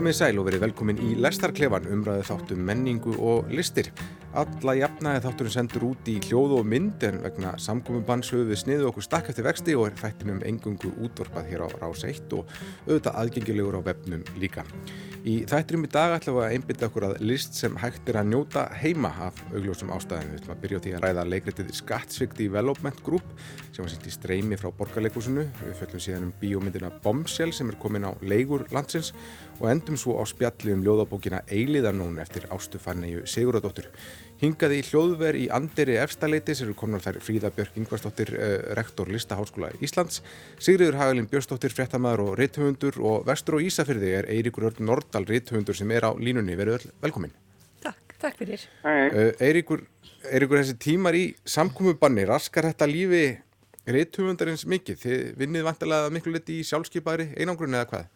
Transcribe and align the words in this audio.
Komið 0.00 0.14
sæl 0.16 0.38
og 0.40 0.46
verið 0.46 0.62
velkomin 0.62 1.00
í 1.04 1.10
Lestarklefan 1.20 1.84
umræðu 1.92 2.22
þáttum 2.24 2.62
menningu 2.64 3.18
og 3.20 3.50
listir. 3.52 3.90
Alla 4.40 4.72
jafnaði 4.78 5.20
þátturinn 5.26 5.52
sendur 5.52 5.84
út 5.90 6.08
í 6.08 6.14
hljóð 6.24 6.54
og 6.56 6.70
mynd 6.72 7.04
en 7.04 7.18
vegna 7.20 7.52
samkominnbanns 7.60 8.30
höfum 8.32 8.48
við 8.48 8.62
sniðu 8.62 8.88
okkur 8.88 9.04
stakk 9.04 9.28
eftir 9.28 9.44
vexti 9.44 9.76
og 9.76 9.90
er 9.90 9.98
þættinum 10.00 10.40
engungu 10.48 10.94
útvorpað 11.04 11.50
hér 11.50 11.66
á 11.66 11.68
Rás 11.82 12.06
1 12.08 12.32
og 12.38 12.48
auðvitað 12.86 13.20
aðgengilegur 13.20 13.76
á 13.76 13.88
vefnum 13.90 14.24
líka. 14.40 14.64
Í 15.20 15.42
þættinum 15.44 15.84
í 15.84 15.90
dag 15.92 16.14
ætlum 16.16 16.38
við 16.38 16.46
að 16.46 16.54
einbinda 16.54 16.86
okkur 16.88 17.06
að 17.10 17.18
list 17.20 17.58
sem 17.58 17.74
hægt 17.76 18.08
er 18.08 18.22
að 18.22 18.30
njóta 18.30 18.62
heima 18.80 19.10
af 19.26 19.42
augljósum 19.50 19.92
ástæðinu. 19.92 20.30
Við 20.32 20.40
ætlum 20.40 20.54
að 20.54 20.62
byrja 20.62 20.80
á 20.80 20.84
því 20.86 20.94
að 20.96 21.04
ræða 21.04 21.26
leikritið 21.28 21.74
Skattsvikt 21.76 22.40
Development 22.40 23.02
Group 23.04 23.34
sem 23.74 23.84
var 23.84 23.92
sýtt 23.92 24.08
í 24.08 24.14
streymi 24.14 24.56
frá 24.56 24.70
borgarleikusinu. 24.78 25.44
Við 25.60 25.76
föllum 25.82 26.04
síðan 26.06 26.30
um 26.30 26.32
bíómyndina 26.40 26.92
Bombshell 27.04 27.52
sem 27.52 27.68
er 27.68 27.76
komin 27.82 28.08
á 28.08 28.16
leigur 28.24 28.64
landsins 28.72 29.12
og 29.60 29.68
endum 29.68 29.96
svo 30.00 30.16
á 30.16 30.24
spjalli 30.24 30.72
um 30.72 30.82
ljóðabókina 30.84 31.42
Eiliðarnón 31.52 32.16
eftir 32.22 32.46
Ástufanneju 32.50 33.26
Siguradóttur. 33.28 33.90
Hingaði 34.40 34.78
í 34.80 34.84
hljóðver 34.88 35.36
í 35.36 35.42
Anderi 35.52 35.98
Efstaleiti 36.00 36.54
sem 36.56 36.70
eru 36.70 36.76
komin 36.80 37.02
þær 37.04 37.18
Fríða 37.20 37.50
Björk 37.52 37.76
Ingvarsdóttir, 37.76 38.32
uh, 38.32 38.54
rektor 38.78 39.10
Listaháskóla 39.12 39.68
Íslands, 39.84 40.22
Sigriður 40.56 40.96
Hagalin 40.96 41.28
Björnsdóttir, 41.28 41.74
frettamæður 41.76 42.22
og 42.24 42.38
rithöfundur 42.40 42.96
og 43.04 43.26
vestur 43.28 43.58
og 43.58 43.66
Ísafyrði 43.68 44.14
er 44.16 44.30
Eiríkur 44.32 44.70
Örn 44.70 44.88
Nordal 44.88 45.28
rithöfundur 45.28 45.76
sem 45.76 45.92
er 45.92 46.08
á 46.08 46.10
línunni. 46.16 46.56
Verður 46.56 46.88
velkomin. 47.04 47.34
Takk, 47.84 48.16
takk 48.22 48.40
fyrir. 48.40 48.64
Uh, 48.80 49.34
Eiríkur, 49.44 49.84
Eiríkur, 50.32 50.62
þessi 50.62 50.78
tímar 50.80 51.18
í 51.20 51.26
samkomiðbanni, 51.44 52.24
raskar 52.32 52.70
þetta 52.70 52.88
lífi 52.88 53.26
rithöfundarins 53.84 54.64
mikið? 54.64 55.04
Þið 55.04 55.28
vinnið 55.44 55.68
vantilega 55.68 56.08
miklu 56.16 56.32
liti 56.32 56.62
í 56.62 56.64
sjálfskeipari 56.64 57.34
einangrun 57.36 57.76
eða 57.76 57.90
hvað? 57.92 58.08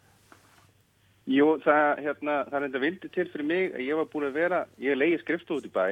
Jú, 1.24 1.54
það, 1.64 2.02
hérna, 2.04 2.32
það 2.50 2.58
er 2.58 2.64
enda 2.66 2.80
vildi 2.82 3.08
til 3.08 3.24
fyrir 3.32 3.46
mig 3.48 3.70
að 3.72 3.86
ég 3.86 3.96
var 3.96 4.08
búin 4.12 4.26
að 4.28 4.34
vera, 4.36 4.58
ég 4.82 4.98
leiði 4.98 5.22
skrifstóð 5.22 5.62
út 5.62 5.68
í 5.68 5.72
bæ, 5.72 5.84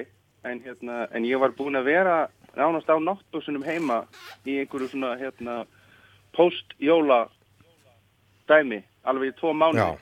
en, 0.45 0.61
hérna, 0.61 1.07
en 1.09 1.25
ég 1.25 1.41
var 1.41 1.55
búin 1.57 1.79
að 1.79 1.89
vera 1.89 2.17
nánast 2.53 2.91
á 2.93 3.01
náttbúsunum 3.01 3.65
heima 3.65 4.03
í 4.45 4.59
einhverju 4.61 4.91
svona 4.93 5.15
hérna, 5.17 5.63
post-jóla 6.37 7.23
dæmi, 8.51 8.83
alveg 9.09 9.33
í 9.33 9.37
tvo 9.39 9.55
mánu 9.57 9.95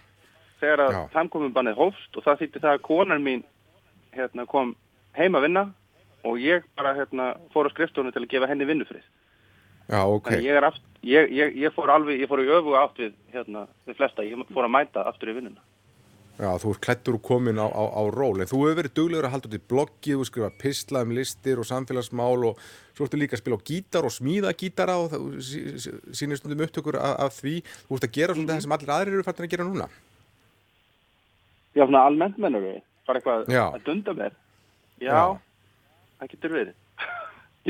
þegar 0.61 0.83
að 0.89 0.98
tamkominn 1.14 1.55
bannið 1.55 1.78
hófst 1.78 2.19
og 2.19 2.27
það 2.27 2.42
þýtti 2.42 2.64
það 2.64 2.75
að 2.75 2.84
konar 2.89 3.23
mín 3.23 3.45
hérna, 4.17 4.47
kom 4.51 4.75
heima 5.14 5.39
að 5.39 5.47
vinna 5.47 5.64
og 6.27 6.42
ég 6.42 6.67
bara 6.77 6.97
hérna, 6.98 7.33
fór 7.55 7.70
á 7.70 7.75
skrifstónu 7.75 8.11
til 8.12 8.25
að 8.27 8.33
gefa 8.34 8.51
henni 8.51 8.67
vinnufrið. 8.69 9.06
Já, 9.91 10.05
ok. 10.06 10.30
Þannig 10.30 10.46
ég 10.46 10.60
er 10.60 10.69
aft, 10.69 10.86
ég, 11.02 11.33
ég, 11.34 11.58
ég 11.64 11.74
fór 11.74 11.91
alveg, 11.91 12.22
ég 12.22 12.30
fór 12.30 12.44
í 12.44 12.52
öfu 12.55 12.77
átt 12.78 13.02
við, 13.02 13.16
hérna, 13.34 13.66
við 13.88 13.98
flesta, 13.98 14.27
ég 14.27 14.46
fór 14.55 14.69
að 14.69 14.74
mæta 14.77 15.05
aftur 15.10 15.33
í 15.33 15.36
vinnuna. 15.41 15.64
Já, 16.41 16.55
þú 16.56 16.70
ert 16.72 16.80
klættur 16.86 17.16
og 17.19 17.24
komin 17.27 17.58
á, 17.60 17.69
á, 17.69 17.84
á 17.84 18.02
ról, 18.08 18.38
en 18.41 18.48
þú 18.48 18.62
hefur 18.62 18.78
verið 18.78 18.94
duglegur 18.96 19.27
að 19.28 19.34
halda 19.34 19.50
út 19.50 19.56
í 19.58 19.66
bloggið, 19.72 20.20
þú 20.20 20.28
skrifa 20.28 20.52
pisla 20.62 21.02
um 21.05 21.11
listir 21.12 21.61
og 21.61 21.66
samfélagsmál 21.68 22.46
og 22.48 22.62
svo 22.96 23.05
ertu 23.05 23.18
líka 23.20 23.36
að 23.36 23.42
spila 23.42 23.58
á 23.61 23.66
gítar 23.68 24.08
og 24.08 24.14
smíða 24.14 24.55
gítara 24.56 24.94
og 25.02 25.11
það 25.12 25.27
sýnir 26.16 26.41
stundum 26.41 26.62
upptökur 26.64 26.96
af, 26.96 27.18
af 27.27 27.36
því. 27.42 27.58
Þú 27.91 27.98
ert 27.98 28.06
að 28.08 28.14
gera 28.16 28.36
svolítið 28.38 28.55
það 28.55 28.64
sem 28.64 28.77
allir 28.78 28.94
aðrir 28.96 29.18
eru 29.18 29.27
fættin 29.27 29.48
að 29.48 29.52
gera 29.52 29.68
núna. 29.68 29.91
Já, 31.77 31.83
svona 31.83 32.06
almennt 32.08 32.41
mennur 32.41 32.64
við, 32.64 32.80
bara 33.11 33.20
eitthvað 33.20 33.52
Já. 33.52 33.64
að 33.66 33.84
dunda 33.91 34.16
mér. 34.22 34.38
Já, 34.96 35.12
Já. 35.12 35.22
það 36.22 36.33
getur 36.33 36.56
verið. 36.56 36.80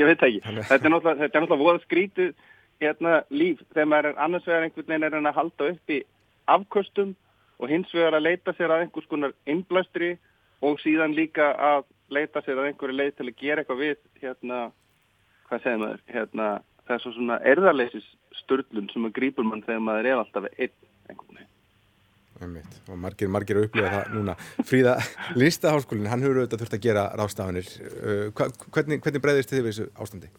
Ég 0.01 0.09
veit 0.09 0.25
ekki. 0.27 0.41
Þetta 0.41 0.79
er 0.81 0.93
náttúrulega, 0.93 1.19
þetta 1.21 1.37
er 1.37 1.45
náttúrulega 1.45 1.67
voða 1.67 1.83
skrítið 1.85 2.33
hérna, 2.81 3.21
líf 3.29 3.61
þegar 3.71 3.89
maður 3.91 4.09
er 4.09 4.21
annars 4.25 4.47
vegar 4.47 4.65
einhvern 4.65 4.89
veginn 4.89 5.07
er 5.07 5.15
hann 5.17 5.29
að 5.29 5.39
halda 5.39 5.69
upp 5.75 5.93
í 5.93 5.99
afköstum 6.51 7.15
og 7.61 7.69
hins 7.69 7.93
vegar 7.93 8.17
að 8.17 8.25
leita 8.25 8.55
sér 8.57 8.73
að 8.73 8.85
einhvers 8.85 9.09
konar 9.11 9.35
innblæstri 9.53 10.15
og 10.65 10.81
síðan 10.81 11.15
líka 11.17 11.51
að 11.53 11.85
leita 12.13 12.41
sér 12.45 12.61
að 12.61 12.71
einhverju 12.71 12.97
leið 12.97 13.13
til 13.17 13.27
að 13.29 13.37
gera 13.41 13.63
eitthvað 13.63 13.83
við 13.85 13.97
hérna, 14.23 14.59
hvað 15.49 15.63
segir 15.65 15.81
maður, 15.83 16.03
hérna, 16.15 16.49
þessu 16.89 17.13
svona 17.15 17.39
erðarleisis 17.53 18.09
sturlun 18.41 18.89
sem 18.93 19.07
að 19.07 19.15
grípur 19.19 19.47
mann 19.47 19.63
þegar 19.67 19.85
maður 19.85 20.11
er 20.11 20.23
alltaf 20.23 20.49
einn 20.51 20.77
einhvern 21.09 21.37
veginn. 21.37 21.50
Einmitt. 22.41 22.77
Og 22.89 22.97
margir, 22.97 23.29
margir 23.31 23.59
að 23.59 23.67
upplifa 23.67 23.91
það 23.93 24.15
núna. 24.15 24.35
Fríða, 24.65 24.95
listaháskólinn, 25.37 26.09
hann 26.09 26.23
hefur 26.25 26.41
auðvitað 26.41 26.63
þurft 26.63 26.77
að 26.77 26.83
gera 26.87 27.03
ráðstafanir. 27.19 27.69
Uh, 28.01 28.25
hvernig, 28.73 29.01
hvernig 29.03 29.23
breyðist 29.23 29.53
þið 29.53 29.61
við 29.61 29.71
þessu 29.71 29.87
ástandi? 30.01 30.31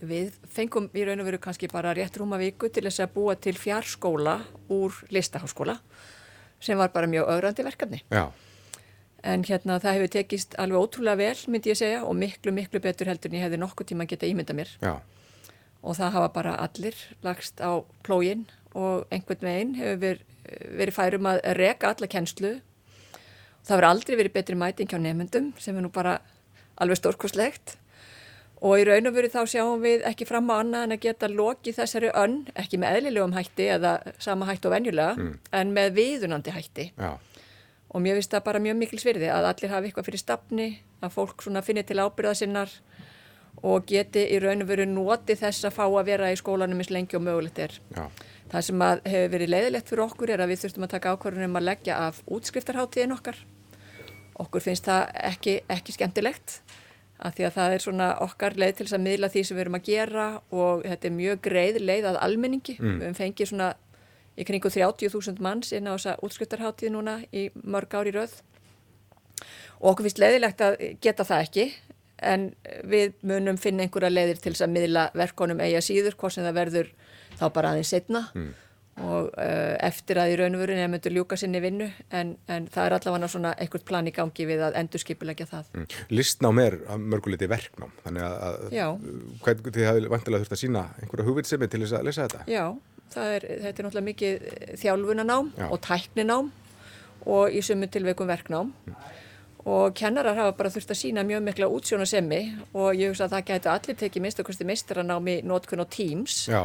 Við 0.00 0.36
fengum 0.48 0.86
í 0.96 1.02
raun 1.04 1.20
og 1.20 1.28
veru 1.28 1.40
kannski 1.44 1.68
bara 1.70 1.92
rétt 1.96 2.16
rúma 2.16 2.38
viku 2.40 2.70
til 2.72 2.86
þess 2.88 3.02
að 3.04 3.14
búa 3.18 3.34
til 3.36 3.52
fjárskóla 3.60 4.38
úr 4.72 4.96
listaháskóla 5.12 5.76
sem 6.60 6.78
var 6.80 6.92
bara 6.92 7.08
mjög 7.08 7.28
ögrandi 7.34 7.64
verkefni. 7.66 8.00
Já, 8.12 8.28
En 9.20 9.42
hérna 9.44 9.76
það 9.80 9.98
hefur 9.98 10.12
tekist 10.14 10.54
alveg 10.56 10.80
ótrúlega 10.80 11.18
vel 11.20 11.40
myndi 11.52 11.68
ég 11.74 11.76
segja 11.76 12.04
og 12.08 12.14
miklu, 12.16 12.54
miklu 12.56 12.80
betur 12.80 13.10
heldur 13.10 13.28
en 13.28 13.36
ég 13.36 13.44
hefði 13.44 13.58
nokkuð 13.60 13.90
tíma 13.90 14.06
að 14.06 14.14
geta 14.14 14.28
ímynda 14.30 14.56
mér. 14.56 14.70
já, 14.80 14.94
Og 15.82 15.96
það 15.96 16.14
hafa 16.16 16.28
bara 16.32 16.54
allir 16.56 16.96
lagst 17.22 17.60
á 17.60 17.84
plógin 18.04 18.46
og 18.72 19.04
einhvern 19.12 19.44
veginn 19.44 19.74
hefur 19.76 20.00
verið, 20.00 20.24
verið 20.78 20.96
færum 20.96 21.28
að 21.30 21.40
reka 21.58 21.92
alla 21.94 22.08
kennslu. 22.10 22.54
Það 23.60 23.74
hefur 23.74 23.88
aldrei 23.90 24.16
verið 24.16 24.32
betri 24.38 24.56
mæting 24.56 24.88
hjá 24.90 24.98
nefndum 25.00 25.52
sem 25.60 25.76
er 25.76 25.84
nú 25.84 25.90
bara 25.92 26.18
alveg 26.80 27.00
stórkoslegt. 27.00 27.76
Og 28.60 28.76
í 28.76 28.84
raun 28.84 29.08
og 29.08 29.14
veru 29.16 29.28
þá 29.32 29.40
sjáum 29.48 29.80
við 29.80 30.02
ekki 30.04 30.26
fram 30.28 30.50
á 30.52 30.60
annað 30.60 30.82
en 30.84 30.92
að 30.96 31.04
geta 31.06 31.28
lokið 31.32 31.78
þessari 31.78 32.10
önn, 32.12 32.42
ekki 32.60 32.76
með 32.80 32.98
eðlilegum 32.98 33.32
hætti 33.32 33.68
eða 33.72 33.92
sama 34.20 34.48
hætti 34.50 34.68
og 34.68 34.74
venjulega, 34.74 35.28
en 35.56 35.72
með 35.76 35.94
viðunandi 35.96 36.52
hætti. 36.52 36.90
já, 36.92 37.16
Og 37.90 38.02
mér 38.04 38.18
finnst 38.20 38.30
það 38.30 38.44
bara 38.44 38.60
mjög 38.62 38.76
mikil 38.76 39.00
svirði 39.00 39.30
að 39.32 39.48
allir 39.48 39.72
hafi 39.72 39.88
eitthvað 39.88 40.10
fyrir 40.10 40.20
stafni, 40.22 40.66
að 41.00 41.14
fólk 41.16 41.42
svona 41.42 41.62
finni 41.64 41.82
til 41.82 41.96
ábyrða 41.98 42.34
sinnar 42.36 42.70
og 43.62 43.86
geti 43.88 44.26
í 44.30 44.38
raun 44.40 44.62
og 44.62 44.68
veru 44.68 44.86
noti 44.86 45.34
þess 45.40 45.64
að 45.64 45.74
fá 45.80 45.84
að 45.88 46.04
vera 46.06 46.28
í 46.30 46.36
skólanum 46.38 46.78
eins 46.78 46.92
lengi 46.92 47.16
og 47.16 47.24
mögulegt 47.24 47.58
er. 47.58 47.80
já, 47.96 48.06
Það 48.50 48.66
sem 48.66 48.82
að 48.82 49.00
hefur 49.12 49.32
verið 49.34 49.52
leiðilegt 49.54 49.90
fyrir 49.90 50.04
okkur 50.08 50.32
er 50.34 50.42
að 50.42 50.50
við 50.50 50.62
þurftum 50.64 50.86
að 50.86 50.92
taka 50.96 51.14
ákvarðunum 51.14 51.58
að 51.60 51.66
leggja 51.68 51.98
af 52.08 52.20
útskriftarháttíðin 52.26 53.14
okkar. 53.14 53.38
Okkur 54.42 54.64
finnst 54.64 54.88
það 54.88 55.12
ekki, 55.30 55.54
ekki 55.70 55.94
skemmtilegt 55.94 56.56
af 57.20 57.36
því 57.36 57.46
að 57.46 57.54
það 57.58 57.74
er 57.74 57.84
svona 57.84 58.08
okkar 58.24 58.56
leið 58.56 58.74
til 58.78 58.86
þess 58.86 58.96
að 58.96 59.04
miðla 59.04 59.30
því 59.30 59.44
sem 59.44 59.58
við 59.58 59.64
erum 59.66 59.76
að 59.76 59.86
gera 59.90 60.26
og 60.56 60.84
þetta 60.86 61.08
er 61.08 61.16
mjög 61.18 61.42
greið 61.44 61.78
leið 61.84 62.08
að 62.10 62.20
almenningi. 62.24 62.76
Við 62.80 63.04
höfum 63.04 63.18
fengið 63.18 63.50
svona 63.52 63.70
í 64.40 64.46
kringu 64.48 64.72
30.000 64.72 65.44
manns 65.44 65.74
inn 65.76 65.90
á 65.90 65.94
þessa 65.94 66.16
útskriftarháttíð 66.24 66.94
núna 66.96 67.18
í 67.30 67.50
mörg 67.60 67.94
ári 67.94 68.14
röð 68.16 68.40
og 69.80 69.92
okkur 69.92 70.08
finnst 70.08 70.20
leiðilegt 70.20 70.64
að 70.64 70.78
geta 71.04 71.26
það 71.28 71.44
ekki 71.46 71.66
en 72.30 72.50
við 72.88 73.14
munum 73.24 73.58
finna 73.60 73.86
einhverja 73.86 74.12
leiðir 74.12 74.40
til 74.40 74.52
þess 74.52 74.66
að 74.66 74.74
miðla 74.74 75.06
verkonum 75.16 75.62
eiga 75.64 75.80
síður, 75.84 76.16
hvort 76.20 76.36
sem 76.36 76.44
það 76.44 76.58
verður 76.58 76.90
þá 77.40 77.46
bara 77.54 77.72
aðeins 77.74 77.94
setna 77.94 78.28
og 79.00 79.30
uh, 79.32 79.76
eftir 79.86 80.18
að 80.20 80.34
í 80.34 80.36
raun 80.40 80.56
og 80.58 80.62
veru 80.64 80.76
nefndur 80.76 81.14
ljúka 81.14 81.38
sinni 81.40 81.60
vinnu 81.62 81.86
en, 82.16 82.34
en 82.52 82.66
það 82.72 82.86
er 82.86 82.96
allavega 82.96 83.30
svona 83.32 83.52
einhvert 83.56 83.86
plan 83.88 84.08
í 84.08 84.12
gangi 84.14 84.46
við 84.48 84.64
að 84.66 84.76
endur 84.80 85.02
skipulegja 85.02 85.46
það. 85.50 85.70
Mm. 85.72 85.86
Listnám 86.12 86.60
er 86.62 86.76
að 86.90 87.06
mörguleiti 87.14 87.48
verknám, 87.50 87.94
þannig 88.04 88.26
að, 88.26 88.36
að 88.44 89.06
hvern, 89.46 89.64
þið 89.70 89.88
hafið 89.88 90.08
vantilega 90.14 90.44
þurft 90.44 90.56
að 90.56 90.62
sína 90.64 90.84
einhverja 91.00 91.28
hugvitsemi 91.30 91.70
til 91.70 91.82
þess 91.84 91.96
að 91.96 92.08
lesa 92.10 92.26
þetta. 92.26 92.42
Já, 92.50 92.66
er, 93.24 93.48
þetta 93.48 93.70
er 93.70 93.88
náttúrulega 93.88 94.08
mikið 94.10 94.50
þjálfunanám 94.82 95.52
Já. 95.56 95.66
og 95.70 95.82
tækninám 95.86 96.52
og 97.30 97.56
í 97.56 97.64
sumu 97.64 97.88
tilveikum 97.92 98.28
verknám 98.30 98.74
og 99.68 99.94
kennarar 99.96 100.38
hafa 100.38 100.54
bara 100.56 100.70
þurft 100.72 100.92
að 100.94 100.98
sína 101.02 101.24
mjög 101.26 101.42
mikla 101.44 101.68
útsjónasemi 101.68 102.40
og 102.72 102.96
ég 102.96 103.10
hugsa 103.10 103.26
að 103.26 103.34
það 103.34 103.46
gætu 103.50 103.72
allir 103.72 103.98
tekið 104.00 104.24
minnstakosti 104.24 104.66
meistranámi 104.68 105.34
nótkun 105.44 105.84
og 105.84 105.90
Teams 105.92 106.36
Já, 106.48 106.62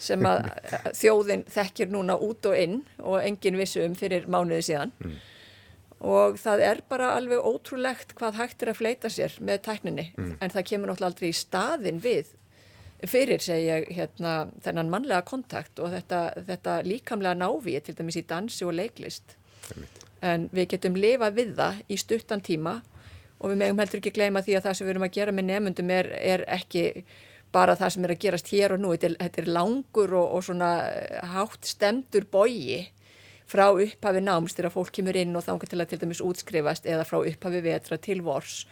sem 0.00 0.24
að 0.28 0.48
þjóðin 0.96 1.44
þekkir 1.52 1.92
núna 1.92 2.16
út 2.16 2.48
og 2.48 2.56
inn 2.56 2.80
og 3.02 3.20
enginn 3.20 3.60
vissu 3.60 3.84
um 3.84 3.98
fyrir 3.98 4.28
mánuði 4.30 4.64
síðan. 4.70 4.94
Og 5.98 6.38
það 6.38 6.62
er 6.62 6.82
bara 6.88 7.12
alveg 7.18 7.42
ótrúlegt 7.42 8.14
hvað 8.16 8.38
hægt 8.38 8.62
er 8.62 8.72
að 8.72 8.80
fleita 8.80 9.10
sér 9.10 9.34
með 9.42 9.64
tækninni. 9.66 10.10
En 10.38 10.52
það 10.54 10.68
kemur 10.70 10.92
náttúrulega 10.92 11.12
aldrei 11.12 11.32
í 11.32 11.36
staðin 11.36 12.02
við 12.04 12.34
fyrir 13.06 13.42
segi 13.42 13.68
ég 13.68 13.88
hérna 13.94 14.48
þennan 14.64 14.90
mannlega 14.90 15.22
kontakt 15.26 15.78
og 15.82 15.92
þetta, 15.92 16.22
þetta 16.48 16.80
líkamlega 16.86 17.38
návíi 17.38 17.82
til 17.84 17.94
dæmis 17.98 18.18
í 18.18 18.24
dansi 18.26 18.66
og 18.66 18.74
leiklist 18.74 19.36
en 20.24 20.48
við 20.52 20.74
getum 20.74 20.98
lifað 20.98 21.38
við 21.38 21.56
það 21.58 21.82
í 21.88 21.98
stuttan 22.00 22.44
tíma 22.44 22.78
og 23.38 23.52
við 23.52 23.60
megum 23.62 23.80
heldur 23.82 24.00
ekki 24.00 24.14
gleyma 24.16 24.42
því 24.42 24.58
að 24.58 24.66
það 24.66 24.76
sem 24.76 24.86
við 24.86 24.94
erum 24.94 25.06
að 25.06 25.16
gera 25.16 25.34
með 25.34 25.48
nefnundum 25.48 25.90
er, 25.94 26.10
er 26.18 26.44
ekki 26.58 26.84
bara 27.54 27.76
það 27.78 27.92
sem 27.94 28.06
er 28.06 28.14
að 28.14 28.22
gerast 28.24 28.52
hér 28.52 28.74
og 28.74 28.82
nú. 28.82 28.92
Þetta 28.94 29.08
er, 29.08 29.16
þetta 29.22 29.42
er 29.42 29.50
langur 29.56 30.14
og, 30.18 30.32
og 30.36 30.46
svona 30.48 30.70
eh, 30.90 31.20
hátt 31.34 31.68
stemdur 31.68 32.26
bogi 32.30 32.80
frá 33.48 33.70
upphafi 33.70 34.20
náms 34.20 34.56
þegar 34.58 34.74
fólk 34.74 34.92
kemur 34.98 35.16
inn 35.16 35.36
og 35.38 35.46
þangar 35.46 35.70
til 35.70 35.80
að 35.80 35.92
til 35.92 36.00
dæmis 36.02 36.24
útskrifast 36.24 36.88
eða 36.90 37.06
frá 37.08 37.22
upphafi 37.22 37.62
vetra 37.64 38.00
til 38.02 38.20
vors. 38.26 38.64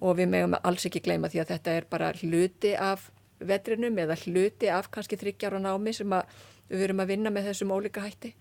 Og 0.00 0.18
við 0.18 0.32
megum 0.34 0.58
alls 0.60 0.84
ekki 0.88 1.04
gleyma 1.04 1.30
því 1.32 1.44
að 1.44 1.54
þetta 1.54 1.76
er 1.78 1.88
bara 1.88 2.12
hluti 2.18 2.74
af 2.76 3.08
vetrinum 3.40 3.96
eða 4.00 4.18
hluti 4.20 4.68
af 4.72 4.90
kannski 4.92 5.16
þryggjára 5.20 5.60
námi 5.62 5.94
sem 5.96 6.12
við 6.70 6.84
verum 6.84 7.00
að 7.02 7.14
vinna 7.14 7.32
með 7.32 7.50
þessum 7.50 7.72
ólíka 7.72 8.04
hætti 8.04 8.34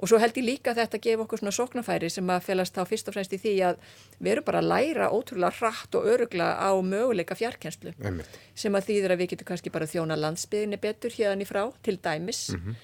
og 0.00 0.08
svo 0.08 0.18
held 0.20 0.38
ég 0.40 0.46
líka 0.46 0.72
að 0.72 0.80
þetta 0.80 1.00
gefa 1.04 1.24
okkur 1.26 1.42
svona 1.42 1.52
sóknafæri 1.52 2.08
sem 2.12 2.30
að 2.32 2.46
felast 2.46 2.76
þá 2.76 2.80
fyrst 2.88 3.10
og 3.10 3.16
fremst 3.16 3.34
í 3.36 3.40
því 3.42 3.52
að 3.68 3.82
við 4.18 4.32
erum 4.32 4.46
bara 4.46 4.62
að 4.62 4.70
læra 4.70 5.10
ótrúlega 5.12 5.52
hratt 5.58 5.98
og 5.98 6.08
örugla 6.14 6.48
á 6.56 6.70
möguleika 6.80 7.36
fjarkenslu 7.36 7.92
sem 8.54 8.78
að 8.78 8.88
þýðir 8.88 9.14
að 9.14 9.20
við 9.20 9.30
getum 9.34 9.50
kannski 9.50 9.74
bara 9.74 9.90
þjóna 9.90 10.16
landsbyðinni 10.20 10.80
betur 10.80 11.14
hérna 11.16 11.44
í 11.44 11.48
frá 11.48 11.62
til 11.84 11.98
dæmis 12.00 12.48
mm 12.54 12.62
-hmm. 12.64 12.74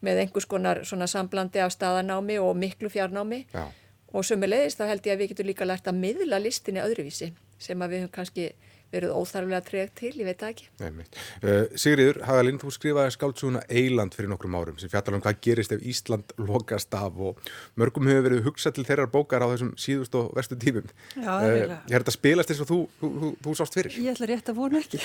með 0.00 0.22
einhvers 0.24 0.46
konar 0.46 0.84
svona 0.84 1.06
samblandi 1.06 1.64
af 1.64 1.72
staðanámi 1.72 2.38
og 2.38 2.56
miklu 2.56 2.88
fjarnámi 2.88 3.46
Já. 3.54 3.72
og 4.12 4.24
sömulegist 4.24 4.80
þá 4.80 4.86
held 4.86 5.06
ég 5.06 5.12
að 5.12 5.18
við 5.18 5.28
getum 5.28 5.46
líka 5.46 5.64
lært 5.64 5.88
að 5.88 6.00
miðla 6.00 6.38
listinni 6.38 6.80
öðruvísi 6.80 7.32
sem 7.58 7.82
að 7.82 7.90
við 7.90 8.00
höfum 8.00 8.12
kannski 8.12 8.52
verið 8.94 9.12
óþarflega 9.16 9.60
tregt 9.66 9.94
til, 10.00 10.12
ég 10.20 10.28
veit 10.28 10.42
ekki. 10.46 10.68
Uh, 10.80 11.66
Sigriður, 11.78 12.20
Hagalinn, 12.26 12.60
þú 12.62 12.70
skrifaði 12.74 13.14
skáltsúna 13.14 13.62
Eiland 13.66 14.14
fyrir 14.16 14.30
nokkrum 14.30 14.56
árum 14.56 14.78
sem 14.80 14.90
fjallar 14.92 15.18
um 15.18 15.24
hvað 15.24 15.40
gerist 15.44 15.74
ef 15.74 15.82
Ísland 15.82 16.34
lokast 16.38 16.94
af 16.96 17.18
og 17.18 17.40
mörgum 17.78 18.08
hefur 18.10 18.28
verið 18.28 18.46
hugsað 18.46 18.76
til 18.78 18.86
þeirrar 18.88 19.10
bókar 19.12 19.44
á 19.44 19.50
þessum 19.50 19.72
síðust 19.80 20.16
og 20.18 20.30
verstu 20.36 20.58
tímum. 20.60 20.86
Já, 21.16 21.26
það 21.26 21.48
er 21.48 21.56
eiginlega. 21.56 21.80
Uh, 21.80 21.92
er 21.92 22.04
þetta 22.04 22.16
spilast 22.16 22.54
eins 22.54 22.62
og 22.62 22.70
þú, 22.70 22.80
þú, 23.00 23.12
þú, 23.16 23.32
þú 23.46 23.56
sást 23.60 23.78
fyrir? 23.80 23.98
Ég 24.06 24.14
ætla 24.14 24.30
rétt 24.32 24.52
að 24.52 24.60
vona 24.60 24.82
ekki. 24.82 25.02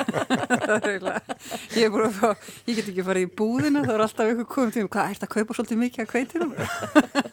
það 0.66 0.74
er 0.78 0.90
eiginlega. 0.94 1.38
Ég 1.76 2.00
fá, 2.16 2.28
ég 2.66 2.80
get 2.80 2.90
ekki 2.90 3.06
farið 3.06 3.28
í 3.28 3.30
búðina, 3.40 3.84
þá 3.86 3.94
er 3.94 4.04
alltaf 4.06 4.34
ykkur 4.34 4.50
komið 4.56 4.76
til 4.76 4.86
mig, 4.86 4.92
hvað, 4.96 5.14
ert 5.14 5.26
að 5.26 5.32
kaupa 5.36 5.56
svolítið 5.56 5.82
mikið 5.84 6.04
að 6.04 6.10
kveitinum? 6.14 6.54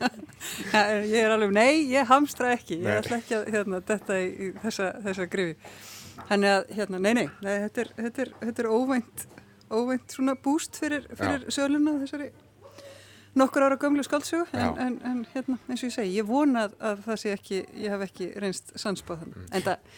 ég 1.12 1.18
er 1.24 1.34
alveg, 1.34 1.54
nei, 1.56 1.88
ég 1.92 2.08
hamstra 2.10 2.54
ekki, 2.56 2.80
ég 2.84 3.02
ætla 3.02 3.20
ekki 3.22 3.38
að 3.38 3.50
hérna, 3.54 3.82
detta 3.88 4.20
í 4.22 4.52
þessa, 4.64 4.92
þessa 5.06 5.28
grifi. 5.32 5.56
Þannig 6.28 6.54
að, 6.54 6.74
hérna, 6.76 7.00
nei, 7.00 7.14
nei, 7.16 7.28
nei 7.46 7.54
þetta, 7.66 7.84
er, 7.84 7.94
þetta, 8.02 8.24
er, 8.24 8.34
þetta 8.42 8.64
er 8.64 8.70
óvænt, 8.74 9.24
óvænt 9.72 10.16
svona 10.18 10.36
búst 10.44 10.76
fyrir, 10.80 11.08
fyrir 11.16 11.48
söluna 11.54 11.96
þessari 12.02 12.32
nokkur 13.38 13.68
ára 13.68 13.78
gömlu 13.80 14.04
skáldsögu, 14.04 14.46
en, 14.58 14.78
en, 14.82 15.00
en 15.06 15.18
hérna, 15.34 15.58
eins 15.70 15.82
og 15.84 15.90
ég 15.92 15.96
segi, 15.96 16.14
ég 16.18 16.28
vona 16.28 16.66
að, 16.68 16.78
að 16.90 17.02
það 17.06 17.20
sé 17.22 17.34
ekki, 17.36 17.60
ég 17.84 17.94
hef 17.94 18.06
ekki 18.08 18.30
reynst 18.42 18.72
sansbáð 18.82 19.24
þannig, 19.24 19.40
mm. 19.40 19.50
en 19.52 19.66
það, 19.68 19.98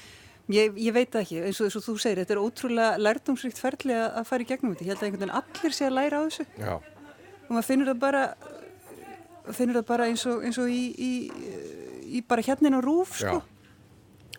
ég, 0.56 0.80
ég 0.86 0.96
veit 0.98 1.20
ekki, 1.22 1.42
eins 1.48 1.62
og, 1.62 1.70
eins 1.70 1.78
og 1.80 1.86
þú 1.86 1.96
segir, 2.04 2.22
þetta 2.24 2.36
er 2.36 2.42
ótrúlega 2.44 3.04
lærdomsrikt 3.06 3.62
ferli 3.62 3.96
að 4.00 4.25
fara 4.30 4.46
í 4.46 4.50
gegnum 4.50 4.74
þetta, 4.75 4.86
ég 4.86 4.94
held 4.94 5.00
að 5.00 5.08
einhvern 5.10 5.24
veginn 5.24 5.38
allir 5.42 5.78
sé 5.78 5.88
að 5.88 5.96
læra 5.96 6.20
á 6.20 6.22
þessu 6.28 6.48
Já. 6.60 6.74
og 7.46 7.54
maður 7.54 7.70
finnur 7.70 7.92
það 7.94 8.02
bara, 8.04 8.25
finnur 9.50 9.80
það 9.80 9.88
bara 9.94 10.10
eins 10.12 10.28
og, 10.30 10.44
eins 10.44 10.60
og 10.62 10.74
í, 10.74 10.84
í, 11.00 11.14
í 12.20 12.25
bara 12.28 12.46
hérna 12.46 12.75
á 12.75 12.82
rúf, 12.84 13.16
sko. 13.22 13.40
Já 13.40 13.59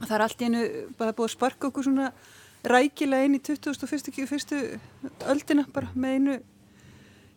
það 0.04 0.16
er 0.16 0.24
allt 0.26 0.40
í 0.40 0.48
einu 0.48 0.62
bara 0.98 1.16
búið 1.16 1.30
að 1.30 1.34
sparka 1.36 1.70
okkur 1.70 1.86
svona 1.86 2.10
rækilega 2.70 3.28
inn 3.28 3.38
í 3.38 3.42
2001. 3.44 4.80
öldina 5.32 5.66
bara 5.72 5.92
með 5.94 6.16
einu 6.16 6.40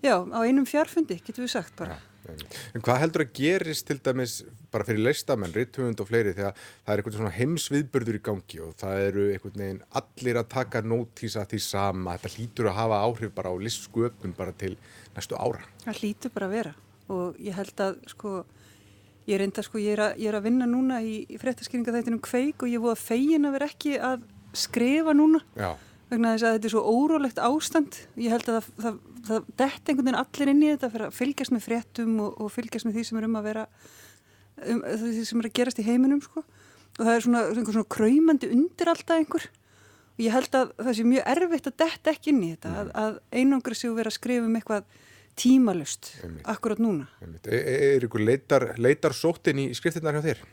já, 0.04 0.18
á 0.20 0.40
einum 0.44 0.68
fjarfundi, 0.68 1.20
getur 1.24 1.46
við 1.46 1.54
sagt 1.56 1.76
bara. 1.80 1.96
Ja, 1.96 2.36
en 2.76 2.84
hvað 2.84 3.02
heldur 3.04 3.24
að 3.26 3.34
gerist 3.36 3.88
til 3.88 4.00
dæmis 4.04 4.36
bara 4.72 4.88
fyrir 4.88 5.04
leistamenn, 5.04 5.54
ritthugund 5.56 6.00
og 6.00 6.10
fleiri 6.10 6.34
þegar 6.36 6.56
það 6.56 6.94
er 6.94 7.02
eitthvað 7.02 7.18
svona 7.18 7.36
heimsviðbörður 7.38 8.20
í 8.20 8.24
gangi 8.24 8.62
og 8.64 8.74
það 8.80 9.04
eru 9.08 9.26
einhvern 9.32 9.64
veginn 9.64 9.84
allir 10.00 10.40
að 10.40 10.50
taka 10.56 10.84
nótísa 10.84 11.46
því 11.52 11.62
sama, 11.64 12.18
þetta 12.18 12.34
hlýtur 12.38 12.72
að 12.72 12.80
hafa 12.80 13.02
áhrif 13.08 13.36
bara 13.36 13.52
á 13.52 13.56
listsköpun 13.68 14.36
bara 14.40 14.56
til 14.56 14.76
næstu 15.16 15.40
ára. 15.40 15.64
Það 15.86 16.02
hlýtur 16.02 16.36
bara 16.36 16.50
að 16.50 16.58
vera 16.58 16.76
og 17.14 17.40
ég 17.44 17.58
held 17.60 17.84
að 17.84 18.00
sko 18.12 18.38
Ég 19.24 19.38
er 19.38 19.46
enda 19.46 19.64
sko, 19.64 19.80
ég 19.80 19.96
er 19.96 20.04
að, 20.04 20.20
ég 20.20 20.32
er 20.32 20.38
að 20.38 20.46
vinna 20.50 20.68
núna 20.68 21.00
í, 21.04 21.24
í 21.32 21.40
fréttaskýringa 21.40 21.94
þættinum 21.96 22.22
kveik 22.24 22.66
og 22.66 22.72
ég 22.72 22.84
voru 22.84 22.96
að 22.98 23.06
fegin 23.06 23.48
að 23.48 23.56
vera 23.56 23.70
ekki 23.72 23.96
að 24.04 24.26
skrifa 24.58 25.16
núna 25.16 25.40
Já. 25.56 25.70
vegna 26.12 26.34
þess 26.34 26.48
að 26.48 26.58
þetta 26.58 26.70
er 26.70 26.74
svo 26.76 26.84
órólegt 26.92 27.40
ástand. 27.40 28.00
Ég 28.20 28.36
held 28.36 28.50
að 28.52 28.58
það, 28.58 28.68
það, 28.84 29.00
það 29.30 29.48
dett 29.64 29.88
einhvern 29.88 30.10
veginn 30.10 30.20
allir 30.20 30.52
inn 30.54 30.64
í 30.64 30.72
þetta 30.74 30.92
fyrir 30.94 31.08
að 31.08 31.18
fylgjast 31.22 31.56
með 31.56 31.66
fréttum 31.70 32.20
og, 32.26 32.36
og 32.44 32.52
fylgjast 32.54 32.90
með 32.90 33.00
því 33.00 33.06
sem 33.08 33.22
er 33.22 33.30
um 33.30 33.40
að 33.40 33.48
vera, 33.48 33.66
um, 34.68 34.84
því 35.06 35.26
sem 35.30 35.44
er 35.44 35.50
að 35.50 35.58
gerast 35.62 35.82
í 35.82 35.88
heiminum 35.88 36.24
sko 36.26 36.44
og 36.44 37.02
það 37.02 37.16
er 37.16 37.26
svona, 37.26 37.44
svona, 37.56 37.72
svona 37.72 37.92
kræmandi 37.96 38.50
undir 38.54 38.92
alltaf 38.92 39.18
einhver 39.18 39.48
og 40.14 40.22
ég 40.22 40.36
held 40.36 40.58
að 40.58 40.74
það 40.78 40.98
sé 40.98 41.06
mjög 41.10 41.32
erfitt 41.34 41.70
að 41.70 41.80
detta 41.82 42.14
ekki 42.14 42.34
inn 42.34 42.44
í 42.44 42.52
þetta, 42.54 42.74
að, 42.82 42.92
að 43.02 43.16
einangra 43.34 43.78
sig 43.78 43.90
og 43.90 43.98
vera 43.98 44.12
að 44.12 44.18
skrifa 44.20 44.46
um 44.46 44.60
eitthvað 44.60 45.00
tímalust 45.40 46.14
Einmitt. 46.24 46.48
akkurat 46.48 46.82
núna 46.82 47.08
Einmitt. 47.22 47.48
Er, 47.48 47.96
er 47.96 48.08
ykkur 48.08 48.24
leitar, 48.24 48.72
leitar 48.78 49.16
sóttin 49.18 49.62
í 49.64 49.70
skriftinnar 49.78 50.18
hjá 50.18 50.26
þér? 50.28 50.44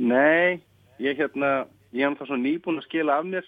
Nei, 0.00 0.60
ég 1.02 1.18
hérna 1.18 1.66
ég 1.92 2.06
hef 2.06 2.20
það 2.20 2.30
svo 2.30 2.38
nýbúin 2.38 2.80
að 2.80 2.86
skila 2.86 3.18
af 3.18 3.28
mér 3.28 3.46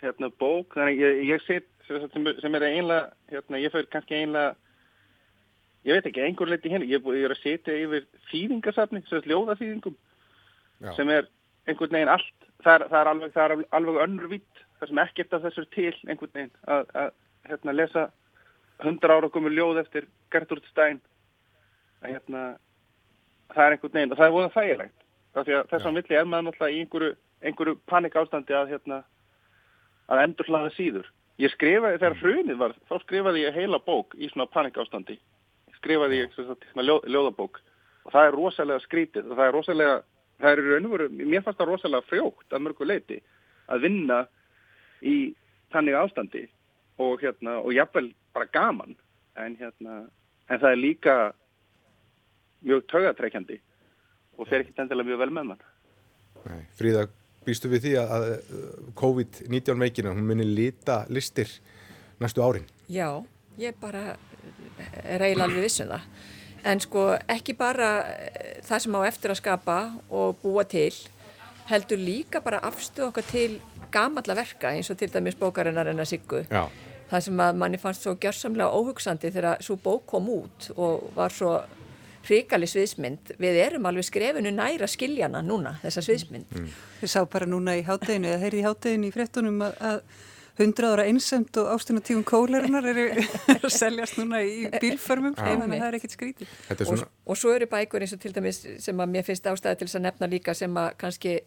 hérna 0.00 0.30
bók 0.40 0.76
þannig 0.76 1.00
ég, 1.02 1.22
ég 1.32 1.44
set 1.44 1.66
sem, 1.88 2.28
sem 2.40 2.56
er 2.56 2.66
einlega 2.68 3.10
hérna, 3.32 3.60
ég 3.60 3.72
fyrir 3.74 3.88
kannski 3.92 4.20
einlega 4.20 4.54
ég 5.84 5.96
veit 5.96 6.06
ekki, 6.10 6.22
einhver 6.24 6.50
leiti 6.50 6.72
hérna 6.72 6.88
ég, 6.88 7.02
ég 7.02 7.26
er 7.26 7.34
að 7.34 7.42
setja 7.42 7.76
yfir 7.76 8.06
þýðingarsafni 8.30 9.02
sem 9.08 9.20
er 9.20 9.28
ljóðaþýðingum 9.32 9.96
Já. 10.80 10.92
sem 10.96 11.12
er 11.12 11.28
einhvern 11.68 11.96
veginn 11.96 12.12
allt 12.12 12.48
það 12.64 12.74
er, 12.74 12.86
það 12.92 13.00
er 13.00 13.12
alveg, 13.14 13.36
alveg, 13.44 13.66
alveg 13.76 14.00
önnur 14.06 14.32
vitt 14.32 14.64
það 14.78 14.92
sem 14.92 15.02
ekkert 15.04 15.36
af 15.36 15.44
þessur 15.48 15.68
til 15.74 15.92
einhvern 16.06 16.34
veginn 16.36 16.54
að, 16.76 16.94
að 17.02 17.12
hérna, 17.50 17.76
lesa 17.76 18.06
hundra 18.84 19.16
ára 19.18 19.30
komur 19.32 19.54
ljóð 19.54 19.82
eftir 19.84 20.08
Gertrúd 20.32 20.66
Stein. 20.70 21.00
Að 22.00 22.16
hérna 22.16 22.42
það 23.54 23.64
er 23.64 23.76
einhvern 23.76 23.96
veginn 23.96 24.12
og 24.14 24.20
það 24.20 24.28
er 24.28 24.36
voða 24.36 24.52
þægilegt. 24.56 24.98
Þess 25.34 25.86
að 25.86 25.98
villi 26.00 26.18
er 26.18 26.28
maður 26.28 26.46
náttúrulega 26.48 26.74
í 26.74 26.84
einhverju, 26.84 27.16
einhverju 27.46 27.78
panik 27.90 28.16
ástandi 28.18 28.56
að 28.56 28.74
hérna 28.74 29.02
að 30.10 30.22
endur 30.24 30.50
hlaða 30.50 30.70
síður. 30.76 31.10
Ég 31.40 31.52
skrifaði 31.54 32.00
þegar 32.00 32.18
hrunið 32.20 32.56
var 32.60 32.72
þá 32.88 32.96
skrifaði 33.04 33.44
ég 33.44 33.56
heila 33.56 33.78
bók 33.84 34.16
í 34.18 34.28
svona 34.32 34.50
panik 34.50 34.78
ástandi 34.80 35.20
skrifaði 35.80 36.22
ég 36.24 36.36
sagt, 36.36 36.66
ljóð, 36.76 37.04
ljóðabók. 37.08 37.60
Og 38.06 38.14
það 38.14 38.26
er 38.26 38.36
rosalega 38.36 38.84
skrítið 38.84 39.28
og 39.28 39.38
það 39.38 39.46
er 39.46 39.54
rosalega 39.56 39.96
það 40.40 40.52
er 40.52 40.62
raun 40.66 40.88
og 40.88 40.94
veru, 40.94 41.08
mér 41.20 41.44
fannst 41.44 41.60
það 41.60 41.70
rosalega 41.70 42.08
frjókt 42.08 42.54
að 42.54 42.64
mörgu 42.64 42.88
leiti 42.88 43.18
að 43.70 43.84
vinna 43.84 44.20
í 45.04 45.16
tannig 45.72 45.96
ástandi 45.96 46.46
og 47.00 47.22
hérna 47.24 47.58
og 47.64 47.72
jafnvel 47.74 48.12
bara 48.34 48.48
gaman. 48.52 48.96
En 49.38 49.56
hérna 49.56 50.02
en 50.50 50.60
það 50.60 50.72
er 50.72 50.80
líka 50.80 51.14
mjög 52.66 52.86
tögatrækjandi 52.90 53.60
og 54.38 54.48
fer 54.48 54.64
ekki 54.64 54.74
endilega 54.82 55.08
mjög 55.10 55.22
vel 55.22 55.32
með 55.36 55.48
mann. 55.52 55.62
Nei, 56.46 56.60
Fríða, 56.76 57.06
býstu 57.46 57.70
við 57.72 57.86
því 57.86 57.94
að 58.00 58.26
COVID-19 58.98 59.84
veikina, 59.84 60.14
hún 60.16 60.26
mynni 60.28 60.46
lita 60.48 61.02
listir 61.12 61.52
næstu 62.20 62.44
árin? 62.44 62.68
Já, 62.88 63.20
ég 63.60 63.76
bara 63.80 64.16
er 65.04 65.22
eiginlega 65.22 65.48
alveg 65.48 65.66
vissun 65.66 65.88
um 65.88 65.96
það. 65.96 66.28
En 66.70 66.82
sko 66.84 67.06
ekki 67.32 67.54
bara 67.56 67.88
eh, 68.12 68.60
það 68.66 68.84
sem 68.84 68.96
á 68.96 69.00
eftir 69.08 69.32
að 69.32 69.40
skapa 69.40 69.78
og 70.12 70.40
búa 70.42 70.66
til 70.68 70.92
heldur 71.70 72.00
líka 72.00 72.42
bara 72.44 72.60
afstuð 72.68 73.08
okkar 73.08 73.24
til 73.30 73.60
gamalla 73.92 74.36
verka 74.36 74.74
eins 74.74 74.90
og 74.92 74.98
til 75.00 75.08
dæmis 75.12 75.38
bókarinnar 75.40 75.88
en 75.88 76.02
að 76.02 76.12
siggu. 76.12 76.42
Já 76.50 76.68
það 77.10 77.26
sem 77.26 77.42
að 77.44 77.60
manni 77.60 77.80
fannst 77.82 78.06
svo 78.06 78.14
gjörsamlega 78.20 78.70
óhugsandi 78.70 79.32
þegar 79.34 79.62
svo 79.64 79.76
bók 79.82 80.06
kom 80.10 80.30
út 80.32 80.70
og 80.76 81.10
var 81.16 81.34
svo 81.34 81.58
hrikali 82.28 82.68
sviðsmynd 82.68 83.34
við 83.40 83.60
erum 83.64 83.86
alveg 83.88 84.06
skrefinu 84.06 84.52
næra 84.54 84.88
skiljana 84.90 85.40
núna, 85.44 85.78
þessa 85.84 86.04
sviðsmynd. 86.04 86.50
Mm. 86.52 86.74
Við 87.00 87.12
sá 87.14 87.22
bara 87.30 87.48
núna 87.48 87.78
í 87.78 87.86
hátteginu 87.86 88.28
eða 88.28 88.42
heyrði 88.44 88.60
í 88.60 88.66
hátteginu 88.66 89.08
í 89.08 89.14
frettunum 89.14 89.64
að, 89.64 89.80
að 89.90 90.02
100 90.60 90.90
ára 90.92 91.06
einsemt 91.08 91.56
og 91.56 91.70
ástunatífum 91.72 92.24
kólarinnar 92.28 92.84
eru 92.92 93.06
er 93.54 93.64
að 93.64 93.72
seljast 93.72 94.18
núna 94.20 94.42
í 94.44 94.68
bílförmum, 94.76 95.36
þannig 95.38 95.64
að 95.64 95.76
það 95.78 95.88
er 95.88 95.98
ekkert 95.98 96.16
skrítið 96.16 96.84
og, 96.84 97.04
og 97.24 97.40
svo 97.40 97.54
eru 97.56 97.68
bækur 97.70 98.04
eins 98.04 98.14
og 98.16 98.20
til 98.20 98.34
dæmis 98.36 98.60
sem 98.84 99.00
að 99.00 99.14
mér 99.14 99.26
finnst 99.26 99.48
ástæði 99.48 99.80
til 99.80 99.88
þess 99.88 100.00
að 100.00 100.06
nefna 100.08 100.30
líka 100.30 100.56
sem 100.58 100.80
að 100.82 100.90
kannski 101.00 101.38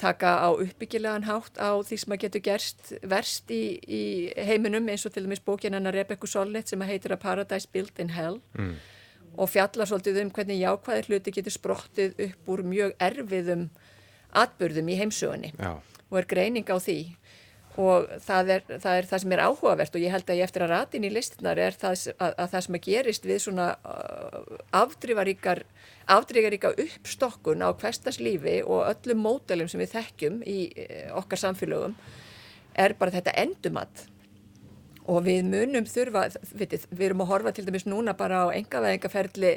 taka 0.00 0.32
á 0.40 0.48
uppbyggilegan 0.50 1.26
hátt 1.28 1.60
á 1.60 1.76
því 1.84 1.98
sem 2.02 2.14
að 2.14 2.22
getur 2.24 2.44
gerst 2.46 2.92
verst 3.04 3.52
í, 3.52 3.76
í 3.84 4.02
heiminum 4.48 4.88
eins 4.88 5.04
og 5.06 5.14
til 5.14 5.26
dæmis 5.26 5.42
bókin 5.44 5.76
hennar 5.76 5.96
Rebekku 5.96 6.30
Solnit 6.30 6.72
sem 6.72 6.82
heitir 6.88 7.14
A 7.14 7.20
Paradise 7.20 7.68
Built 7.70 8.00
in 8.00 8.14
Hell 8.16 8.40
mm. 8.56 8.74
og 9.36 9.52
fjallar 9.52 9.90
svolítið 9.90 10.22
um 10.24 10.32
hvernig 10.34 10.62
jákvæðir 10.62 11.10
hluti 11.10 11.36
getur 11.36 11.56
sprottið 11.56 12.18
upp 12.30 12.52
úr 12.54 12.64
mjög 12.72 12.96
erfiðum 13.10 13.68
atbyrðum 14.30 14.90
í 14.90 14.98
heimsögunni 15.00 15.54
Já. 15.58 15.76
og 16.10 16.20
er 16.22 16.30
greining 16.30 16.68
á 16.70 16.76
því 16.80 17.00
og 17.80 18.08
það 18.24 18.50
er, 18.56 18.64
það 18.82 18.96
er 18.96 19.08
það 19.08 19.22
sem 19.22 19.34
er 19.34 19.42
áhugavert 19.44 19.96
og 19.96 20.02
ég 20.02 20.14
held 20.14 20.30
að 20.30 20.40
ég 20.40 20.48
eftir 20.48 20.64
að 20.64 20.72
ratin 20.74 21.06
í 21.06 21.12
listunar 21.12 21.60
er 21.62 21.76
það 21.78 21.94
að, 22.16 22.32
að 22.34 22.48
það 22.52 22.64
sem 22.66 22.78
að 22.78 22.86
gerist 22.86 23.28
við 23.28 23.42
svona 23.44 23.68
uh, 23.86 24.40
afdrifaríkar 24.80 25.62
afdrifaríka 26.16 26.72
uppstokkun 26.84 27.64
á 27.64 27.70
hverstaslífi 27.72 28.60
og 28.66 28.86
öllum 28.88 29.22
mótelum 29.26 29.68
sem 29.70 29.82
við 29.82 29.94
þekkjum 29.96 30.40
í 30.46 30.58
uh, 30.70 31.18
okkar 31.20 31.44
samfélögum 31.44 31.96
er 32.78 32.94
bara 32.98 33.14
þetta 33.14 33.36
endumatt 33.42 34.06
og 35.10 35.24
við 35.26 35.46
munum 35.50 35.86
þurfa 35.88 36.28
við, 36.54 36.80
við 36.90 37.06
erum 37.08 37.24
að 37.24 37.32
horfa 37.32 37.54
til 37.56 37.66
dæmis 37.66 37.86
núna 37.88 38.14
bara 38.18 38.44
á 38.46 38.54
engaveðingaferli 38.54 39.54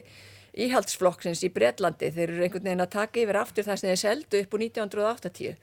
íhaldsflokksins 0.63 1.41
í 1.45 1.51
Breitlandi 1.53 2.11
þeir 2.13 2.29
eru 2.29 2.45
einhvern 2.45 2.67
veginn 2.67 2.85
að 2.85 2.93
taka 2.93 3.21
yfir 3.23 3.39
aftur 3.39 3.67
það 3.67 3.79
sem 3.81 3.91
þeir 3.91 4.01
seldu 4.03 4.41
upp 4.43 4.53
úr 4.53 4.65
1980 4.67 5.55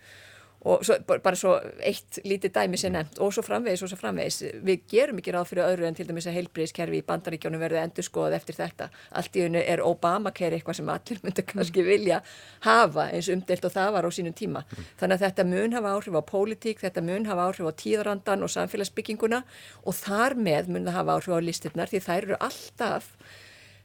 og 0.68 0.84
svo, 0.84 0.96
bara 1.08 1.36
svo 1.38 1.54
eitt 1.86 2.18
lítið 2.26 2.52
dæmi 2.52 2.78
sem 2.80 2.92
nefnt 2.92 3.20
og 3.24 3.32
svo 3.32 3.44
framvegis 3.44 3.82
og 3.86 3.90
svo 3.92 3.98
framvegis. 4.00 4.42
Við 4.66 4.82
gerum 4.92 5.20
ekki 5.22 5.32
ráð 5.32 5.48
fyrir 5.48 5.64
öðru 5.64 5.88
en 5.88 5.96
til 5.96 6.06
dæmis 6.08 6.28
að 6.28 6.36
heilbríðiskerfi 6.36 7.00
í 7.00 7.06
bandaríkjónum 7.08 7.62
verði 7.62 7.80
endur 7.80 8.06
skoðað 8.06 8.36
eftir 8.40 8.58
þetta. 8.58 8.90
Allt 9.16 9.40
í 9.40 9.44
unni 9.46 9.64
er 9.64 9.84
Obamacare 9.86 10.58
eitthvað 10.58 10.80
sem 10.80 10.92
allir 10.92 11.22
myndir 11.24 11.48
kannski 11.48 11.86
vilja 11.86 12.20
hafa 12.68 13.08
eins 13.08 13.30
umdelt 13.32 13.64
og 13.64 13.76
það 13.76 13.92
var 13.96 14.08
á 14.08 14.10
sínum 14.12 14.36
tíma. 14.36 14.64
Þannig 15.00 15.16
að 15.16 15.26
þetta 15.26 15.48
mun 15.54 15.76
hafa 15.78 15.94
áhrif 15.96 16.20
á 16.20 16.22
pólitík 16.28 16.84
þetta 16.84 17.06
mun 17.08 17.28
hafa 17.30 17.48
áhrif 17.48 17.70
á 17.70 17.72
tíðarandan 17.80 18.44
og 18.44 18.52
samfélagsbygginguna. 18.52 19.44
Og 19.88 19.96
þar 19.96 20.36
með 20.36 20.74
mun 20.74 20.84
það 20.84 21.00
hafa 21.00 21.16
áhrif 21.16 21.40
á 21.40 21.40
listirnar 21.40 21.88
því 21.88 22.04
þær 22.04 22.28
eru 22.28 22.42
alltaf 22.44 23.14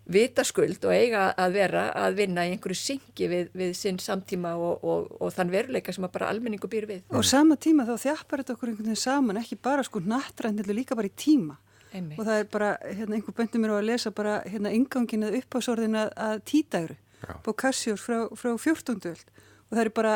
vitaskuld 0.05 0.85
og 0.85 0.93
eiga 0.93 1.27
að 1.41 1.55
vera 1.57 1.85
að 1.97 2.19
vinna 2.19 2.45
í 2.45 2.53
einhverju 2.53 2.77
syngi 2.77 3.29
við, 3.29 3.47
við 3.57 3.71
sinn 3.77 3.97
samtíma 4.01 4.53
og, 4.59 4.83
og, 4.85 5.07
og 5.19 5.33
þann 5.33 5.53
veruleika 5.53 5.93
sem 5.95 6.05
bara 6.13 6.29
almenningu 6.29 6.69
býr 6.69 6.87
við. 6.89 7.03
Og 7.09 7.25
sama 7.25 7.57
tíma 7.57 7.87
þá 7.87 7.95
þjappar 8.03 8.43
þetta 8.43 8.55
okkur 8.55 8.71
einhvern 8.71 8.91
veginn 8.91 9.01
saman, 9.01 9.41
ekki 9.41 9.57
bara 9.57 9.85
sko 9.85 10.03
nattræðinlega 10.05 10.77
líka 10.77 10.99
bara 10.99 11.09
í 11.09 11.15
tíma. 11.17 11.57
Einmitt. 11.95 12.19
Og 12.19 12.27
það 12.27 12.41
er 12.43 12.47
bara, 12.51 12.69
hérna 12.85 13.17
einhver 13.17 13.35
böndum 13.37 13.63
mér 13.63 13.73
á 13.73 13.77
að 13.79 13.89
lesa 13.89 14.11
bara 14.13 14.37
hérna 14.45 14.73
ingangin 14.75 15.25
að 15.25 15.39
upphásorðin 15.39 15.99
að, 16.01 16.13
að 16.27 16.41
títæru 16.51 16.97
på 17.45 17.53
Cassius 17.57 18.03
frá, 18.03 18.25
frá 18.37 18.51
14. 18.53 18.99
öld 19.09 19.29
og 19.65 19.77
það 19.77 19.83
er 19.85 19.91
bara 19.95 20.15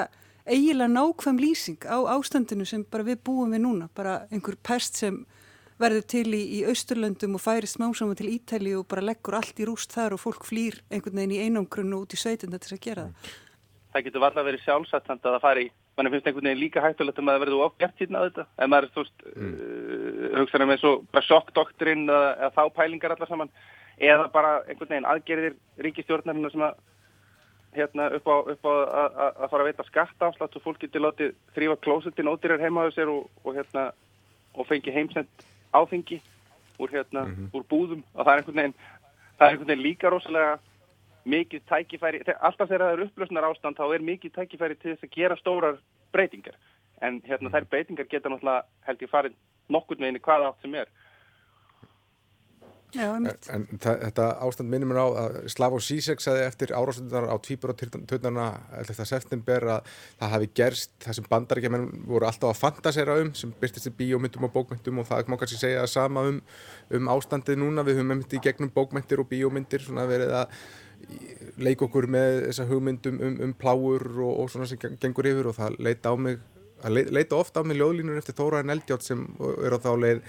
eiginlega 0.50 0.92
nákvæm 0.92 1.40
lýsing 1.42 1.86
á 1.86 1.98
ástandinu 2.14 2.68
sem 2.68 2.84
bara 2.92 3.06
við 3.08 3.22
búum 3.26 3.54
við 3.54 3.64
núna, 3.64 3.90
bara 3.96 4.26
einhver 4.30 4.58
pest 4.62 5.00
sem 5.00 5.24
verður 5.80 6.06
til 6.12 6.28
í, 6.36 6.42
í 6.58 6.62
Austurlöndum 6.68 7.38
og 7.38 7.44
færi 7.44 7.70
smásaman 7.70 8.18
til 8.20 8.32
Ítali 8.34 8.74
og 8.78 8.88
bara 8.92 9.06
leggur 9.06 9.38
allt 9.40 9.60
í 9.60 9.68
rúst 9.68 9.94
þar 9.96 10.18
og 10.18 10.24
fólk 10.24 10.48
flýr 10.48 10.82
einhvern 10.92 11.22
veginn 11.22 11.38
í 11.38 11.44
einangrunnu 11.46 12.02
út 12.04 12.16
í 12.16 12.20
sveitinda 12.20 12.60
til 12.62 12.76
að 12.76 12.84
gera 12.84 13.06
það. 13.08 13.30
Það 13.94 14.06
getur 14.06 14.24
varlega 14.24 14.48
verið 14.50 14.66
sjálfsagt 14.66 15.10
að 15.10 15.24
það 15.26 15.40
fari, 15.46 15.66
mann 15.98 16.12
finnst 16.14 16.28
einhvern 16.30 16.50
veginn 16.50 16.62
líka 16.62 16.84
hættulegt 16.84 17.22
að 17.22 17.28
maður 17.30 17.44
verður 17.46 17.66
ofgert 17.70 18.04
hérna 18.04 18.20
að 18.22 18.28
þetta, 18.30 18.46
en 18.60 18.72
maður, 18.74 18.90
þú 18.94 19.06
veist, 19.06 19.26
mm. 19.32 19.56
uh, 19.56 20.28
hugsaður 20.42 20.70
með 20.70 20.84
svo 20.84 20.94
bara 21.16 21.28
sjokkdoktrinn 21.30 22.06
eða, 22.06 22.30
eða 22.36 22.52
þá 22.60 22.76
pælingar 22.76 23.16
allar 23.16 23.32
saman, 23.32 23.54
eða 23.98 24.30
bara 24.36 24.54
einhvern 24.68 24.94
veginn 24.94 25.10
aðgerðir 25.10 25.58
ríkistjórnarinn 25.88 26.54
sem 26.54 26.68
að 26.68 26.86
hérna 27.74 28.10
upp 28.18 28.30
á, 28.30 28.36
upp 28.54 28.66
á 28.66 28.74
að, 28.74 29.18
að 29.30 29.50
fara 29.52 29.64
að 29.64 29.70
veita 29.70 29.88
skatta 29.88 30.30
áslátt 30.30 30.56
og 30.58 30.64
fólk 30.64 30.84
getur 30.84 31.06
látið 31.06 31.34
þrýfa 31.56 31.80
klósetin 31.86 32.30
ódýrar 32.32 32.62
heimaðu 32.64 32.94
sér 32.96 33.12
og, 33.14 33.28
og 33.46 33.58
hérna 33.58 33.90
og 34.58 34.68
fengi 34.70 34.94
heimsend 34.94 35.46
áfengi 35.74 36.22
úr, 36.80 36.90
hérna, 36.90 37.26
mm 37.26 37.36
-hmm. 37.36 37.50
úr 37.54 37.64
búðum 37.70 38.04
og 38.14 38.26
það 38.26 38.34
er 38.34 38.38
einhvern 38.38 38.60
veginn, 38.62 38.76
er 39.40 39.48
einhvern 39.48 39.68
veginn 39.68 39.88
líka 39.88 40.10
rosalega 40.10 40.60
mikið 41.26 41.62
tækifæri, 41.70 42.24
alltaf 42.40 42.70
þegar 42.70 42.86
það 42.86 42.94
er 42.94 43.04
upplösnar 43.06 43.48
ástand 43.50 43.78
þá 43.78 43.94
er 43.94 44.02
mikið 44.02 44.32
tækifæri 44.34 44.76
til 44.76 44.92
þess 44.96 45.04
að 45.04 45.16
gera 45.16 45.36
stórar 45.36 45.78
breytingar. 46.12 46.56
En 47.02 47.22
hérna, 47.22 47.50
þær 47.50 47.66
breytingar 47.70 48.08
geta 48.10 48.30
náttúrulega 48.30 48.64
held 48.88 49.02
ég 49.02 49.10
farið 49.10 49.34
nokkur 49.70 49.98
með 50.00 50.06
henni 50.06 50.20
hvað 50.20 50.48
átt 50.48 50.62
sem 50.62 50.76
er 50.76 50.88
Já, 52.90 53.06
en, 53.14 53.66
þetta 53.78 54.26
ástand 54.42 54.72
minnum 54.72 54.96
er 54.96 54.98
á 54.98 55.08
að 55.22 55.36
Slavó 55.54 55.78
Zizek 55.84 56.24
sagði 56.24 56.46
eftir 56.48 56.72
árásundar 56.74 57.28
á 57.30 57.38
tvíbur 57.38 57.76
og 57.76 57.78
törnarna 58.10 58.48
11. 58.80 59.06
september 59.06 59.68
að 59.76 59.92
það 60.18 60.34
hafi 60.34 60.50
gerst 60.58 60.96
það 61.06 61.20
sem 61.20 61.28
bandaríkjaman 61.30 61.86
voru 62.10 62.26
alltaf 62.26 62.50
að 62.50 62.62
fantasera 62.64 63.20
um 63.22 63.30
sem 63.38 63.54
byrstist 63.62 63.92
í 63.92 63.96
bíómyndum 64.02 64.50
og 64.50 64.56
bókmyndum 64.58 65.04
og 65.04 65.10
það 65.12 65.30
má 65.30 65.38
kannski 65.38 65.62
segja 65.62 65.86
það 65.86 65.94
sama 65.94 66.26
um, 66.32 66.42
um 66.98 67.14
ástandið 67.14 67.62
núna 67.62 67.86
við 67.86 68.02
höfum 68.02 68.14
myndið 68.16 68.40
í 68.40 68.44
gegnum 68.50 68.74
bókmyndir 68.74 69.22
og 69.22 69.30
bíómyndir 69.30 69.86
svona 69.86 70.10
verið 70.10 70.34
að 70.42 70.60
leika 71.62 71.86
okkur 71.86 72.10
með 72.10 72.42
þessa 72.50 72.70
hugmyndum 72.74 73.22
um, 73.22 73.42
um 73.46 73.58
pláur 73.58 74.10
og, 74.18 74.34
og 74.34 74.50
svona 74.50 74.66
sem 74.70 74.82
gengur 74.82 75.30
yfir 75.30 75.54
og 75.54 75.60
það 75.62 75.78
leita 75.78 76.18
mig 76.18 76.42
leita 76.90 77.36
ofta 77.36 77.62
á 77.62 77.68
mig 77.68 77.78
ljóðlínur 77.78 78.18
eftir 78.18 78.38
Þóraðin 78.38 78.72
Eldjátt 78.72 79.04
sem 79.04 79.26
er 79.66 79.76
á 79.76 79.80
þá 79.84 79.92
leið 80.00 80.22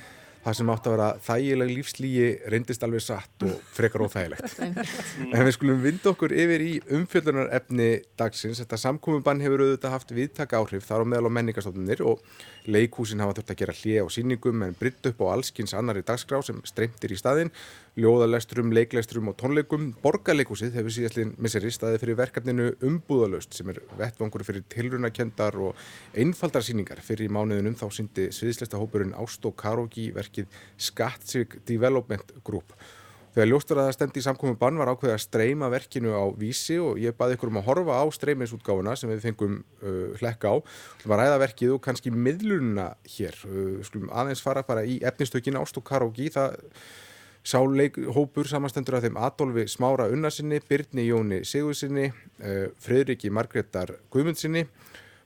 það 0.45 0.57
sem 0.57 0.71
átt 0.73 0.87
að 0.89 0.95
vera 0.95 1.09
þægileg 1.27 1.71
lífslígi 1.75 2.29
reyndist 2.53 2.85
alveg 2.87 3.03
satt 3.05 3.45
og 3.45 3.57
frekar 3.77 4.05
óþægilegt. 4.07 4.55
En 5.35 5.45
við 5.47 5.53
skulum 5.57 5.83
vinda 5.85 6.13
okkur 6.13 6.33
yfir 6.33 6.65
í 6.65 6.71
umfjöldunar 6.97 7.51
efni 7.57 7.91
dagsins. 8.19 8.63
Þetta 8.63 8.79
samkómmubann 8.81 9.43
hefur 9.45 9.67
auðvitað 9.67 9.95
haft 9.95 10.15
viðtaka 10.17 10.61
áhrif 10.61 10.87
þar 10.89 11.05
á 11.05 11.11
meðal 11.13 11.29
á 11.29 11.37
menningarstofnunir 11.37 12.05
og 12.09 12.25
leikúsin 12.71 13.21
hafa 13.21 13.37
þurft 13.39 13.55
að 13.55 13.61
gera 13.63 13.77
hlið 13.81 14.01
á 14.01 14.07
síningum 14.17 14.65
en 14.65 14.77
britt 14.81 15.11
upp 15.13 15.23
á 15.25 15.33
allskins 15.35 15.77
annari 15.77 16.05
dagskrá 16.07 16.41
sem 16.47 16.61
streymtir 16.69 17.13
í 17.15 17.21
staðin 17.21 17.53
ljóðalesturum, 17.99 18.71
leiklesturum 18.75 19.33
og 19.33 19.37
tónleikum. 19.41 19.89
Borgarleikúsið 20.05 20.77
hefur 20.79 20.95
síðastlinn 20.95 21.35
misseri 21.43 21.73
staði 21.75 21.99
fyrir 22.03 22.19
verkefninu 22.21 22.69
Umbúðalöst 22.87 23.57
sem 23.57 23.73
er 23.73 23.83
vettvangur 23.99 24.45
fyrir 24.47 24.65
tilrunakendar 24.71 25.59
og 25.59 25.83
einfaldar 26.15 26.65
síningar. 26.67 27.03
Fyrir 27.03 27.27
í 27.27 27.35
mánuðunum 27.35 27.77
þá 27.81 27.87
syndi 27.97 28.31
sviðislesta 28.35 28.79
hópurinn 28.81 29.17
Ástó 29.19 29.51
Karogi 29.51 30.11
verkið 30.15 30.49
Skatsig 30.79 31.59
Development 31.69 32.37
Group. 32.47 32.77
Þegar 33.31 33.47
ljóstur 33.47 33.79
að 33.79 33.85
það 33.87 33.95
stendi 33.95 34.19
í 34.19 34.25
samkominn 34.25 34.57
bann 34.59 34.79
var 34.81 34.91
ákveðið 34.91 35.15
að 35.15 35.21
streyma 35.23 35.69
verkinu 35.71 36.15
á 36.19 36.27
vísi 36.35 36.81
og 36.83 36.99
ég 36.99 37.15
baði 37.15 37.37
ykkur 37.37 37.53
um 37.53 37.61
að 37.61 37.69
horfa 37.69 38.01
á 38.03 38.05
streyminsútgáfuna 38.17 38.97
sem 38.99 39.13
við 39.13 39.21
fengum 39.23 39.61
uh, 39.61 40.17
hlekka 40.19 40.51
á. 40.51 40.57
Við 40.99 41.13
varum 41.13 41.15
að 41.15 41.29
ræða 41.29 41.37
verkið 41.45 41.75
og 41.77 41.85
kannski 41.85 42.11
miðlununa 42.11 42.89
hér. 43.15 43.39
Uh, 43.47 43.77
skulum 43.87 44.11
aðeins 44.11 44.43
fara 44.43 44.65
bara 44.67 44.83
í 44.83 44.99
efnistökin 45.07 45.61
Ástó 45.63 45.79
Karogi. 45.79 46.27
Það 46.35 46.59
Sáleikhópur 47.41 48.49
samastendur 48.51 48.99
af 48.99 49.07
þeim 49.07 49.17
Adolfi 49.17 49.65
Smára 49.73 50.11
Unnarsinni, 50.13 50.61
Byrni 50.69 51.07
Jóni 51.09 51.41
Sigursinni, 51.49 52.11
uh, 52.45 52.67
Fredriki 52.81 53.31
Margreðar 53.33 53.95
Guðmundsinni, 54.13 54.67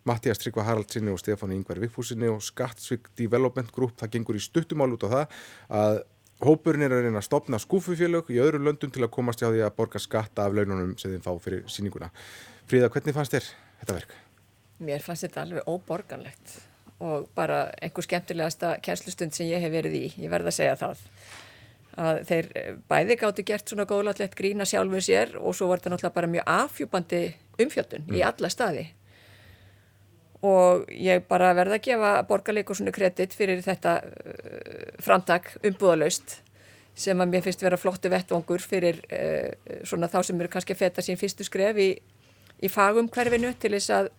Mattias 0.06 0.38
Tryggva 0.38 0.66
Haraldsinni 0.68 1.10
og 1.10 1.18
Stefáni 1.18 1.56
Yngvar 1.58 1.80
Viffúsinni 1.82 2.28
og 2.30 2.42
Skattsvík 2.44 3.10
Development 3.18 3.72
Group. 3.74 3.96
Það 3.98 4.12
gengur 4.18 4.38
í 4.38 4.42
stuttumál 4.44 4.92
út 4.94 5.06
á 5.06 5.14
það 5.14 5.38
að 5.80 6.02
hópurinn 6.44 6.84
er 6.84 6.92
að 6.94 7.06
reyna 7.06 7.22
að 7.22 7.28
stopna 7.28 7.60
skúfufélög 7.62 8.30
í 8.34 8.40
öðru 8.42 8.60
löndum 8.62 8.92
til 8.92 9.04
að 9.06 9.12
komast 9.14 9.42
hjá 9.42 9.48
því 9.48 9.64
að 9.64 9.74
borga 9.78 10.02
skatta 10.02 10.44
af 10.44 10.54
laununum 10.54 10.94
sem 11.00 11.14
þeim 11.14 11.24
fá 11.24 11.32
fyrir 11.42 11.64
síninguna. 11.70 12.10
Fríða, 12.70 12.90
hvernig 12.92 13.16
fannst 13.16 13.34
þér 13.34 13.48
þetta 13.80 13.96
verk? 13.98 14.14
Mér 14.84 15.04
fannst 15.04 15.26
þetta 15.26 15.44
alveg 15.44 15.68
óborganlegt 15.70 16.58
og 17.04 17.28
bara 17.34 17.66
einhver 17.82 18.06
skemmtilegasta 18.06 18.76
kjænslustund 18.84 19.34
sem 19.34 19.48
ég 19.50 19.62
hef 19.62 19.72
verið 19.72 19.98
í, 19.98 20.04
ég 20.24 20.32
verð 20.32 20.50
að 20.50 20.58
segja 20.58 20.76
það 20.80 21.02
að 22.00 22.20
þeir 22.28 22.50
eh, 22.58 22.74
bæði 22.90 23.16
gáttu 23.20 23.44
gert 23.46 23.70
svona 23.70 23.86
góðlátlegt 23.88 24.36
grína 24.38 24.66
sjálfum 24.68 25.02
sér 25.04 25.36
og 25.38 25.54
svo 25.56 25.70
var 25.70 25.80
þetta 25.80 25.94
náttúrulega 25.94 26.18
bara 26.18 26.32
mjög 26.34 26.52
afhjúpandi 26.54 27.22
umfjöldun 27.62 28.06
mm. 28.08 28.16
í 28.18 28.22
alla 28.26 28.50
staði 28.50 28.86
og 30.44 30.88
ég 30.92 31.24
bara 31.28 31.54
verða 31.56 31.78
að 31.78 31.86
gefa 31.86 32.14
borgarleikur 32.28 32.76
svona 32.76 32.94
kredit 32.94 33.36
fyrir 33.36 33.62
þetta 33.64 33.94
uh, 34.04 34.82
framtak 35.02 35.54
umbúðalaust 35.64 36.40
sem 36.94 37.18
að 37.18 37.32
mér 37.32 37.46
finnst 37.46 37.64
vera 37.64 37.78
flottu 37.80 38.10
vettvangur 38.12 38.62
fyrir 38.62 39.00
uh, 39.08 39.78
svona 39.86 40.10
þá 40.12 40.20
sem 40.26 40.42
eru 40.42 40.52
kannski 40.52 40.76
að 40.76 40.82
feta 40.82 41.04
sín 41.04 41.20
fyrstu 41.20 41.46
skref 41.46 41.80
í, 41.80 41.88
í 42.60 42.70
fagum 42.72 43.08
hverfinu 43.08 43.54
til 43.58 43.72
þess 43.76 43.94
að 43.94 44.10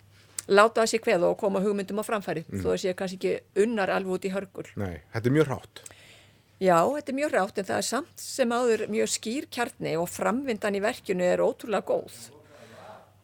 láta 0.48 0.82
það 0.82 0.92
sér 0.92 1.04
kveð 1.06 1.28
og 1.30 1.38
koma 1.42 1.62
hugmyndum 1.62 2.02
á 2.02 2.06
framfæri 2.06 2.46
mm. 2.48 2.64
þó 2.64 2.72
að 2.74 2.82
sé 2.84 2.96
kannski 2.98 3.20
ekki 3.20 3.66
unnar 3.66 3.94
alveg 3.94 4.18
út 4.18 4.28
í 4.28 4.34
hörgul 4.34 4.68
Nei, 4.80 5.04
þetta 5.14 5.30
er 5.30 5.38
mjög 5.38 5.52
rátt 5.52 5.86
Já, 6.64 6.78
þetta 6.88 7.12
er 7.12 7.18
mjög 7.18 7.34
rátt 7.34 7.60
en 7.60 7.68
það 7.68 7.82
er 7.82 7.88
samt 7.90 8.22
sem 8.22 8.54
áður 8.56 8.86
mjög 8.92 9.12
skýr 9.12 9.48
kjarni 9.52 9.98
og 10.00 10.08
framvindan 10.08 10.78
í 10.78 10.82
verkjunu 10.84 11.26
er 11.28 11.44
ótrúlega 11.44 11.84
góð 11.90 12.20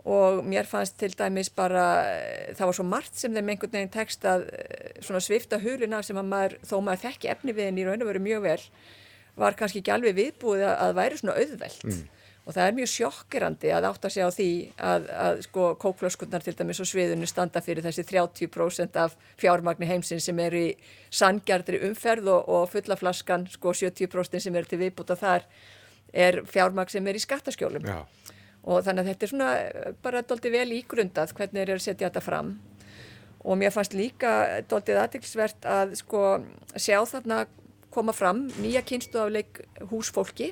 og 0.01 0.41
mér 0.49 0.65
fannst 0.65 0.95
til 0.97 1.13
dæmis 1.13 1.51
bara, 1.53 2.03
eh, 2.09 2.53
það 2.57 2.65
var 2.65 2.73
svo 2.73 2.85
margt 2.89 3.15
sem 3.15 3.33
þeim 3.35 3.51
einhvern 3.53 3.75
veginn 3.75 3.93
tekst 3.93 4.25
að 4.25 4.47
eh, 4.57 4.97
svona 4.99 5.21
svifta 5.21 5.59
huluna 5.61 6.01
sem 6.03 6.17
að 6.17 6.31
maður, 6.31 6.55
þó 6.65 6.75
maður 6.81 7.03
þekki 7.05 7.29
efni 7.29 7.53
við 7.53 7.69
henni 7.69 7.83
í 7.83 7.85
raun 7.85 8.01
og 8.01 8.09
veru 8.09 8.23
mjög 8.25 8.41
vel, 8.47 8.63
var 9.37 9.53
kannski 9.59 9.83
ekki 9.83 9.93
alveg 9.93 10.17
viðbúið 10.17 10.65
að, 10.65 10.73
að 10.87 10.97
væri 10.97 11.21
svona 11.21 11.37
auðvelt. 11.37 11.85
Mm 11.85 12.01
og 12.41 12.55
það 12.55 12.67
er 12.67 12.77
mjög 12.77 12.89
sjokkirandi 12.89 13.69
að 13.75 13.87
átta 13.91 14.09
sig 14.09 14.25
á 14.25 14.29
því 14.33 14.49
að, 14.81 15.03
að 15.13 15.41
sko 15.45 15.65
kókflöskunnar 15.81 16.41
til 16.45 16.55
dæmis 16.57 16.81
og 16.81 16.89
sviðunni 16.89 17.29
standa 17.29 17.61
fyrir 17.61 17.85
þessi 17.85 18.05
30% 18.09 18.97
af 18.97 19.13
fjármagni 19.41 19.89
heimsins 19.89 20.25
sem 20.25 20.41
er 20.41 20.55
í 20.57 20.65
sangjartri 21.13 21.83
umferð 21.85 22.31
og, 22.33 22.49
og 22.49 22.65
fullaflaskan 22.73 23.45
sko 23.53 23.75
70% 23.77 24.41
sem 24.41 24.57
er 24.57 24.69
til 24.69 24.81
viðbúta 24.81 25.17
þar 25.19 25.45
er 26.11 26.41
fjármagn 26.49 26.91
sem 26.91 27.07
er 27.07 27.19
í 27.19 27.23
skattaskjólum. 27.23 27.85
Já. 27.85 28.01
og 28.61 28.83
þannig 28.85 29.01
að 29.01 29.07
þetta 29.09 29.25
er 29.25 29.31
svona 29.31 29.51
bara 30.03 30.21
doldi 30.25 30.51
vel 30.53 30.67
ígrundað 30.75 31.31
hvernig 31.37 31.63
er 31.63 31.75
að 31.77 31.85
setja 31.85 32.09
þetta 32.09 32.25
fram. 32.25 32.51
Og 33.41 33.57
mér 33.57 33.73
fannst 33.73 33.95
líka 33.97 34.61
doldið 34.69 34.99
aðtilsvert 35.01 35.65
að 35.65 35.95
sko 35.97 36.25
sjá 36.75 36.99
þarna 37.09 37.45
koma 37.93 38.13
fram 38.13 38.43
nýja 38.61 38.83
kynstu 38.85 39.21
af 39.21 39.31
leik 39.33 39.63
húsfólki 39.89 40.51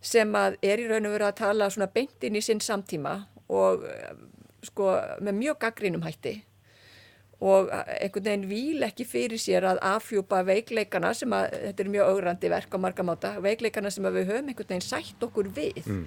sem 0.00 0.36
að 0.36 0.56
er 0.64 0.80
í 0.80 0.86
raun 0.88 1.08
og 1.08 1.16
veru 1.16 1.28
að 1.28 1.40
tala 1.42 1.70
svona 1.72 1.90
beint 1.92 2.24
inn 2.24 2.38
í 2.38 2.44
sinn 2.44 2.62
samtíma 2.64 3.16
og 3.52 3.84
eh, 3.88 4.14
sko 4.64 4.94
með 5.20 5.36
mjög 5.40 5.60
gaggrínum 5.64 6.06
hætti 6.06 6.38
og 7.40 7.70
eh, 7.72 7.92
einhvern 8.06 8.26
veginn 8.28 8.48
vil 8.50 8.86
ekki 8.86 9.06
fyrir 9.08 9.40
sér 9.40 9.66
að 9.72 9.82
afhjúpa 9.90 10.42
veikleikana 10.48 11.12
sem 11.16 11.32
að, 11.36 11.52
þetta 11.66 11.84
er 11.84 11.92
mjög 11.96 12.14
augrandi 12.14 12.52
verk 12.52 12.76
á 12.76 12.78
marga 12.80 13.06
máta, 13.06 13.36
veikleikana 13.44 13.92
sem 13.92 14.08
við 14.08 14.32
höfum 14.32 14.52
einhvern 14.52 14.72
veginn 14.74 14.88
sætt 14.88 15.28
okkur 15.28 15.52
við 15.56 15.84
mm. 15.86 16.04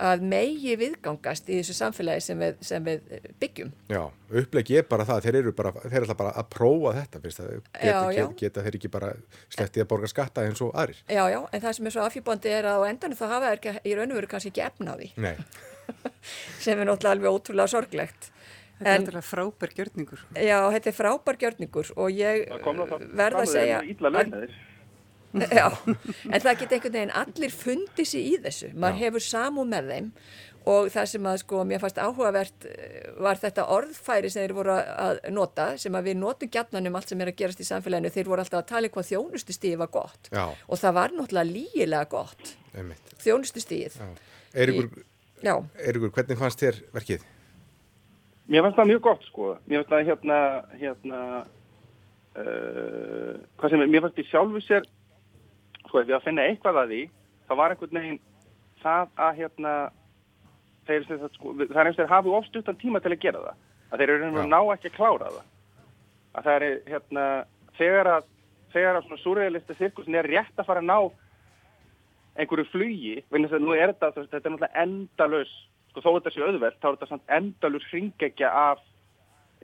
Að 0.00 0.24
megi 0.30 0.74
viðgangast 0.80 1.50
í 1.50 1.58
þessu 1.58 1.76
samfélagi 1.76 2.24
sem 2.24 2.40
við, 2.40 2.56
sem 2.64 2.86
við 2.86 3.28
byggjum. 3.42 3.72
Já, 3.92 4.00
upplegi 4.42 4.78
er 4.80 4.86
bara 4.88 5.06
það, 5.08 5.22
þeir 5.26 5.38
eru 5.42 5.52
bara, 5.58 5.72
þeir 5.82 5.98
eru 6.00 6.06
alltaf 6.06 6.20
bara 6.22 6.32
að 6.40 6.48
prófa 6.54 6.94
þetta, 6.96 7.22
finnst 7.24 7.42
það, 7.42 7.50
geta, 7.76 8.02
geta, 8.16 8.26
geta 8.42 8.64
þeir 8.66 8.78
ekki 8.80 8.92
bara 8.96 9.12
slepptið 9.56 9.84
að 9.84 9.90
borga 9.92 10.12
skatta 10.12 10.46
eins 10.48 10.64
og 10.64 10.72
aðrir. 10.72 11.02
Já, 11.04 11.22
já, 11.34 11.40
en 11.42 11.64
það 11.66 11.76
sem 11.78 11.90
er 11.90 11.96
svo 11.96 12.06
afhjúbandi 12.06 12.54
er 12.56 12.70
að 12.70 12.84
á 12.86 12.88
endanum 12.88 13.20
þá 13.20 13.26
hafa 13.26 13.50
þeir 13.50 13.60
ekki, 13.60 13.76
í 13.84 13.96
raun 13.98 14.14
og 14.14 14.20
veru 14.20 14.32
kannski 14.34 14.54
ekki 14.54 14.66
efna 14.70 14.96
á 14.96 15.00
því, 15.00 15.10
Nei, 15.20 15.34
sem 16.64 16.78
er 16.78 16.88
náttúrulega 16.88 17.16
alveg 17.18 17.36
ótrúlega 17.36 17.74
sorglegt. 17.74 18.32
Þetta 18.80 18.94
er 18.94 19.02
náttúrulega 19.04 19.28
frábær 19.28 19.72
gjörningur. 19.76 20.24
Já, 20.40 20.56
þetta 20.72 20.88
er 20.88 20.96
frábær 20.96 21.38
gjörningur 21.42 21.92
og 22.00 22.16
ég 22.16 22.46
Það 22.48 22.62
kom 22.64 22.78
það 22.80 23.02
verða 23.20 23.42
að 23.44 23.50
segja... 23.52 23.80
Ítla 23.92 24.12
launaðir. 24.14 24.54
Já, 25.60 25.66
en 25.86 26.42
það 26.42 26.60
geta 26.60 26.76
einhvern 26.76 26.94
veginn 26.96 27.16
allir 27.22 27.52
fundið 27.54 28.08
sér 28.12 28.22
í 28.26 28.36
þessu. 28.44 28.70
Maður 28.74 29.02
hefur 29.04 29.26
samú 29.26 29.66
með 29.68 29.92
þeim 29.94 30.08
og 30.70 30.90
það 30.92 31.06
sem 31.08 31.28
að 31.30 31.36
sko 31.40 31.62
mér 31.64 31.80
fannst 31.80 32.00
áhugavert 32.02 32.66
eh, 32.68 33.06
var 33.22 33.38
þetta 33.40 33.68
orðfæri 33.72 34.30
sem 34.32 34.44
þeir 34.44 34.56
voru 34.58 34.74
að 34.76 35.20
nota 35.32 35.70
sem 35.80 35.94
að 35.96 36.10
við 36.10 36.18
notum 36.20 36.50
gjarnan 36.52 36.90
um 36.90 36.98
allt 36.98 37.12
sem 37.12 37.22
er 37.24 37.30
að 37.32 37.38
gerast 37.38 37.62
í 37.62 37.68
samfélaginu. 37.68 38.12
Þeir 38.12 38.32
voru 38.32 38.44
alltaf 38.44 38.60
að 38.60 38.68
tala 38.74 38.90
um 38.90 38.96
hvað 38.96 39.08
þjónustustíði 39.12 39.80
var 39.80 39.92
gott 39.94 40.32
Já. 40.34 40.44
og 40.50 40.82
það 40.82 40.98
var 40.98 41.16
náttúrulega 41.16 41.52
lígilega 41.54 42.10
gott. 42.12 42.52
Já. 44.02 44.26
Já, 45.40 45.54
Eiríkur, 45.80 46.10
hvernig 46.12 46.36
fannst 46.36 46.60
þér 46.60 46.82
verkið? 46.92 47.22
Mér 48.50 48.66
finnst 48.66 48.78
það 48.80 48.90
mjög 48.90 49.02
gott 49.06 49.26
sko. 49.28 49.50
Mér 49.70 49.80
finnst 49.80 49.92
það 49.92 50.08
hérna, 50.10 50.38
hérna, 50.80 51.20
uh, 52.42 53.36
hvað 53.60 53.72
sem 53.72 53.84
er, 53.84 53.92
mér 53.92 54.04
finnst 54.04 54.18
því 54.18 54.24
sjálfu 54.28 54.62
sér, 54.66 54.88
sko, 55.90 56.00
ef 56.00 56.10
ég 56.10 56.16
að 56.16 56.26
finna 56.28 56.46
eitthvað 56.48 56.82
að 56.84 56.92
því, 56.92 57.00
það 57.48 57.60
var 57.60 57.74
einhvern 57.74 57.98
veginn 57.98 58.20
það 58.80 59.14
að 59.26 59.40
hérna, 59.40 59.72
þeir, 60.88 61.08
sko, 61.34 61.54
það 61.60 61.80
er 61.82 61.90
eins 61.90 61.96
og 61.96 62.02
þeir 62.02 62.12
hafi 62.14 62.34
ofstuttan 62.38 62.78
tíma 62.80 63.02
til 63.02 63.14
að 63.14 63.22
gera 63.24 63.46
það. 63.46 63.64
Að 63.90 64.02
þeir 64.02 64.12
eru 64.14 64.28
einhvern 64.28 64.52
ná 64.54 64.60
ekki 64.74 64.92
að 64.92 64.98
klára 64.98 65.32
það. 65.34 65.48
Að 66.30 66.46
það 66.46 66.54
er 66.68 66.76
hérna, 66.92 67.24
þegar 67.78 68.12
að, 68.14 68.28
þegar 68.74 68.98
að 69.00 69.08
svona 69.08 69.24
súræðilista 69.24 69.76
sirkusin 69.78 70.20
er 70.20 70.30
rétt 70.30 70.62
að 70.62 70.70
fara 70.70 70.84
að 70.84 70.90
ná 70.90 70.98
einhverju 72.40 72.70
flugi, 72.70 73.16
vegna 73.32 73.50
þess 73.50 73.58
að 73.58 73.66
nú 73.66 73.74
er 73.74 73.92
þetta, 73.92 74.12
þetta 74.20 74.38
er 74.38 74.54
náttúrulega 74.54 74.84
endalaus, 74.84 75.54
sko 75.90 76.04
þó 76.04 76.10
þetta 76.14 76.32
sé 76.32 76.44
auðvelt, 76.46 76.78
þá 76.78 76.86
er 76.86 76.96
þetta 76.96 77.10
samt 77.10 77.34
endalaus 77.36 77.88
hringekja 77.90 78.52
af 78.70 78.84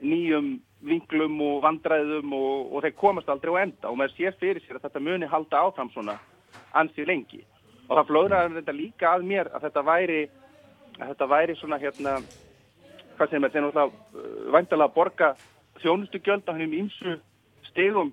nýjum 0.03 0.49
vinglum 0.85 1.39
og 1.41 1.61
vandræðum 1.65 2.33
og, 2.37 2.73
og 2.73 2.83
þeir 2.85 2.95
komast 2.99 3.29
aldrei 3.29 3.53
á 3.57 3.63
enda 3.63 3.89
og 3.89 3.97
maður 3.97 4.15
sér 4.17 4.35
fyrir 4.39 4.61
sér 4.63 4.77
að 4.77 4.87
þetta 4.87 5.03
muni 5.03 5.29
halda 5.29 5.61
áfram 5.65 5.89
svona 5.93 6.17
ansið 6.77 7.09
lengi. 7.09 7.41
Og 7.87 7.95
það 7.95 8.09
flóðraði 8.11 8.59
þetta 8.59 8.75
líka 8.75 9.13
að 9.13 9.25
mér 9.31 9.49
að 9.53 9.67
þetta 9.67 9.83
væri, 9.87 10.21
að 10.99 11.11
þetta 11.13 11.29
væri 11.33 11.57
svona 11.57 11.81
hérna, 11.81 12.15
hvað 13.17 13.31
sem 13.31 13.47
er, 13.47 13.53
þeir 13.53 13.65
náttúrulega 13.65 13.87
uh, 13.89 14.47
væntalega 14.53 14.89
að 14.89 14.97
borga 14.97 15.29
þjónustugjöld 15.81 16.49
á 16.49 16.53
hennum 16.53 16.77
ímsu 16.81 17.17
stegum 17.69 18.11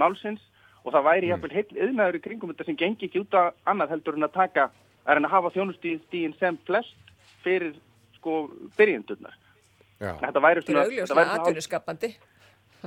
málsins 0.00 0.42
og 0.84 0.94
það 0.94 1.08
væri 1.08 1.32
jafnvel 1.32 1.54
heill 1.56 1.80
yðnaður 1.88 2.18
í 2.18 2.22
kringum 2.24 2.52
þetta 2.52 2.68
sem 2.68 2.78
gengi 2.78 3.08
ekki 3.08 3.24
út 3.24 3.34
af 3.36 3.56
annað 3.68 3.96
heldur 3.96 4.18
en 4.18 4.28
að 4.28 4.36
taka, 4.36 4.68
er 5.06 5.18
en 5.18 5.26
að 5.26 5.34
hafa 5.34 5.52
þjónustíðin 5.56 6.36
sem 6.38 6.58
flest 6.68 7.12
fyrir 7.42 7.74
sko 8.18 8.46
byrjendurnar. 8.78 9.34
Þetta 10.00 10.42
væri 10.44 10.62
svona, 10.66 10.82
þetta 10.90 11.14
væri 11.16 11.28
hálf- 11.30 11.40
atvinnuskapandi. 11.46 12.10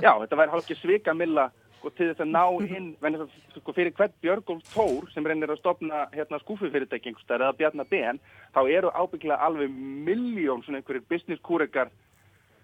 já, 0.00 0.12
þetta 0.22 0.36
væri 0.38 0.50
hálfgeir 0.54 0.78
svika 0.78 1.14
milla 1.14 1.48
sko, 1.80 1.90
til 1.96 2.10
þess 2.10 2.20
að 2.22 2.30
ná 2.30 2.44
inn, 2.76 2.90
vegna 3.02 3.24
þess 3.24 3.32
að 3.56 3.62
sko, 3.62 3.72
fyrir 3.72 3.92
hvert 3.96 4.14
Björgólf 4.22 4.62
Tór 4.74 5.08
sem 5.14 5.26
reynir 5.26 5.50
að 5.50 5.58
stopna 5.62 6.04
hérna 6.12 6.38
skúfufyrirtæki 6.44 7.10
einhverstaðar 7.10 7.48
eða 7.48 7.56
Bjarnar 7.58 7.88
Ben, 7.90 8.20
þá 8.54 8.60
eru 8.70 8.92
ábyggilega 8.94 9.40
alveg 9.48 9.70
miljón 10.06 10.62
svona 10.62 10.78
einhverjir 10.82 11.06
business 11.10 11.40
kúrekar 11.42 11.90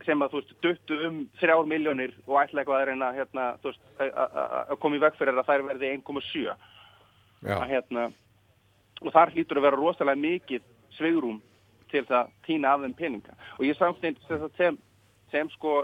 sem 0.06 0.20
að 0.22 0.30
þú 0.37 0.40
veist 0.42 0.54
duttu 0.62 0.96
um 1.09 1.16
þrjár 1.40 1.66
miljónir 1.66 2.12
og 2.28 2.37
ætla 2.44 2.62
eitthvað 2.62 2.82
að 2.82 2.87
reyna 2.92 3.09
hérna, 3.16 3.46
þú 3.64 3.72
veist, 3.72 3.82
að- 3.98 4.78
koma 4.78 4.96
í 4.96 5.02
veg 5.02 5.16
fyrir 5.18 5.35
að 5.40 5.48
þær 5.48 5.64
verði 5.72 5.90
1,7 5.96 6.44
já, 6.46 7.56
að 7.56 7.68
hérna 7.72 8.04
og 9.02 9.12
þar 9.12 9.32
hlýtur 9.35 9.59
að 9.59 9.66
vera 9.66 9.76
rosalega 9.80 10.20
mikið 10.22 10.62
sveigrum 10.96 11.40
til 11.92 12.05
að 12.09 12.31
týna 12.46 12.75
af 12.75 12.85
þeim 12.85 12.94
peninga. 12.99 13.37
Og 13.59 13.66
ég 13.66 13.79
samstænd 13.79 14.20
sem, 14.27 14.46
sem, 14.59 14.79
sem 15.33 15.51
sko 15.55 15.83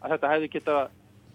að 0.00 0.14
þetta 0.14 0.32
hefði 0.34 0.50
geta 0.54 0.78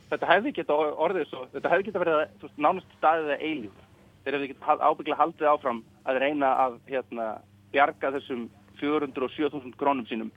þetta 0.09 0.29
hefði 0.31 0.53
geta 0.57 0.77
orðið 1.05 1.27
svo 1.29 1.45
þetta 1.53 1.71
hefði 1.73 1.87
geta 1.89 2.01
verið 2.03 2.19
veist, 2.19 2.57
nánast 2.57 2.97
staðið 2.97 3.33
að 3.35 3.45
eilíf 3.45 3.83
þeir 4.23 4.37
hefði 4.37 4.49
geta 4.51 4.77
ábygglega 4.79 5.19
haldið 5.19 5.51
áfram 5.51 5.81
að 6.09 6.21
reyna 6.23 6.51
að 6.65 6.77
hérna, 6.89 7.27
bjarga 7.73 8.13
þessum 8.17 8.47
407.000 8.79 9.75
krónum 9.79 10.07
sínum 10.09 10.31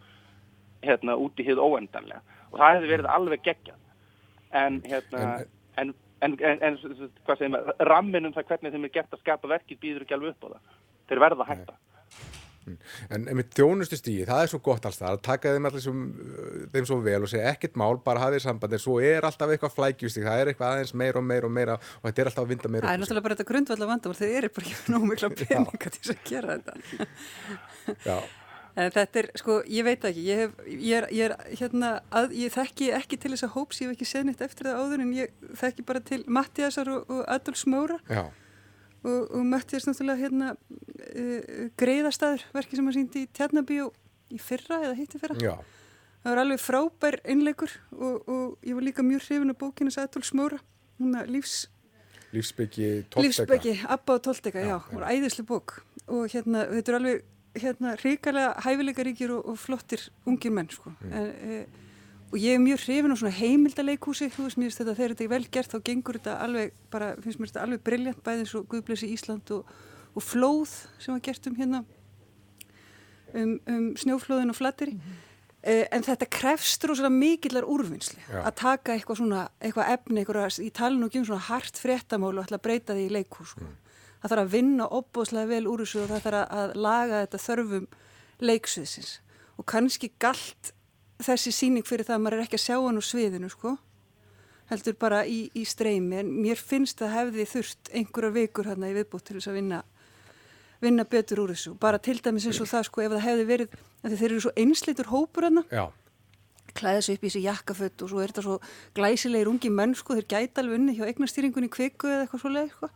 hérna 0.82 1.16
út 1.20 1.38
í 1.38 1.46
hið 1.46 1.60
óendanlega. 1.62 2.22
Og 2.50 2.58
það 2.58 2.76
hefði 2.76 2.90
verið 2.90 3.10
alveg 3.14 3.44
geggjað. 3.46 3.78
En 4.58 4.80
hérna 4.84 5.22
en, 5.32 5.44
en, 5.80 5.94
en, 6.26 6.34
en, 6.42 6.64
en 6.68 6.78
hvað 7.22 7.38
segir 7.38 7.52
maður, 7.54 7.86
rammin 7.88 8.28
um 8.28 8.34
það 8.34 8.48
hvernig 8.50 8.74
þeim 8.74 8.88
er 8.88 8.94
gert 8.98 9.14
að 9.14 9.22
skapa 9.22 9.52
verkið 9.54 9.82
býður 9.84 10.06
ekki 10.06 10.18
alveg 10.18 10.34
upp 10.34 10.48
á 10.50 10.52
það. 10.56 10.76
Þeir 11.08 11.24
verða 11.26 11.46
að 11.46 11.52
hætta 11.52 11.78
en 13.12 13.28
með 13.28 13.48
þjónustu 13.56 13.98
stíði, 13.98 14.26
það 14.28 14.44
er 14.44 14.52
svo 14.52 14.60
gott 14.64 14.88
alls 14.88 15.00
það 15.00 15.16
að 15.16 15.22
taka 15.28 15.54
þeim 15.54 15.70
allir 15.70 15.84
sem, 15.84 16.02
uh, 16.10 16.58
þeim 16.74 16.90
svo 16.90 16.98
vel 17.04 17.20
og 17.22 17.32
segja 17.32 17.54
ekkert 17.54 17.80
mál, 17.80 17.96
bara 18.04 18.26
hafið 18.26 18.44
samband 18.46 18.76
en 18.76 18.84
svo 18.84 18.98
er 19.04 19.26
alltaf 19.28 19.54
eitthvað 19.54 19.74
flækjustík, 19.78 20.28
það 20.28 20.42
er 20.42 20.52
eitthvað 20.52 20.76
aðeins 20.76 20.94
meira 21.02 21.22
og 21.22 21.26
meira 21.30 21.48
og 21.48 21.56
meira 21.56 21.78
og 21.78 22.06
þetta 22.08 22.24
er 22.24 22.32
alltaf 22.32 22.46
að 22.46 22.52
vinda 22.54 22.74
meira 22.74 22.86
Það 22.86 22.94
er 22.98 23.02
náttúrulega 23.02 23.26
bara 23.28 23.38
þetta 23.38 23.50
grundvallar 23.50 23.92
vandamál, 23.94 24.20
þeir 24.20 24.36
eru 24.42 24.52
bara 24.58 24.70
ekki 24.70 24.94
nóg 24.94 25.08
mikla 25.10 25.32
peninga 25.42 25.96
til 25.96 26.14
að 26.14 26.22
gera 26.28 26.56
þetta. 26.60 27.10
Já, 28.08 28.16
En 28.72 28.88
þetta 28.88 29.20
er, 29.20 29.26
sko, 29.36 29.58
ég 29.68 29.84
veit 29.84 30.04
ekki, 30.08 30.22
ég, 30.24 30.38
hef, 30.40 30.52
ég, 30.64 30.92
er, 30.96 31.06
ég 31.12 31.26
er 31.28 31.56
hérna, 31.60 31.90
að, 32.08 32.30
ég 32.40 32.52
þekki 32.54 32.88
ekki 32.96 33.18
til 33.20 33.34
þess 33.34 33.44
að 33.44 33.56
hóps, 33.58 33.80
ég 33.82 33.90
hef 33.90 33.98
ekki 33.98 34.08
séð 34.08 34.30
neitt 34.30 34.44
eftir 34.46 34.70
það 34.70 34.78
áður 34.80 35.02
en 35.04 35.10
ég 35.18 35.34
þekki 35.60 35.84
bara 35.90 36.00
til 36.08 36.22
Mattiasar 36.24 36.88
og, 36.94 37.10
og 37.12 37.20
Adolf 37.34 37.60
Smóra 37.60 37.98
já, 38.08 38.22
og, 39.02 39.20
og 39.34 39.44
Mattias 39.46 39.86
náttúrulega 39.88 40.22
hérna 40.22 40.52
uh, 40.54 41.68
greiðastæður, 41.80 42.46
verki 42.54 42.78
sem 42.78 42.88
hann 42.88 42.96
síndi 42.96 43.24
í 43.26 43.30
Tjarnabíu 43.34 43.90
í 44.32 44.40
fyrra 44.40 44.80
eða 44.86 44.96
hitti 44.98 45.20
fyrra. 45.20 45.38
já, 45.42 45.56
Það 46.22 46.30
var 46.30 46.40
alveg 46.44 46.60
frábær 46.62 47.18
einleikur 47.26 47.72
og, 47.98 48.28
og 48.30 48.66
ég 48.66 48.76
var 48.78 48.86
líka 48.86 49.02
mjög 49.02 49.24
hrifin 49.26 49.50
af 49.50 49.58
bókinu 49.58 49.90
Adolf 49.98 50.28
Smóra, 50.28 50.60
hún 51.00 51.16
að 51.18 51.32
lífs, 51.34 51.56
lífsbyggi 52.32 52.90
tólteka. 53.10 53.26
lífsbeggi, 53.26 53.74
Abba 53.90 54.14
og 54.14 54.22
Tolteka, 54.22 54.62
já, 54.62 54.76
já. 54.78 54.92
voru 54.92 55.08
æðisli 55.10 55.44
bók 55.44 55.80
og 56.06 56.30
hérna, 56.30 56.64
þetta 56.70 56.92
er 56.92 56.98
alveg 57.00 57.24
hérna, 57.58 57.96
ríkalega 58.00 58.54
hæfileikaríkir 58.64 59.34
og, 59.34 59.50
og 59.50 59.58
flottir 59.60 60.06
ungir 60.24 60.54
menn, 60.54 60.70
sko 60.72 60.94
en, 61.10 61.26
e, 61.42 61.58
og 62.32 62.38
ég 62.40 62.54
er 62.56 62.62
mjög 62.64 62.80
hrifin 62.86 63.12
á 63.12 63.16
svona 63.20 63.34
heimildaleikúsi, 63.36 64.30
þú 64.32 64.46
veist, 64.48 64.56
mér 64.58 64.70
finnst 64.70 64.80
þetta 64.80 64.94
þegar 64.96 65.12
þetta 65.14 65.24
er 65.24 65.32
vel 65.34 65.46
gert 65.52 65.72
þá 65.74 65.78
gengur 65.84 66.18
þetta 66.18 66.36
alveg, 66.46 66.72
bara 66.90 67.10
finnst 67.20 67.38
mér 67.42 67.50
þetta 67.52 67.64
alveg 67.66 67.82
brilljant 67.84 68.22
bæðið 68.24 68.44
eins 68.46 68.54
og 68.56 68.68
Guðblessi 68.72 69.10
Ísland 69.12 69.50
og, 69.52 69.74
og 70.16 70.22
flóð 70.24 70.72
sem 70.98 71.12
var 71.14 71.20
gert 71.28 71.46
um 71.50 71.58
hérna 71.60 71.84
um, 73.34 73.58
um 73.68 73.84
snjóflóðin 74.00 74.50
og 74.54 74.58
flattiri 74.58 74.96
Eh, 75.62 75.84
en 75.94 76.02
þetta 76.02 76.26
krefst 76.26 76.82
rosalega 76.90 77.14
mikillar 77.14 77.62
úrvinnslu 77.70 78.18
Já. 78.18 78.40
að 78.48 78.54
taka 78.58 78.96
eitthvað 78.96 79.18
svona, 79.20 79.42
eitthvað 79.62 79.92
efni, 79.92 80.24
eitthvað, 80.24 80.56
í 80.58 80.70
talinu 80.74 81.06
ekki 81.06 81.20
um 81.20 81.26
svona 81.28 81.44
hart 81.46 81.78
fréttamál 81.78 82.32
og 82.32 82.40
ætla 82.42 82.58
að 82.58 82.64
breyta 82.64 82.96
því 82.96 83.04
í 83.06 83.12
leikhús. 83.14 83.52
Sko. 83.52 83.68
Það 84.24 84.32
þarf 84.32 84.42
að 84.42 84.50
vinna 84.56 84.88
opbóðslega 84.98 85.50
vel 85.52 85.68
úr 85.70 85.84
þessu 85.84 86.00
og 86.02 86.08
það 86.10 86.24
þarf 86.24 86.40
að- 86.40 86.56
að 86.64 86.74
laga 86.82 87.20
þetta 87.22 87.40
þörfum 87.44 87.86
leiksviðsins. 88.50 89.12
Og 89.54 89.64
kannski 89.70 90.10
galt 90.18 90.72
þessi 91.28 91.54
síning 91.54 91.86
fyrir 91.88 92.08
það 92.08 92.18
að 92.18 92.22
maður 92.26 92.38
er 92.38 92.44
ekki 92.46 92.60
að 92.60 92.66
sjá 92.66 92.76
hann 92.76 93.00
úr 93.00 93.06
sviðinu, 93.06 93.50
sko. 93.52 93.76
Heldur 94.72 94.94
bara 95.00 95.24
í, 95.28 95.46
í 95.58 95.64
streymi, 95.68 96.20
en 96.22 96.30
mér 96.42 96.60
finnst 96.60 97.02
það 97.02 97.16
hefði 97.16 97.48
þurft 97.50 97.90
einhverjar 97.92 98.36
vikur 98.36 98.70
hérna 98.70 98.92
í 98.92 98.94
viðbútt 98.96 99.26
til 99.28 99.36
þess 99.38 99.50
að 99.52 99.58
vinna 99.60 99.82
vinna 100.82 101.06
betur 101.06 101.42
úr 101.44 101.52
þessu. 101.54 101.74
Bara 101.80 102.00
til 102.02 102.18
dæmis 102.22 102.46
eins 102.48 102.60
og 102.62 102.70
það 102.70 102.86
sko 102.88 103.04
ef 103.04 103.12
það 103.14 103.26
hefði 103.26 103.48
verið, 103.50 103.76
þeir 104.02 104.28
eru 104.28 104.40
svo 104.42 104.52
einsleitur 104.58 105.10
hópur 105.12 105.46
hérna, 105.46 105.64
klæða 106.78 107.04
sig 107.04 107.18
upp 107.18 107.24
í 107.24 107.28
þessi 107.28 107.44
jakkafött 107.44 108.02
og 108.02 108.10
svo 108.10 108.22
er 108.22 108.32
þetta 108.32 108.44
svo 108.46 108.56
glæsilegir 108.96 109.50
ungi 109.50 109.70
menn 109.70 109.94
sko, 109.98 110.16
þeir 110.18 110.28
gæta 110.32 110.62
alveg 110.62 110.80
unni 110.80 110.96
hjá 110.96 111.04
eignastýringunni 111.10 111.70
kviku 111.72 112.10
eða 112.10 112.24
eitthvað 112.24 112.42
svo 112.44 112.54
leið 112.56 112.72
sko. 112.76 112.90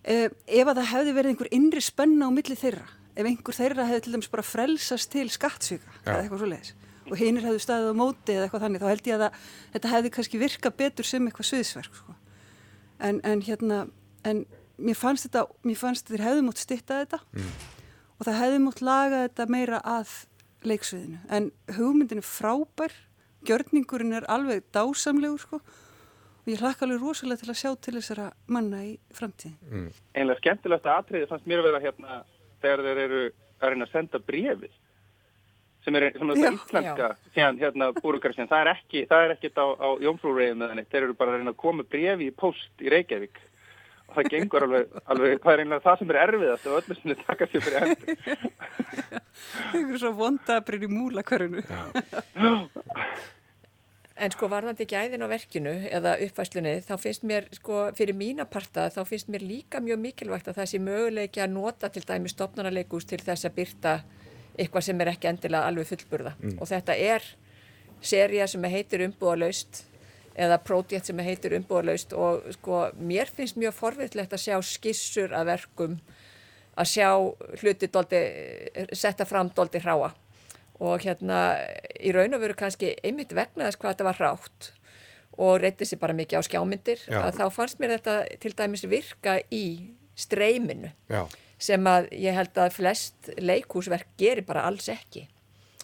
Eh, 0.00 0.28
ef 0.30 0.70
að 0.70 0.78
það 0.80 0.92
hefði 0.94 1.16
verið 1.18 1.34
einhver 1.34 1.50
innri 1.58 1.82
spenna 1.84 2.30
á 2.30 2.30
milli 2.32 2.56
þeirra, 2.56 2.86
ef 3.12 3.26
einhver 3.26 3.58
þeirra 3.58 3.88
hefði 3.90 4.04
til 4.06 4.14
dæmis 4.14 4.30
bara 4.32 4.46
frelsast 4.46 5.10
til 5.12 5.26
skattsvika 5.28 5.98
eða 6.06 6.22
eitthvað 6.22 6.44
svo 6.44 6.52
leiðis 6.54 6.76
og 7.10 7.18
hinnir 7.18 7.46
hefði 7.46 7.62
staðið 7.64 7.92
á 7.92 8.00
móti 8.00 8.34
eða 8.36 8.46
eitthvað 8.46 8.64
þannig, 8.66 8.82
þá 8.82 8.90
held 8.92 9.10
ég 9.10 9.16
að 9.16 9.24
það, 9.24 9.44
þetta 9.74 9.92
hefði 9.94 10.12
kannski 10.16 10.40
virka 10.40 10.72
betur 10.82 11.08
sem 11.08 11.26
eitthvað 11.28 11.50
sviðsverk 11.50 12.00
sko. 12.00 12.16
en, 12.98 13.20
en 13.24 13.44
hérna 13.46 13.82
en 14.28 14.44
mér 14.80 14.98
fannst 14.98 15.28
þetta, 15.28 15.44
mér 15.66 15.78
fannst 15.80 16.10
þeir 16.10 16.26
hefði 16.28 16.46
mótt 16.46 16.62
stitta 16.62 17.02
þetta 17.02 17.20
og 18.16 18.26
það 18.28 18.40
hefði 18.40 18.64
mótt 18.64 18.82
laga 18.84 19.22
þetta 19.26 19.46
meira 19.52 19.82
að 19.84 20.16
leiksviðinu, 20.70 21.20
en 21.32 21.46
hugmyndin 21.76 22.20
er 22.20 22.26
frábær, 22.26 22.92
gjörningurinn 23.48 24.18
er 24.18 24.26
alveg 24.28 24.66
dásamlegur 24.76 25.40
sko 25.40 25.60
og 25.60 26.48
ég 26.48 26.60
hlakka 26.60 26.86
alveg 26.86 27.00
rosalega 27.00 27.40
til 27.42 27.52
að 27.52 27.60
sjá 27.60 27.70
til 27.80 27.94
þessara 27.96 28.26
manna 28.52 28.82
í 28.84 28.92
framtíðin. 29.16 29.88
einlega 30.14 30.40
skemmtilegsta 30.40 30.98
atriði 31.00 31.28
fannst 31.30 31.48
mér 31.48 31.62
að 31.62 31.68
vera 31.70 31.82
hérna 31.84 32.20
þegar 32.60 32.84
þeir 32.86 33.02
eru 33.06 33.22
að 33.60 33.72
reyna 33.72 33.88
að 33.88 33.94
senda 33.94 34.20
brefið 34.24 34.76
sem 35.84 35.96
er, 35.96 36.10
Já. 36.12 36.50
íslenska 36.52 37.12
síðan 37.34 37.60
hérna 37.60 37.90
búrukarsinn, 37.96 38.48
það 38.50 38.64
er 38.64 38.72
ekki 38.74 39.04
það 39.08 39.24
er 39.24 39.36
ekkit 39.36 39.60
á, 39.60 39.66
á 39.80 39.88
Jómfrúreiðum 40.04 40.66
eða 40.66 40.76
neitt, 40.76 40.90
þeir 40.92 41.06
eru 41.06 41.16
bara 41.16 41.32
að 41.32 41.40
reyna 41.40 41.54
að 41.54 41.62
koma 41.62 41.86
brefi 41.88 42.28
í 42.28 42.34
post 42.36 42.84
í 42.84 42.92
Reykjavík. 42.92 43.40
Og 44.10 44.16
það 44.18 44.30
gengur 44.34 44.66
alveg, 44.66 44.94
alveg 45.14 45.42
það 45.44 45.52
er 45.52 45.60
einlega 45.64 45.84
það 45.84 45.98
sem 46.00 46.12
er 46.12 46.20
erfiðast 46.24 46.66
og 46.66 46.78
öllu 46.80 46.96
sem 46.98 47.12
er 47.14 47.20
taka 47.24 47.46
sér 47.46 47.66
fyrir 47.66 47.84
hendur. 47.86 48.14
Einhverjum 49.70 50.00
svo 50.02 50.14
vondabrinn 50.18 50.86
í 50.86 50.90
múlakörunu. 50.90 51.62
En 54.20 54.34
sko 54.34 54.50
varðandi 54.52 54.84
gæðin 54.84 55.24
á 55.24 55.28
verkinu 55.30 55.70
eða 55.88 56.18
uppfæslunni 56.26 56.74
þá 56.84 56.90
finnst 57.00 57.22
mér 57.24 57.46
sko 57.56 57.86
fyrir 57.96 58.18
mína 58.18 58.44
parta 58.44 58.90
þá 58.92 58.98
finnst 59.08 59.30
mér 59.32 59.46
líka 59.46 59.80
mjög 59.80 60.02
mikilvægt 60.02 60.50
að 60.50 60.58
það 60.58 60.72
sé 60.74 60.80
möguleiki 60.84 61.40
að 61.40 61.54
nota 61.54 61.88
til 61.88 62.02
dæmi 62.04 62.28
stopnarnarleikus 62.28 63.08
til 63.08 63.22
þess 63.22 63.48
að 63.48 63.56
byrta 63.62 63.94
eitthvað 64.60 64.86
sem 64.86 65.00
er 65.00 65.12
ekki 65.14 65.30
endilega 65.30 65.68
alveg 65.70 65.88
fullburða. 65.88 66.34
Og 66.58 66.68
þetta 66.68 66.96
er 66.96 67.24
seria 68.00 68.46
sem 68.48 68.64
heitir 68.72 69.04
umbúðalaust 69.06 69.84
eða 70.40 70.60
pródjekt 70.62 71.10
sem 71.10 71.20
heitir 71.24 71.56
umbúðalaust 71.58 72.14
og 72.16 72.46
sko 72.56 72.86
mér 72.96 73.30
finnst 73.34 73.58
mjög 73.60 73.76
forvitlegt 73.76 74.32
að 74.36 74.44
sjá 74.44 74.56
skissur 74.64 75.34
að 75.36 75.50
verkum 75.52 75.98
að 76.80 76.90
sjá 76.92 77.08
hluti 77.60 77.90
doldi, 77.92 78.20
setta 78.96 79.26
fram 79.28 79.50
doldi 79.56 79.82
hráa. 79.82 80.12
Og 80.80 81.02
hérna 81.04 81.40
í 82.00 82.12
raun 82.14 82.36
og 82.36 82.40
veru 82.40 82.56
kannski 82.56 82.94
einmitt 83.04 83.34
vegna 83.36 83.66
þess 83.66 83.80
hvað 83.80 83.96
þetta 83.96 84.06
var 84.08 84.20
hrátt 84.20 84.70
og 85.40 85.60
reyndi 85.60 85.86
sér 85.88 86.00
bara 86.00 86.16
mikið 86.16 86.40
á 86.40 86.42
skjámyndir 86.46 87.02
Já. 87.04 87.20
að 87.20 87.36
þá 87.40 87.44
fannst 87.54 87.80
mér 87.80 87.94
þetta 87.98 88.14
til 88.40 88.52
dæmis 88.56 88.84
virka 88.88 89.36
í 89.52 89.64
streyminu. 90.18 90.90
Já, 91.08 91.24
sem 91.60 91.86
að 91.90 92.08
ég 92.16 92.36
held 92.36 92.56
að 92.62 92.72
flest 92.78 93.30
leikhúsverk 93.38 94.08
gerir 94.20 94.46
bara 94.48 94.64
alls 94.68 94.88
ekki. 94.92 95.26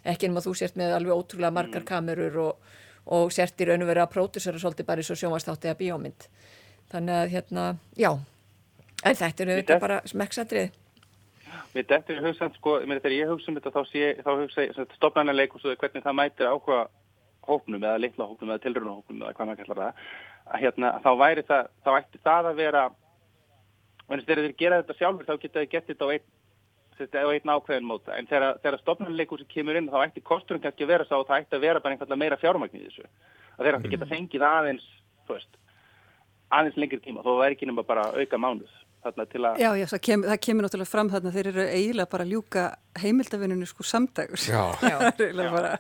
Ekki 0.07 0.31
nema 0.31 0.43
þú 0.45 0.55
sért 0.57 0.79
með 0.79 0.95
alveg 0.97 1.19
ótrúlega 1.19 1.53
margar 1.53 1.85
kamerur 1.87 2.39
og, 2.47 2.73
og 3.13 3.33
sért 3.35 3.61
í 3.61 3.69
raun 3.69 3.85
og 3.85 3.91
veru 3.91 4.05
að 4.05 4.13
pródusera 4.15 4.61
svolítið 4.63 4.89
bara 4.89 5.03
eins 5.05 5.13
og 5.13 5.21
sjónvastátti 5.21 5.69
eða 5.71 5.81
bíómynd. 5.83 6.29
Þannig 6.93 7.21
að 7.21 7.33
hérna, 7.35 7.65
já. 7.99 8.11
En 9.05 9.17
þetta 9.19 9.43
er 9.43 9.51
auðvitað 9.53 9.75
Þetta- 9.77 9.81
bara 9.87 10.01
smekksatrið 10.09 10.83
Mér 11.77 11.85
dettur 11.91 12.17
í 12.17 12.23
hugsan, 12.25 12.53
sko, 12.57 12.79
mér 12.89 13.01
þegar 13.03 13.13
ég 13.13 13.29
hugsa 13.29 13.51
um 13.51 13.57
þetta 13.59 13.71
þá, 13.75 13.83
sé, 13.91 14.05
þá 14.25 14.31
hugsa 14.41 14.63
ég 14.65 14.95
stopnarnarleikus 14.97 15.65
og 15.69 15.77
hvernig 15.77 16.05
það 16.05 16.15
mætir 16.17 16.49
áhuga 16.49 16.79
hópnum 17.47 17.83
eða 17.85 18.01
litla 18.01 18.29
hópnum 18.31 18.53
eða 18.55 18.63
tilruna 18.65 18.95
hópnum 18.97 19.21
eða 19.23 19.35
hvað 19.37 19.51
maður 19.51 19.61
kallar 19.61 19.81
það 19.83 20.01
að 20.47 20.63
hérna, 20.63 20.93
þá 21.05 21.11
væri 21.21 21.45
það, 21.51 21.69
þá 21.85 21.91
ætti 21.99 22.21
það 22.25 22.49
að 22.51 22.57
vera 22.63 22.83
en 24.11 24.23
þegar 24.23 24.43
þeir 24.45 24.57
gera 24.63 24.81
þetta 24.83 24.99
sjálfur 25.01 25.29
þá 25.29 25.41
geta 25.43 25.63
þeir 25.63 25.73
gett 25.75 25.91
þetta 25.91 26.09
á 26.09 26.15
einn 26.15 26.27
einn 27.37 27.53
ákveðin 27.53 27.85
móta, 27.85 28.15
en 28.17 28.29
þegar, 28.31 28.57
þegar 28.63 28.81
stopnarnarleikus 28.81 29.43
kemur 29.53 29.77
inn 29.77 29.91
þá 29.93 29.99
ætti 30.07 30.23
kosturinn 30.25 30.63
kannski 30.65 30.87
að 30.87 30.93
vera 30.95 31.05
sá 31.05 31.19
og 31.19 31.27
það 31.29 31.43
ætti 31.43 31.59
að 31.59 31.67
vera 31.67 31.83
bara 31.85 31.97
einfallega 31.97 32.23
meira 32.23 32.39
fjármagn 32.41 32.79
í 32.79 32.87
þessu. 32.87 33.05
Að 33.59 33.67
þeir 33.67 33.77
ætti 33.77 33.93
geta 33.93 34.09
fengið 34.09 34.47
aðeins 34.49 34.87
veist, 35.29 35.59
aðeins 36.57 36.79
lengri 36.81 37.03
tíma 37.05 37.21
þó 37.21 37.35
það 37.35 37.43
væri 37.43 37.59
ekki 37.59 37.69
nema 37.69 37.85
bara 37.85 38.07
auka 38.17 38.41
mánuð 38.41 38.73
þarna 39.07 39.27
til 39.33 39.45
að 39.51 39.63
Já, 39.65 39.71
já, 39.81 39.87
það 39.95 40.03
kemur, 40.11 40.31
það 40.33 40.43
kemur 40.49 40.67
náttúrulega 40.69 40.93
fram 40.93 41.13
þarna 41.15 41.33
þeir 41.37 41.51
eru 41.53 41.67
eiginlega 41.71 42.13
bara 42.17 42.27
að 42.27 42.35
ljúka 42.35 42.67
heimildavinninu 42.97 43.67
sko 43.69 43.85
samdags. 43.85 44.47
já, 44.49 44.63
Já. 44.91 44.97
eiginlega 45.13 45.51
bara, 45.53 45.73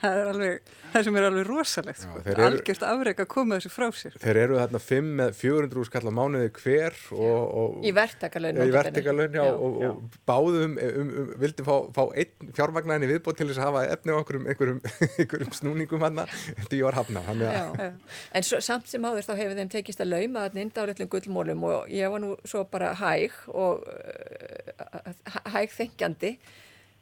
það 0.00 0.18
er 0.20 0.28
alveg, 0.30 0.68
það 0.92 1.06
sem 1.08 1.16
er 1.18 1.24
alveg 1.26 1.48
rosalegt 1.48 1.98
sko. 2.04 2.12
Já, 2.14 2.22
þeir 2.22 2.28
Það 2.30 2.30
er 2.30 2.44
eru- 2.46 2.60
algjört 2.60 2.84
afreg 2.90 3.22
að 3.24 3.28
koma 3.34 3.58
þessu 3.58 3.72
frá 3.74 3.86
sér. 4.00 4.14
þeir 4.22 4.38
eru 4.44 4.58
þarna 4.60 4.80
5 4.84 5.08
með 5.20 5.32
400 5.40 5.86
skalla 5.90 6.12
mánuði 6.14 6.52
hver 6.60 6.98
og, 7.10 7.40
og 7.62 7.88
í 7.90 7.92
verktakalun 7.96 8.60
í 8.62 8.68
vertikalun 8.74 9.34
já, 9.40 9.42
og, 9.50 9.80
og 9.90 10.20
báðum 10.30 10.76
um, 10.78 11.10
um, 11.24 11.32
vildi 11.42 11.66
fá, 11.66 11.74
fá 11.98 12.02
einn 12.14 12.54
fjármagnaðinni 12.60 13.10
viðbót 13.16 13.40
til 13.40 13.48
þess 13.50 13.58
að 13.64 13.68
hafa 13.70 13.82
efni 13.96 14.14
á 14.14 14.18
einhverjum, 14.20 14.46
einhverjum, 14.54 14.80
einhverjum 15.24 15.52
snúningum 15.58 16.06
hann 16.06 16.22
því 16.70 16.80
ég 16.80 16.86
var 16.86 17.00
hafna 17.00 17.24
þannig 17.26 17.50
að 17.50 17.82
Já. 17.82 17.90
En 18.38 18.46
svo, 18.46 18.62
samt 18.62 18.86
sem 18.90 19.02
áður 19.10 19.26
þá 19.26 19.34
hefur 19.42 19.58
þeim 19.58 19.74
tekist 19.74 20.00
að 20.06 20.12
lauma 20.14 20.46
þarna 20.46 20.64
indálöflum 20.68 21.10
gullmólum 21.16 21.66
og 21.66 21.90
ég 21.90 22.14
var 22.14 22.22
nú 22.22 22.32
svo 22.46 22.62
bara 22.72 22.94
hæg 23.00 23.36
og 23.52 23.86
uh, 23.86 25.14
hæg 25.54 25.72
þengjandi 25.76 26.34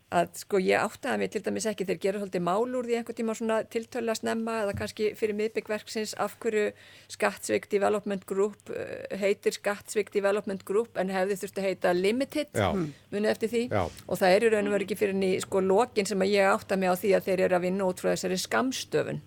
að 0.08 0.30
sko 0.40 0.56
ég 0.64 0.80
áttaði 0.80 1.20
mig 1.20 1.30
til 1.34 1.42
dæmis 1.44 1.66
ekki 1.68 1.84
þeir 1.84 1.98
gera 2.00 2.20
svolítið 2.22 2.44
mál 2.46 2.76
úr 2.78 2.86
því 2.88 2.94
einhvern 2.96 3.16
tíma 3.18 3.34
svona 3.36 3.58
tiltölu 3.68 4.08
að 4.08 4.20
snemma 4.22 4.54
eða 4.62 4.74
kannski 4.78 5.10
fyrir 5.18 5.36
miðbyggverksins 5.36 6.14
af 6.16 6.38
hverju 6.40 6.70
Skattsvik 7.12 7.68
Development 7.68 8.24
Group 8.28 8.72
uh, 8.72 8.86
heitir 9.20 9.56
Skattsvik 9.58 10.12
Development 10.14 10.64
Group 10.68 10.96
en 11.00 11.12
hefði 11.12 11.36
þurfti 11.42 11.60
að 11.60 11.68
heita 11.68 11.92
Limited 11.96 12.56
Já. 12.56 12.70
munið 13.12 13.32
eftir 13.34 13.52
því 13.52 13.64
Já. 13.68 13.82
og 13.84 14.22
það 14.22 14.36
er 14.36 14.46
í 14.46 14.52
raun 14.54 14.70
og 14.70 14.78
veru 14.78 14.88
ekki 14.88 15.00
fyrir 15.02 15.20
ný 15.20 15.34
sko 15.44 15.64
lokin 15.64 16.08
sem 16.08 16.24
að 16.24 16.32
ég 16.38 16.52
átta 16.54 16.80
mig 16.80 16.88
á 16.88 16.96
því 16.96 17.12
að 17.18 17.28
þeir 17.28 17.44
eru 17.48 17.60
að 17.60 17.66
vinna 17.68 17.90
út 17.90 18.00
frá 18.00 18.14
þessari 18.14 18.40
skamstöfun 18.40 19.20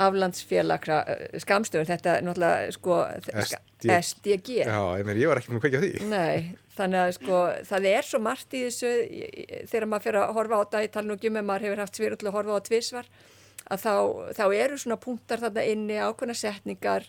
aflandsfélagra 0.00 0.98
eh, 1.12 1.38
skamstöfun, 1.42 1.88
þetta 1.88 2.16
er 2.16 2.26
náttúrulega 2.26 2.74
sko 2.74 2.98
SD. 3.44 3.94
SDG 3.94 4.58
já, 4.62 4.80
ég, 4.98 5.06
meina, 5.06 5.20
ég 5.20 5.30
var 5.30 5.40
ekki 5.40 5.54
að 5.54 5.62
kveikja 5.64 5.80
á 5.80 5.84
því 5.84 6.08
Nei, 6.10 6.56
þannig 6.76 7.02
að 7.02 7.12
sko 7.18 7.44
það 7.70 7.88
er 7.92 8.08
svo 8.08 8.20
margt 8.24 8.56
í 8.56 8.64
þessu 8.66 8.92
þegar 9.70 9.88
maður 9.90 10.06
fyrir 10.08 10.20
að 10.22 10.34
horfa 10.38 10.58
á 10.58 10.62
þetta 10.64 10.82
ég 10.86 10.92
tala 10.96 11.08
nú 11.08 11.16
ekki 11.18 11.30
um 11.30 11.40
ef 11.40 11.48
maður 11.50 11.66
hefur 11.68 11.84
haft 11.84 12.00
sviru 12.00 12.20
til 12.20 12.30
að 12.30 12.36
horfa 12.38 12.52
á 12.52 12.56
það 12.58 12.68
tvisvar 12.70 13.08
að 13.64 13.84
þá, 13.84 13.94
þá 14.36 14.44
eru 14.58 14.78
svona 14.80 15.00
punktar 15.00 15.42
þarna 15.44 15.66
inni 15.72 15.98
ákveðna 16.00 16.36
setningar 16.36 17.08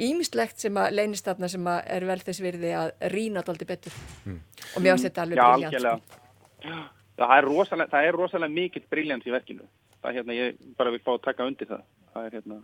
ímislegt 0.00 0.62
sem 0.62 0.76
að 0.80 0.94
leynist 0.96 1.26
þarna 1.28 1.50
sem 1.52 1.66
að 1.68 1.80
er 1.92 2.06
vel 2.08 2.22
þess 2.24 2.40
virði 2.40 2.70
að 2.72 2.92
þetta 3.04 3.52
aldrei 3.52 3.66
betur 3.68 3.98
og 4.00 4.80
mér 4.80 4.94
finnst 4.94 5.08
þetta 5.10 5.26
alveg 5.26 5.40
Já, 5.40 5.44
briljant 5.44 5.74
algjörlega. 5.74 5.98
sko. 6.00 6.78
Það 7.20 7.34
er 7.36 7.46
rosalega, 7.50 7.92
það 7.92 8.06
er 8.08 8.16
rosalega 8.16 8.54
mikill 8.54 8.86
briljans 8.88 9.26
í 9.28 9.34
verkinu. 9.34 9.66
Það 10.00 10.10
er 10.10 10.18
hérna, 10.18 10.36
ég 10.36 10.60
bara 10.78 10.92
vil 10.94 11.02
fá 11.04 11.14
að 11.14 11.24
taka 11.28 11.48
undir 11.48 11.68
það. 11.68 11.88
Það 12.10 12.26
er 12.26 12.36
hérna, 12.38 12.60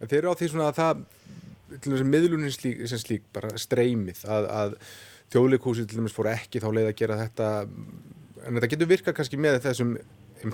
en 0.00 0.10
þeir 0.10 0.22
eru 0.22 0.32
á 0.32 0.38
því 0.38 0.48
svona 0.52 0.70
að 0.70 0.78
það 0.80 1.04
til 1.66 1.92
þess 1.92 2.04
að 2.04 2.10
miðlunin 2.12 2.54
slík, 2.54 2.82
sem 2.90 3.00
slík 3.02 3.28
bara 3.34 3.52
streymið 3.58 4.22
að, 4.30 4.48
að 4.60 4.76
þjóðleikúsi 5.34 5.86
til 5.86 6.00
dæmis 6.00 6.14
fór 6.14 6.30
ekki 6.30 6.62
þá 6.62 6.68
leið 6.70 6.90
að 6.90 6.98
gera 7.00 7.18
þetta 7.24 7.48
en 7.66 8.58
þetta 8.58 8.70
getur 8.74 8.90
virkað 8.92 9.16
kannski 9.18 9.40
með 9.40 9.58
þessum 9.64 9.96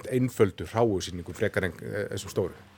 einföldu 0.09 0.68
hráusýningum 0.70 1.37
frekar 1.37 1.68
en 1.68 1.75
eh, 1.83 2.07
þessum 2.14 2.33
stóru 2.33 2.70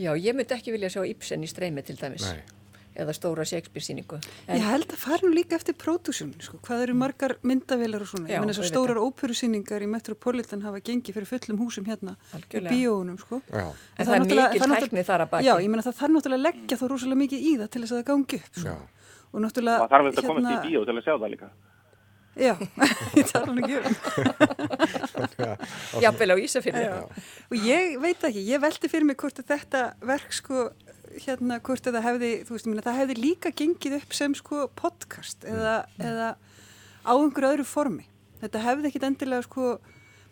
Já, 0.00 0.14
ég 0.16 0.34
myndi 0.34 0.56
ekki 0.56 0.72
vilja 0.74 0.90
sjá 0.90 1.04
Ibsen 1.06 1.44
í 1.44 1.50
streymi 1.50 1.84
til 1.86 1.98
dæmis 2.00 2.24
Nei. 2.26 2.40
Eða 3.00 3.14
stóra 3.16 3.44
Shakespeare 3.48 3.84
síningu 3.86 4.18
Ég 4.50 4.64
held 4.66 4.86
að 4.92 5.00
fara 5.02 5.22
nú 5.24 5.32
líka 5.34 5.56
eftir 5.58 5.74
pródúsjón, 5.80 6.34
sko, 6.44 6.60
hvað 6.66 6.84
eru 6.86 6.94
margar 7.00 7.36
myndavélar 7.46 8.04
og 8.04 8.10
svona. 8.12 8.28
Já, 8.28 8.36
ég 8.36 8.44
menn 8.44 8.52
þessar 8.52 8.64
auðvitað. 8.66 8.74
stórar 8.74 9.00
óperusýningar 9.04 9.80
í 9.86 9.88
Metropolitan 9.90 10.62
hafa 10.66 10.80
gengið 10.84 11.16
fyrir 11.18 11.30
fullum 11.32 11.58
húsum 11.64 11.88
hérna 11.88 12.16
Algjörlega. 12.36 12.70
í 12.70 12.76
bíóunum, 12.84 13.18
sko. 13.22 13.40
Já, 13.50 13.66
En 13.98 14.06
það 14.06 14.14
er 14.14 14.24
mikil 14.26 14.76
tækni 14.76 15.04
þar 15.10 15.26
að 15.26 15.30
baki. 15.34 15.48
Já, 15.48 15.54
ég 15.60 15.70
menna 15.72 15.86
það 15.88 15.98
þarf 16.00 16.14
náttúrulega 16.16 16.40
að 16.40 16.46
leggja 16.50 16.76
þá 16.80 16.84
rosalega 16.94 17.22
mikið 17.24 17.40
í 17.40 17.52
það 17.60 17.68
til 17.70 17.82
þess 17.82 17.92
að 17.92 17.98
það 18.00 18.08
gangi 18.12 18.40
upp, 18.44 18.54
sko. 18.60 18.68
já, 18.68 18.76
Og 19.30 19.38
náttúrulega... 19.44 19.78
það 19.80 19.92
þarf 19.94 20.04
þetta 20.10 20.20
að 20.20 20.30
komast 20.30 20.50
í 20.50 20.70
bíó 20.70 20.80
til 20.86 20.96
að 20.96 21.04
sjá 21.06 21.14
það 21.16 21.30
líka. 21.34 21.50
Já, 22.40 22.54
ég 23.18 23.26
tala 23.26 23.52
nú 23.52 23.60
ekki 23.60 23.76
um. 23.80 23.94
Jafnvel 26.00 26.30
á 26.30 26.36
Ísafirði 26.40 26.84
Já. 26.86 26.94
Og 27.50 27.56
ég 27.66 27.96
veit 28.00 28.22
ekki, 28.28 28.42
ég 28.46 28.62
velti 28.62 28.90
fyrir 28.90 29.06
mig 29.08 29.18
hvort 29.20 29.40
að 29.42 29.48
þetta 29.50 29.82
verk 30.06 30.32
sko, 30.36 30.68
hérna, 31.24 31.58
hvort 31.64 31.88
að 31.88 31.98
það 31.98 32.06
hefði, 32.08 32.30
þú 32.46 32.54
veist, 32.56 32.68
meina, 32.70 32.84
það 32.86 33.00
hefði 33.00 33.16
líka 33.18 33.52
gengið 33.56 33.96
upp 34.00 34.16
sem 34.16 34.36
sko 34.38 34.62
podcast 34.78 35.44
eða, 35.48 35.74
eða 36.00 36.30
á 37.04 37.12
einhverju 37.12 37.52
öðru 37.54 37.66
formi. 37.68 38.06
Þetta 38.40 38.64
hefði 38.64 38.90
ekkit 38.90 39.06
endilega 39.10 39.46
sko, 39.46 39.74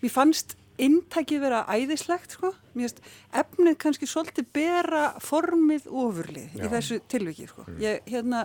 mér 0.03 0.14
fannst 0.14 0.57
inntækið 0.79 1.42
vera 1.42 1.64
æðislegt 1.66 2.37
sko, 2.37 2.53
mér 2.72 2.87
finnst 2.87 3.01
efnið 3.42 3.79
kannski 3.83 4.09
svolítið 4.09 4.51
bera 4.55 5.05
formið 5.22 5.88
ofurlið 5.90 6.59
í 6.59 6.62
Já. 6.62 6.70
þessu 6.77 7.01
tilviki 7.11 7.48
sko. 7.51 7.66
Ég, 7.83 8.05
hérna, 8.07 8.44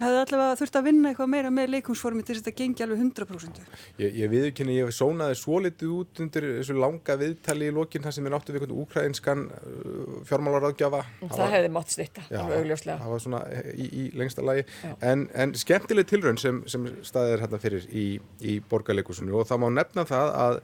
hefði 0.00 0.20
allavega 0.24 0.58
þurft 0.58 0.76
að 0.78 0.86
vinna 0.88 1.10
eitthvað 1.12 1.28
meira 1.30 1.50
með 1.54 1.68
leikumsformið 1.76 2.24
til 2.26 2.34
þess 2.34 2.42
að 2.42 2.48
þetta 2.48 2.60
gengi 2.60 2.84
alveg 2.84 3.02
100%. 3.04 3.60
Ég, 4.02 4.16
ég 4.18 4.32
viðurkenni, 4.32 4.78
ég 4.80 4.94
sónaði 4.94 5.36
svo 5.38 5.60
litið 5.62 5.92
út 5.94 6.22
undir 6.24 6.46
þessu 6.58 6.74
langa 6.78 7.16
viðtali 7.20 7.68
í 7.70 7.74
lokin 7.76 8.02
þar 8.02 8.16
sem 8.16 8.26
ég 8.26 8.34
náttu 8.34 8.54
við 8.54 8.58
einhvern 8.64 8.80
úkræðinskan 8.82 9.44
uh, 9.54 10.16
fjármálaráðgjafa. 10.30 11.02
Það 11.22 11.54
hefði 11.54 11.70
mátt 11.76 11.94
Já, 11.94 12.40
alveg 12.40 12.64
augljóslega. 12.64 12.98
það 13.04 13.12
var 13.14 13.22
svona 13.22 13.42
í, 13.70 13.86
í 13.86 14.04
lengsta 14.18 14.42
lagi 14.44 14.64
en, 14.98 15.28
en 15.30 15.54
skemmtileg 15.58 16.08
tilraun 16.10 16.40
sem, 16.42 16.62
sem 16.70 16.88
staðið 17.06 17.36
er 17.36 17.44
hérna 17.44 17.62
fyrir 17.62 17.86
í, 17.94 18.06
í 18.42 18.56
borgarleikusinu 18.70 19.38
og 19.38 19.46
það 19.48 19.62
má 19.62 19.68
nefna 19.78 20.06
það 20.08 20.34
að, 20.42 20.58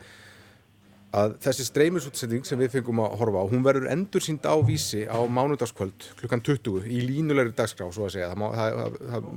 að 1.16 1.34
þessi 1.42 1.66
streymisútsending 1.66 2.46
sem 2.46 2.60
við 2.60 2.76
fengum 2.76 3.02
að 3.02 3.16
horfa 3.20 3.42
á, 3.42 3.50
hún 3.50 3.64
verður 3.66 3.90
endur 3.90 4.22
sínd 4.22 4.46
á 4.46 4.54
vísi 4.62 5.02
á 5.10 5.18
mánudagskvöld 5.26 6.06
klukkan 6.20 6.42
20 6.46 6.86
í 6.86 7.00
línulegri 7.08 7.54
dagskrá, 7.58 7.88
svo 7.90 8.06
að 8.06 8.14
segja 8.14 8.30
það, 8.30 8.54
það, 8.60 8.98
það, 9.10 9.30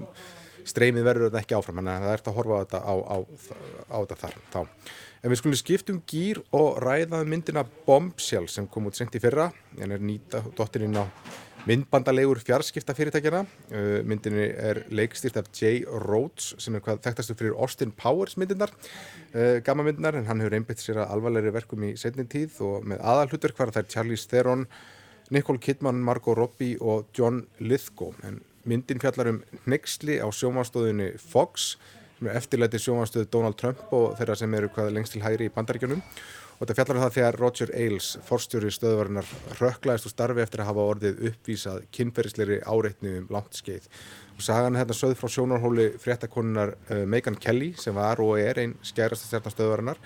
streymið 0.73 1.07
verður 1.07 1.29
þetta 1.29 1.41
ekki 1.41 1.57
áfram, 1.57 1.81
en 1.81 1.89
það 1.91 2.11
ert 2.13 2.29
að 2.29 2.37
horfa 2.37 2.59
á 2.59 2.61
þetta 2.61 2.83
á, 2.85 2.93
á, 2.93 3.17
á 3.89 3.97
þetta 4.03 4.19
þar 4.21 4.37
þá. 4.53 4.61
En 5.23 5.31
við 5.31 5.39
skulum 5.39 5.59
skiptum 5.59 5.99
gýr 6.07 6.43
og 6.55 6.77
ræða 6.83 7.23
um 7.23 7.29
myndina 7.31 7.63
Bombshell 7.87 8.45
sem 8.51 8.67
kom 8.67 8.89
út 8.89 8.99
sent 8.99 9.15
í 9.15 9.23
fyrra, 9.23 9.49
en 9.79 9.95
er 9.95 10.03
nýta 10.03 10.43
dottirinn 10.55 10.99
á 10.99 11.05
myndbandalegur 11.69 12.41
fjarskipta 12.43 12.95
fyrirtækjana. 12.97 13.43
Uh, 13.71 13.99
myndinni 14.07 14.49
er 14.51 14.81
leikstýrt 14.91 15.37
af 15.39 15.47
Jay 15.55 15.83
Rhodes 15.87 16.51
sem 16.61 16.75
er 16.75 16.83
hvað 16.83 16.99
þekktastu 17.05 17.37
fyrir 17.39 17.55
Austin 17.55 17.93
Powers 17.95 18.35
myndinar, 18.39 18.73
uh, 19.31 19.59
gamma 19.63 19.85
myndinar, 19.87 20.17
en 20.19 20.27
hann 20.27 20.43
hefur 20.43 20.57
einbætt 20.59 20.83
sér 20.83 20.99
að 21.03 21.15
alvarlegri 21.15 21.53
verkum 21.55 21.87
í 21.87 21.93
setnin 21.99 22.27
tíð 22.31 22.59
og 22.67 22.89
með 22.91 23.03
aðalhutur 23.13 23.55
hvar 23.55 23.71
þær 23.75 23.87
Charlize 23.95 24.27
Theron, 24.31 24.67
Nicole 25.31 25.61
Kidman, 25.63 26.03
Margot 26.03 26.37
Robbie 26.37 26.75
og 26.81 27.07
John 27.15 27.45
Lithgow. 27.63 28.11
En 28.27 28.41
myndin 28.67 28.99
fjallar 28.99 29.31
um 29.31 29.43
nexli 29.65 30.19
á 30.19 30.27
sjómanstóðinni 30.35 31.13
Fox 31.19 31.75
sem 32.23 32.29
er 32.31 32.39
eftirlæti 32.39 32.79
sjómanstöðu 32.79 33.27
Donald 33.31 33.57
Trump 33.59 33.81
og 33.95 34.13
þeirra 34.19 34.35
sem 34.39 34.53
eru 34.55 34.69
hvað 34.71 34.93
lengst 34.95 35.15
til 35.15 35.23
hægri 35.23 35.49
í 35.49 35.53
bandaríkjunum 35.53 36.03
og 36.57 36.63
þetta 36.63 36.75
fjallar 36.77 36.99
um 36.99 37.03
það 37.03 37.15
þegar 37.17 37.37
Roger 37.41 37.71
Ailes, 37.75 38.09
forstjóri 38.27 38.73
stöðvarinnar, 38.73 39.31
rökklaðist 39.59 40.09
og 40.09 40.13
starfi 40.13 40.43
eftir 40.43 40.63
að 40.63 40.69
hafa 40.71 40.85
orðið 40.93 41.23
uppvísað 41.31 41.87
kynferðisleiri 41.95 42.59
áreitni 42.63 43.15
um 43.21 43.31
langt 43.33 43.57
skeið. 43.57 43.87
Og 44.33 44.45
sagan 44.45 44.75
er 44.75 44.83
hérna 44.83 44.97
sögð 44.97 45.17
frá 45.19 45.31
sjónarhóli 45.33 45.87
fréttakonunar 46.01 46.75
uh, 46.89 47.03
Megan 47.09 47.37
Kelly 47.39 47.73
sem 47.79 47.95
var 47.97 48.21
og 48.23 48.37
er 48.41 48.61
einn 48.63 48.77
skærasta 48.85 49.29
stjarnar 49.29 49.53
stöðvarinnar 49.55 50.03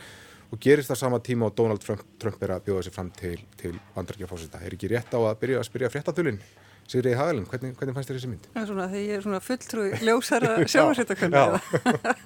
og 0.47 0.61
gerist 0.63 0.91
það 0.91 1.01
sama 1.01 1.19
tíma 1.23 1.49
og 1.49 1.57
Donald 1.57 1.83
Trump, 1.83 2.05
Trump 2.21 2.43
er 2.43 2.55
að 2.55 2.69
bjóða 2.69 2.85
sér 2.87 2.95
fram 2.95 3.11
til, 3.15 3.35
til 3.59 3.75
bandaríkjafósita. 3.95 4.63
Er 4.63 4.77
ekki 4.77 4.91
rétt 4.93 5.11
á 5.11 5.19
að 5.19 5.35
byrja 5.41 5.59
að 5.59 5.67
spyrja 5.67 5.91
fréttathulinn? 5.91 6.39
Sigriði 6.87 7.17
Hagalinn, 7.19 7.47
hvernig, 7.51 7.73
hvernig 7.75 7.95
fannst 7.97 8.11
þér 8.11 8.17
þessi 8.17 8.29
mynd? 8.31 8.45
Það 8.53 8.61
er 8.61 8.69
svona 8.69 8.85
þegar 8.93 9.03
ég 9.03 9.17
er 9.17 9.23
svona 9.25 9.39
fulltrúi 9.43 9.87
ljósara 10.07 10.51
sjónarsettakönda. 10.71 11.41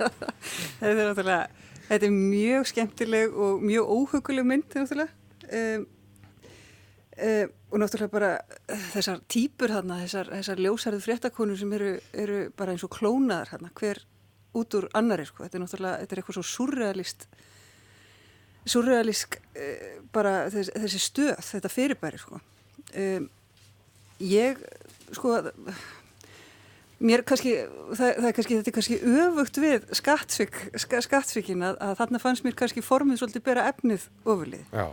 þetta 0.81 0.91
er 0.91 0.99
náttúrulega 1.01 1.70
Þetta 1.91 2.08
er 2.08 2.13
mjög 2.15 2.69
skemmtileg 2.69 3.34
og 3.36 3.63
mjög 3.67 3.89
óhuguleg 3.91 4.45
mynd 4.47 4.77
um, 4.80 5.82
um, 7.19 7.49
og 7.71 7.82
náttúrulega 7.82 8.13
bara 8.13 8.30
þessar 8.93 9.19
týpur 9.32 9.73
þarna, 9.75 9.97
þessar, 10.06 10.32
þessar 10.38 10.62
ljósarðu 10.63 11.01
fréttakonur 11.04 11.60
sem 11.60 11.73
eru, 11.75 11.91
eru 12.15 12.39
bara 12.56 12.71
eins 12.71 12.86
og 12.88 12.93
klónaðar 12.95 13.51
þarna, 13.51 13.73
hver 13.75 13.99
út 14.56 14.80
úr 14.80 14.88
annari 14.95 15.27
sko, 15.27 15.43
þetta 15.43 15.60
er 15.60 15.65
náttúrulega, 15.65 15.99
þetta 16.06 16.15
er 16.15 16.21
eitthvað 16.23 16.39
svo 16.39 16.47
surrealist 16.47 17.27
surrealísk 18.71 19.39
uh, 19.41 19.86
bara 20.15 20.36
þess, 20.54 20.71
þessi 20.86 21.04
stöð, 21.10 21.34
þetta 21.49 21.75
fyrirbæri 21.75 22.23
sko. 22.23 22.39
Um, 22.95 23.27
ég 24.23 24.63
sko 25.12 25.36
að 25.41 25.51
Mér 27.01 27.23
kannski, 27.25 27.55
það, 27.97 28.09
það 28.17 28.27
er 28.27 28.35
kannski, 28.37 28.57
þetta 28.59 28.69
er 28.69 28.75
kannski 28.75 28.97
öfugt 29.25 29.59
við 29.61 29.85
skattsvík, 29.97 30.59
skattsvíkin 30.77 31.63
að, 31.65 31.79
að 31.81 31.95
þarna 32.01 32.19
fannst 32.21 32.45
mér 32.45 32.57
kannski 32.59 32.83
formið 32.85 33.21
svolítið 33.21 33.45
bera 33.47 33.63
efnið 33.71 34.05
ofurlið. 34.21 34.67
Já. 34.69 34.85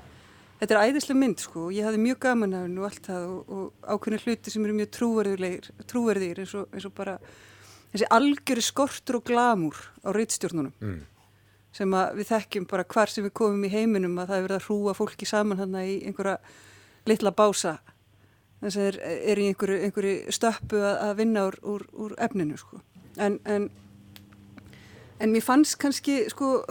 Þetta 0.59 0.75
er 0.75 0.89
æðislega 0.89 1.21
mynd 1.21 1.43
sko 1.43 1.67
og 1.69 1.75
ég 1.77 1.87
hafði 1.87 2.01
mjög 2.03 2.19
gaman 2.25 2.57
af 2.57 2.65
hennu 2.65 2.87
allt 2.89 3.05
það 3.07 3.27
og, 3.29 3.53
og 3.55 3.93
ákveðinu 3.93 4.25
hluti 4.25 4.55
sem 4.55 4.65
eru 4.65 4.79
mjög 4.79 4.91
trúverðir 4.97 6.41
eins, 6.43 6.55
eins 6.57 6.89
og 6.89 6.95
bara 6.97 7.15
þessi 7.93 8.09
algjöru 8.17 8.65
skortur 8.65 9.21
og 9.21 9.29
glamúr 9.29 9.79
á 10.03 10.09
reytstjórnunum 10.17 10.73
mm. 10.83 10.97
sem 11.79 11.95
við 12.19 12.31
þekkjum 12.33 12.67
bara 12.73 12.87
hvar 12.91 13.13
sem 13.13 13.29
við 13.29 13.37
komum 13.39 13.69
í 13.69 13.73
heiminum 13.73 14.19
að 14.19 14.33
það 14.33 14.41
er 14.41 14.49
verið 14.49 14.59
að 14.59 14.67
hrúa 14.67 14.97
fólki 14.99 15.29
saman 15.29 15.63
hann 15.63 15.79
í 15.85 16.01
einhverja 16.09 16.41
litla 17.09 17.33
bása 17.39 17.79
þess 18.61 18.77
að 18.77 18.85
þeir 18.85 19.01
eru 19.33 19.43
í 19.43 19.51
einhverju, 19.53 19.83
einhverju 19.87 20.39
stöppu 20.39 20.81
að, 20.83 20.97
að 21.09 21.19
vinna 21.23 21.45
úr, 21.49 21.59
úr, 21.63 21.85
úr 21.93 22.17
efninu 22.19 22.57
sko. 22.59 22.81
en, 23.17 23.39
en 23.45 23.71
en 25.19 25.33
mér 25.35 25.45
fannst 25.45 25.79
kannski 25.83 26.21
sko 26.33 26.63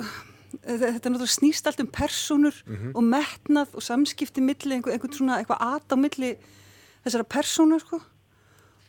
þetta 0.63 1.11
náttúrulega 1.11 1.31
snýst 1.31 1.67
allt 1.67 1.81
um 1.83 1.89
personur 1.91 2.55
mm 2.65 2.75
-hmm. 2.75 2.91
og 2.95 3.03
metnað 3.03 3.75
og 3.75 3.83
samskipti 3.83 4.41
milli, 4.41 4.75
einhver, 4.75 4.93
einhvern 4.93 5.13
svona 5.13 5.39
eitthvað 5.39 5.75
at 5.75 5.91
á 5.91 5.95
milli 5.95 6.37
þessara 7.03 7.23
persónu 7.23 7.79
sko 7.79 8.01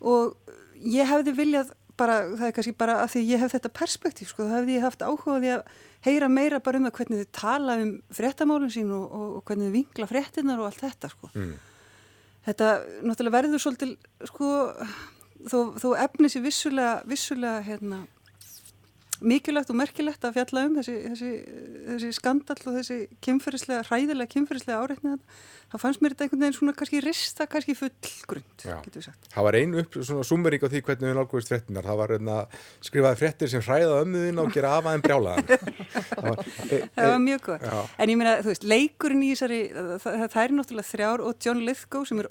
og 0.00 0.36
ég 0.78 1.06
hefði 1.06 1.34
viljað 1.34 1.72
bara, 1.96 2.30
það 2.38 2.46
er 2.46 2.52
kannski 2.52 2.72
bara 2.72 3.02
að 3.02 3.10
því 3.12 3.20
ég 3.26 3.40
hef 3.40 3.52
þetta 3.52 3.68
perspektíf 3.68 4.28
sko, 4.28 4.44
þá 4.44 4.54
hefði 4.60 4.76
ég 4.76 4.82
haft 4.86 5.02
áhugaði 5.02 5.50
að 5.56 5.62
heyra 6.00 6.28
meira 6.28 6.60
bara 6.60 6.78
um 6.78 6.84
það 6.84 6.96
hvernig 6.96 7.18
þið 7.18 7.32
tala 7.32 7.76
um 7.82 8.02
fréttamálun 8.10 8.70
sín 8.70 8.90
og, 8.90 9.12
og, 9.12 9.36
og 9.36 9.44
hvernig 9.44 9.66
þið 9.66 9.72
vingla 9.72 10.06
fréttinnar 10.06 10.58
og 10.58 10.66
allt 10.66 10.80
þetta 10.80 11.08
sko 11.08 11.30
mm 11.34 11.54
þetta 12.46 12.68
náttúrulega 13.02 13.36
verður 13.38 13.62
svolítið 13.64 13.96
sko 14.30 14.50
þó, 15.48 15.58
þó 15.78 15.88
efni 16.04 16.30
sér 16.32 16.44
vissulega, 16.46 16.94
vissulega 17.08 17.64
hérna, 17.66 18.02
mikilvægt 19.20 19.70
og 19.72 19.78
merkilegt 19.78 20.24
að 20.24 20.36
fjalla 20.38 20.64
um 20.68 20.76
þessi, 20.78 20.96
þessi, 21.08 21.30
þessi 21.88 22.10
skandall 22.16 22.60
og 22.64 22.76
þessi 22.78 22.98
kynferðislega, 23.24 23.86
hræðilega 23.88 24.32
kynferðislega 24.34 24.82
áreitni 24.82 25.16
þá 25.68 25.76
fannst 25.82 26.00
mér 26.00 26.14
þetta 26.14 26.24
einhvern 26.24 26.42
veginn 26.44 26.56
svona 26.56 26.74
kannski 26.78 27.00
rista, 27.04 27.46
kannski 27.50 27.74
fullgrund. 27.76 28.64
Það 28.64 29.46
var 29.48 29.58
einu 29.58 29.82
upp, 29.82 29.98
svona 30.00 30.24
summerík 30.24 30.64
á 30.64 30.68
því 30.72 30.80
hvernig 30.86 31.10
við 31.10 31.18
nálgóðist 31.18 31.52
frettinar, 31.52 31.84
það 31.88 32.00
var 32.00 32.14
einna 32.16 32.36
hérna, 32.38 32.62
skrifaði 32.88 33.20
frettir 33.20 33.52
sem 33.52 33.64
hræða 33.66 33.98
ömmuðin 34.04 34.40
og 34.40 34.54
gera 34.54 34.72
afaðin 34.78 35.04
brjálaðan. 35.04 35.50
það, 36.08 36.22
var, 36.24 36.42
e, 36.64 36.80
það 36.96 37.12
var 37.12 37.20
mjög 37.26 37.44
góð, 37.48 37.68
en 37.98 38.14
ég 38.14 38.20
meina, 38.22 38.34
þú 38.40 38.52
veist, 38.54 38.66
leikurinn 38.72 39.26
í 39.26 39.30
þessari, 39.34 39.60
það, 39.74 40.24
það 40.24 40.40
er 40.44 40.56
náttúrulega 40.56 40.90
þrjár 40.92 41.24
og 41.26 41.44
John 41.44 41.62
Lithgow 41.68 42.08
sem 42.08 42.22
er 42.24 42.30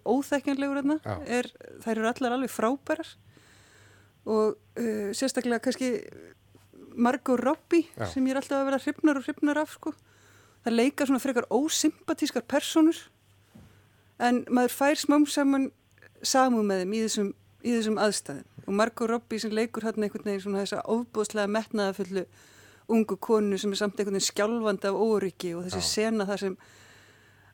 er, 1.37 1.49
þær 1.83 1.93
eru 1.97 2.09
allar 2.09 2.35
alveg 2.37 2.51
frábærar. 2.51 3.13
Og 4.27 4.57
uh, 4.57 5.09
sérstaklega 5.15 5.61
kannski 5.63 5.91
Margot 6.97 7.39
Robbie 7.39 7.85
Já. 7.93 8.07
sem 8.11 8.25
ég 8.25 8.33
er 8.35 8.41
alltaf 8.41 8.59
að 8.59 8.69
vera 8.71 8.81
hrifnar 8.81 9.19
og 9.19 9.27
hrifnar 9.27 9.61
af 9.61 9.73
sko. 9.77 9.93
Það 10.65 10.77
leika 10.79 11.07
svona 11.07 11.21
frekar 11.23 11.47
ósympatískar 11.53 12.45
personur 12.49 12.97
en 14.19 14.43
maður 14.49 14.73
fær 14.73 14.99
smám 14.99 15.27
saman 15.29 15.69
samú 16.25 16.63
með 16.65 16.83
þeim 16.83 16.93
í 16.97 17.01
þessum, 17.05 17.33
í 17.61 17.73
þessum 17.75 17.99
aðstæðum 18.01 18.65
og 18.67 18.73
Margot 18.81 19.09
Robbie 19.11 19.39
sem 19.39 19.53
leikur 19.53 19.85
hérna 19.85 20.07
einhvern 20.07 20.25
veginn 20.27 20.43
svona 20.43 20.63
þessa 20.65 20.81
ofbúðslega 20.91 21.51
metnaðafullu 21.53 22.25
ungu 22.91 23.17
konu 23.21 23.59
sem 23.61 23.71
er 23.71 23.79
samt 23.79 23.99
einhvern 23.99 24.17
veginn 24.17 24.27
skjálfandi 24.31 24.89
af 24.89 24.97
óryggi 25.05 25.53
og 25.55 25.67
þessi 25.67 25.83
Já. 25.83 25.89
sena 25.91 26.27
þar 26.27 26.43
sem 26.43 26.57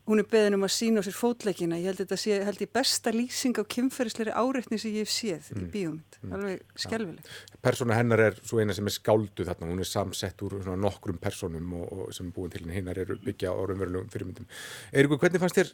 hún 0.08 0.20
er 0.20 0.26
beðin 0.28 0.58
um 0.58 0.66
að 0.66 0.72
sína 0.74 1.00
á 1.00 1.06
sér 1.06 1.16
fótleikina 1.16 1.78
ég 1.80 1.88
held 1.90 2.02
þetta 2.02 2.18
sé, 2.20 2.38
held 2.44 2.60
ég 2.60 2.72
besta 2.76 3.12
lýsing 3.14 3.56
á 3.56 3.64
kynferðisleiri 3.74 4.34
áreitni 4.36 4.78
sem 4.80 4.92
ég 4.92 5.06
hef 5.06 5.12
séð 5.14 5.48
mm. 5.54 5.62
í 5.62 5.70
bíómynd, 5.72 6.18
mm. 6.20 6.34
alveg 6.36 6.82
skjálfileg 6.84 7.30
Persóna 7.64 7.96
hennar 7.96 8.24
er 8.26 8.36
svo 8.42 8.60
eina 8.60 8.76
sem 8.76 8.90
er 8.90 8.96
skáldu 8.96 9.46
þarna 9.48 9.70
hún 9.70 9.80
er 9.84 9.88
samsett 9.88 10.44
úr 10.44 10.58
nokkrum 10.76 11.20
personum 11.22 11.72
og, 11.80 11.86
og 11.88 12.12
sem 12.16 12.28
er 12.28 12.36
búin 12.36 12.52
til 12.52 12.68
hennar 12.68 13.00
er 13.00 13.14
byggja 13.24 13.54
á 13.54 13.56
raunverulegum 13.56 14.12
fyrirmyndum. 14.12 14.50
Eirikur, 14.92 15.22
hvernig 15.22 15.40
fannst 15.40 15.60
þér 15.60 15.72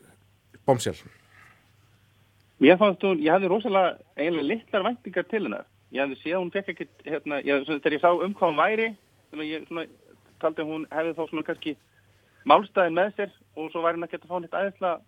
Bómsjálf? 0.69 1.03
Mér 2.61 2.79
fannst 2.79 3.03
hún, 3.03 3.19
ég 3.25 3.35
hafði 3.35 3.51
rosalega 3.51 3.97
eiginlega 4.15 4.51
litlar 4.53 4.87
væntingar 4.87 5.27
til 5.27 5.43
hennar 5.49 5.67
ég 5.91 6.05
hafði 6.05 6.19
séð 6.21 6.39
hún 6.39 6.53
fekk 6.55 6.73
ekkert 6.75 7.07
hérna, 7.07 7.41
ég, 7.43 7.65
þegar 7.67 7.97
ég 7.97 8.03
sá 8.03 8.11
um 8.13 8.35
hvað 8.37 8.53
hún 8.53 8.61
væri 8.61 8.89
ég 9.47 9.67
svona, 9.67 9.87
taldi 10.43 10.67
hún 10.67 10.87
hefði 10.93 11.15
þá 11.17 11.23
svona 11.25 11.47
kannski 11.47 11.75
málstæðin 12.49 12.97
með 12.97 13.15
sér 13.17 13.33
og 13.57 13.71
svo 13.73 13.83
væri 13.85 13.99
hann 13.99 14.07
að 14.07 14.13
geta 14.15 14.29
fáið 14.29 14.47
eitthvað 14.47 14.61
aðeinslega 14.61 15.01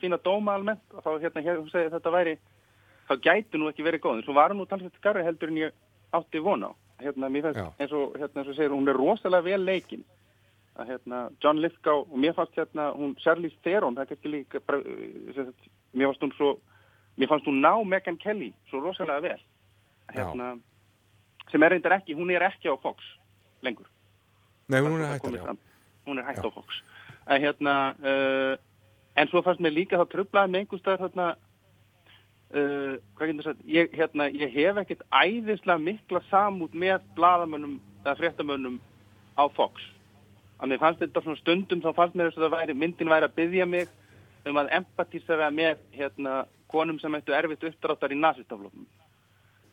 fína 0.00 0.18
dóma 0.24 0.54
almennt 0.56 0.94
og 0.94 1.04
þá 1.04 1.10
hérna 1.22 1.44
hér 1.44 1.60
hún 1.60 1.70
segið 1.70 1.94
þetta 1.96 2.14
væri 2.14 2.36
þá 3.08 3.14
gæti 3.26 3.60
nú 3.60 3.68
ekki 3.70 3.84
verið 3.86 4.04
góð 4.04 4.16
en 4.18 4.24
svo 4.26 4.36
var 4.36 4.52
hann 4.52 4.60
nú 4.60 4.66
talsveit 4.70 4.96
skarri 4.98 5.26
heldur 5.26 5.52
en 5.52 5.60
ég 5.60 5.76
átti 6.16 6.42
vona 6.42 6.70
á. 6.70 6.72
Hérna 7.00 7.30
mér 7.32 7.48
fannst 7.48 7.80
eins 7.80 7.92
og 7.96 8.16
hérna 8.18 8.42
eins 8.42 8.50
og 8.50 8.56
segir 8.56 8.74
hún 8.74 8.88
er 8.88 8.98
rosalega 8.98 9.46
vel 9.46 9.64
leikin. 9.64 10.04
Að 10.80 10.92
hérna 10.94 11.22
John 11.42 11.60
Lithgow 11.62 12.04
og 12.06 12.18
mér 12.18 12.34
fannst 12.38 12.58
hérna 12.58 12.90
hún 12.96 13.14
Charlize 13.22 13.58
Theron 13.64 13.96
það 13.98 14.06
er 14.06 14.18
ekki 14.18 14.34
líka 14.34 14.60
bara, 14.66 14.82
mér 14.82 16.10
fannst 16.10 16.26
hún 16.26 16.34
svo 16.38 16.50
mér 17.18 17.30
fannst 17.30 17.48
hún 17.48 17.62
ná 17.64 17.72
Megan 17.84 18.18
Kelly 18.18 18.52
svo 18.70 18.82
rosalega 18.84 19.20
vel. 19.20 19.40
Hérna 20.14 20.52
Já. 20.54 20.60
sem 21.52 21.62
er 21.62 21.74
reyndar 21.74 21.98
ekki, 21.98 22.14
hún 22.14 22.30
er 22.30 22.46
ekki 22.46 22.70
á 22.70 22.76
Fox 22.82 23.04
lengur. 23.62 23.86
Nei, 24.68 24.80
hún 24.80 25.00
er 25.02 25.18
hægt 25.18 25.69
hún 26.06 26.18
er 26.18 26.26
hægt 26.26 26.44
á 26.44 26.50
Fox. 26.50 26.82
En 27.30 27.42
hérna 27.42 27.74
uh, 28.00 28.56
en 29.16 29.28
svo 29.28 29.42
fannst 29.42 29.62
mér 29.62 29.76
líka 29.76 30.00
þá 30.00 30.06
tröflaði 30.10 30.52
með 30.52 30.60
einhverstaðar 30.62 31.04
hérna 31.04 31.26
uh, 32.56 32.94
hvað 33.16 33.30
getur 33.30 33.46
það 33.46 33.48
sagt 33.50 33.64
ég, 33.76 33.96
hérna, 33.96 34.28
ég 34.34 34.54
hef 34.54 34.82
ekkert 34.82 35.06
æðislega 35.10 35.86
mikla 35.86 36.22
samút 36.30 36.74
með 36.74 37.00
bladamönnum 37.18 37.80
eða 38.04 38.18
fréttamönnum 38.20 38.78
á 39.36 39.44
Fox. 39.56 39.82
Að 40.60 40.72
mér 40.72 40.82
fannst 40.82 41.02
þetta 41.04 41.24
svona 41.24 41.40
stundum 41.40 41.84
þá 41.84 41.90
fannst 41.96 42.16
mér 42.16 42.30
þess 42.30 42.40
að 42.40 42.48
það 42.48 42.56
væri, 42.58 42.78
myndin 42.84 43.12
væri 43.12 43.28
að 43.28 43.36
byggja 43.40 43.68
mig 43.68 43.92
um 44.48 44.56
að 44.60 44.72
empatísera 44.80 45.50
með 45.52 45.84
hérna 45.92 46.44
konum 46.70 46.98
sem 47.00 47.14
ættu 47.18 47.34
erfitt 47.36 47.66
uppdráttar 47.68 48.12
í 48.14 48.18
nazistafloknum 48.20 48.88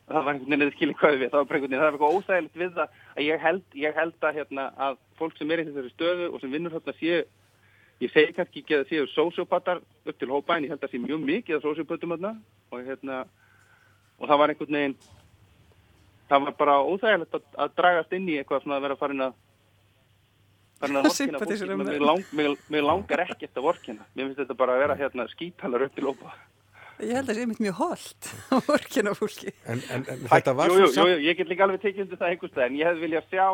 það 0.08 0.24
var 0.24 0.34
einhvern 0.34 0.52
veginn 0.52 0.66
eða 0.66 0.76
skilir 0.76 0.98
hvað 1.00 1.18
við 1.18 1.32
það 1.32 1.38
var 1.38 1.58
einhvern 1.58 1.64
veginn, 1.64 1.80
það 1.80 1.86
var 1.86 1.96
eitthvað 1.98 2.16
óþægilegt 2.18 2.62
við 2.62 2.72
það 2.78 2.94
að 3.18 3.26
ég 3.26 3.44
held, 3.44 3.66
ég 3.82 3.98
held 3.98 4.28
að 4.30 4.38
hérna 4.38 4.68
að 4.88 5.02
fólk 5.20 5.36
sem 5.38 5.52
er 5.52 5.62
í 5.62 5.68
þessari 5.68 5.92
stöðu 5.94 6.30
og 6.32 6.42
sem 6.42 6.54
vinnur 6.54 6.76
þarna 6.78 6.96
séu 7.02 7.20
ég 7.98 8.14
segi 8.14 8.36
kannski 8.38 8.64
ekki 8.64 8.78
að 8.78 8.84
það 8.84 8.94
séu 8.94 9.10
sósjópatar 9.16 9.82
upp 9.82 10.20
til 10.22 10.32
hópa 10.32 10.56
en 10.56 10.68
ég 10.68 10.74
held 10.74 10.80
að 10.80 10.88
það 10.88 10.96
sé 10.96 11.04
mjög 11.04 11.26
mikið 11.32 11.58
að 11.58 11.66
sósjópatum 11.66 12.14
þarna 12.16 12.34
og 12.72 12.88
hérna 12.88 13.20
og 14.18 14.30
það 14.30 14.42
var 14.42 14.54
einhvern 14.54 14.80
veginn 14.80 14.98
það 16.30 16.46
var 16.46 16.58
bara 16.62 16.80
óþægilegt 16.88 17.38
að, 17.40 17.46
að 17.58 17.76
dragast 17.82 18.18
inn 18.18 18.32
í 18.32 18.40
eitthvað 18.40 18.64
svona 18.64 18.80
að 18.80 18.88
vera 18.88 19.00
farin 19.02 19.26
að 19.28 19.38
farin 20.78 21.00
að 21.00 21.08
vorkina 21.10 21.42
fólki. 21.42 21.70
Mér 22.38 22.86
lang, 22.86 22.86
langar 22.92 23.26
ekkert 23.26 23.58
að 23.58 23.68
vorkina 23.72 24.08
mér 24.14 24.30
finnst 24.30 24.44
þetta 24.44 24.60
bara 24.62 24.78
að 24.78 24.86
vera 24.86 25.00
hérna 25.02 25.28
skítalar 25.34 25.88
upp 25.88 25.98
til 25.98 26.08
hópa 26.08 26.38
Ég 26.98 27.14
held 27.14 27.28
að 27.28 27.32
það 27.32 27.40
sé 27.40 27.48
mitt 27.52 27.64
mjög 27.64 27.80
holdt 27.82 28.30
á 28.54 28.56
orkina 28.74 29.16
fólki. 29.18 29.54
En, 29.70 29.82
en, 29.94 30.06
en 30.14 30.28
þetta 30.32 30.54
var 30.58 30.74
jú, 30.74 30.82
jú, 30.82 30.92
svo 30.96 31.08
jú, 31.08 31.16
jú, 31.16 31.24
ég 31.28 31.40
get 31.40 31.52
líka 31.52 31.66
alveg 31.68 31.84
tekið 31.84 32.06
undir 32.06 32.22
það 32.22 32.34
einhverstað 32.34 32.68
en 32.68 32.78
ég 32.80 32.90
hefði 32.90 33.06
viljað 33.06 33.32
sjá 33.32 33.48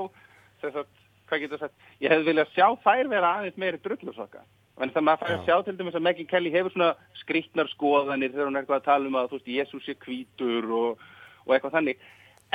þess 0.64 0.82
að, 0.82 0.92
hvað 1.30 1.44
getur 1.44 1.64
sagt, 1.64 1.88
ég 2.04 2.14
hefði 2.14 2.30
viljað 2.32 2.54
sjá 2.56 2.68
þær 2.86 3.10
vera 3.12 3.34
aðeins 3.38 3.60
meiri 3.60 3.82
drullusokka 3.84 4.46
en 4.82 4.94
það 4.94 5.06
maður 5.06 5.22
fær 5.22 5.36
að 5.36 5.46
sjá 5.48 5.56
til 5.66 5.76
dæmis 5.78 5.98
að 5.98 6.06
Megan 6.08 6.30
Kelly 6.30 6.52
hefur 6.54 6.74
svona 6.74 6.94
skrýtnar 7.20 7.70
skoðanir 7.74 8.32
þegar 8.34 8.48
hún 8.50 8.58
er 8.58 8.64
eitthvað 8.64 8.80
að 8.80 8.88
tala 8.88 9.10
um 9.10 9.18
að 9.20 9.28
þú 9.30 9.40
veist, 9.40 9.52
Jésús 9.54 9.90
er 9.92 10.00
hvítur 10.02 10.70
og, 10.74 11.04
og 11.46 11.54
eitthvað 11.54 11.76
þannig 11.78 12.08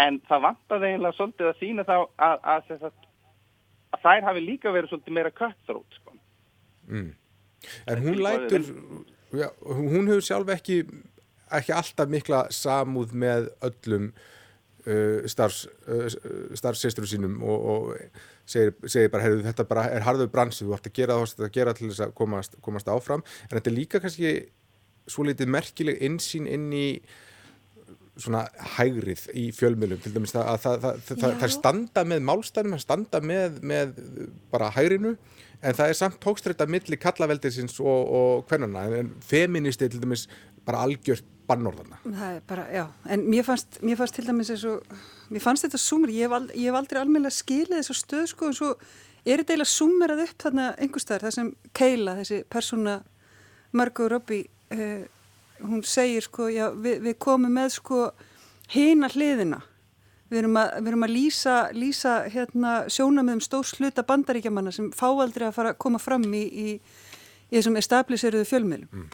en 0.03 0.19
það 0.29 0.45
vantaði 0.47 0.91
eiginlega 0.91 1.19
svolítið 1.19 1.51
að 1.51 1.61
sína 1.61 1.85
þá 1.87 1.95
að, 1.99 2.49
að, 2.55 2.73
að, 2.89 3.07
að 3.95 4.03
þær 4.07 4.27
hafi 4.29 4.45
líka 4.45 4.75
verið 4.75 4.93
svolítið 4.93 5.17
meira 5.19 5.35
cutthroat 5.35 5.99
sko. 6.01 6.17
Mm. 6.89 7.09
En 7.91 8.05
hún 8.05 8.21
lætur, 8.23 8.69
já, 9.33 9.49
hún 9.63 10.09
hefur 10.09 10.25
sjálf 10.25 10.51
ekki, 10.55 10.81
ekki 11.59 11.77
alltaf 11.77 12.11
mikla 12.13 12.47
samúð 12.55 13.15
með 13.19 13.51
öllum 13.69 14.11
uh, 14.89 15.29
starfs, 15.29 15.67
uh, 15.89 17.07
sínum 17.09 17.41
og, 17.43 17.71
og 17.73 17.95
segir, 18.49 18.75
segir 18.87 19.13
bara, 19.13 19.27
heyrðu, 19.27 19.47
þetta 19.49 19.69
bara 19.69 19.87
er 19.93 20.07
harður 20.07 20.31
bransi, 20.33 20.65
þú 20.65 20.77
ætti 20.79 20.93
að 20.93 21.01
gera 21.01 21.21
það, 21.21 21.47
að 21.47 21.55
gera 21.59 21.77
til 21.77 21.91
þess 21.91 22.05
að 22.07 22.15
komast, 22.19 22.59
komast 22.65 22.93
áfram. 22.93 23.25
En 23.49 23.57
þetta 23.57 23.73
er 23.73 23.77
líka 23.77 24.03
kannski 24.03 24.35
svo 25.09 25.25
litið 25.29 25.51
merkileg 25.53 26.05
insýn 26.05 26.49
inn 26.49 26.69
í 26.77 26.89
svona 28.19 28.45
hægrið 28.77 29.29
í 29.39 29.45
fjölmjölum 29.55 30.01
til 30.03 30.13
dæmis 30.15 30.35
að 30.35 30.57
það, 30.65 30.79
það, 30.83 31.03
það, 31.09 31.35
það 31.43 31.53
standa 31.55 32.05
með 32.09 32.25
málstænum, 32.27 32.75
það 32.75 32.83
standa 32.83 33.21
með, 33.23 33.61
með 33.63 33.93
bara 34.51 34.73
hægrinu 34.75 35.15
en 35.63 35.75
það 35.75 35.91
er 35.91 35.99
samt 35.99 36.21
tókstrætt 36.23 36.63
að 36.63 36.73
milli 36.75 36.99
kallaveldisins 37.01 37.81
og, 37.83 38.13
og 38.19 38.47
hvernana 38.51 38.87
en 39.01 39.11
feministi 39.25 39.89
til 39.91 40.03
dæmis 40.03 40.29
bara 40.67 40.85
algjört 40.87 41.27
bannorðana. 41.49 41.99
Það 42.05 42.33
er 42.37 42.41
bara, 42.49 42.65
já, 42.73 42.85
en 43.15 43.25
mér 43.33 43.47
fannst, 43.47 43.79
mér 43.85 43.99
fannst 43.99 44.19
til 44.19 44.27
dæmis 44.29 44.51
eins 44.53 44.65
og, 44.69 44.97
mér 45.33 45.45
fannst 45.45 45.65
þetta 45.65 45.81
sumur, 45.81 46.13
ég 46.13 46.29
hef, 46.29 46.35
ald, 46.37 46.51
ég 46.55 46.69
hef 46.69 46.81
aldrei 46.81 47.01
almennilega 47.01 47.39
skilið 47.39 47.79
þessu 47.81 47.97
stöð 47.97 48.27
sko 48.35 48.51
en 48.51 48.59
svo 48.59 48.73
er 49.25 49.41
þetta 49.41 49.55
eiginlega 49.55 49.73
sumerað 49.73 50.25
upp 50.27 50.43
þarna 50.45 50.67
einhverstaðar, 50.77 51.27
það 51.27 51.37
sem 51.39 51.53
Keila, 51.77 52.17
þessi 52.21 52.43
persóna 52.53 52.99
Margot 53.77 54.13
Robbie, 54.13 54.45
uh, 54.77 55.03
hún 55.65 55.83
segir 55.89 56.29
sko, 56.29 56.51
já, 56.53 56.69
við, 56.77 57.01
við 57.09 57.19
komum 57.25 57.57
með 57.57 57.75
sko 57.79 58.05
hina 58.75 59.09
hliðina 59.13 59.63
við 60.29 60.43
erum 60.43 60.59
að, 60.61 60.75
við 60.81 60.91
erum 60.93 61.07
að 61.07 61.15
lýsa, 61.15 61.57
lýsa 61.77 62.15
hérna, 62.33 62.75
sjónamöðum 62.93 63.41
stórs 63.45 63.75
hluta 63.79 64.05
bandaríkjamanna 64.07 64.73
sem 64.75 64.91
fá 64.97 65.07
aldrei 65.09 65.49
að 65.49 65.57
fara 65.57 65.75
koma 65.81 66.01
fram 66.03 66.27
í, 66.37 66.45
í, 66.45 66.69
í 67.49 67.57
þessum 67.57 67.79
establiseruðu 67.81 68.49
fjölmiðlum 68.49 68.93
mm. 68.93 69.09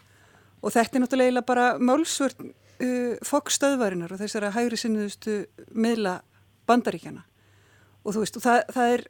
og 0.62 0.74
þetta 0.74 0.98
er 0.98 1.04
náttúrulega 1.04 1.46
bara 1.46 1.68
málsvörn 1.78 2.50
uh, 2.50 3.14
fokkstöðvarinnar 3.26 4.14
og 4.14 4.22
þessara 4.22 4.52
hægri 4.56 4.80
sinniðustu 4.80 5.40
miðla 5.70 6.18
bandaríkjana 6.68 7.24
og 8.04 8.16
þú 8.16 8.24
veist, 8.24 8.38
og 8.38 8.44
það, 8.44 8.62
það 8.76 8.94
er 8.98 9.08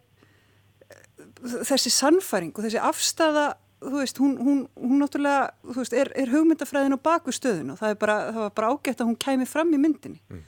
þessi 1.65 1.93
sannfæring 1.93 2.55
og 2.55 2.67
þessi 2.67 2.83
afstafa 2.83 3.51
þú 3.85 3.99
veist, 3.99 4.21
hún, 4.23 4.37
hún, 4.41 4.61
hún 4.81 5.03
náttúrulega, 5.03 5.51
þú 5.73 5.81
veist, 5.81 5.97
er, 5.97 6.11
er 6.17 6.33
hugmyndafræðin 6.33 6.97
á 6.97 7.05
baku 7.05 7.35
stöðun 7.35 7.75
og 7.75 7.81
það, 7.81 7.97
bara, 8.01 8.17
það 8.31 8.41
var 8.47 8.55
bara 8.61 8.71
ágætt 8.73 9.03
að 9.03 9.11
hún 9.11 9.21
kæmi 9.21 9.49
fram 9.49 9.73
í 9.75 9.81
myndinni 9.81 10.21
mm. 10.31 10.43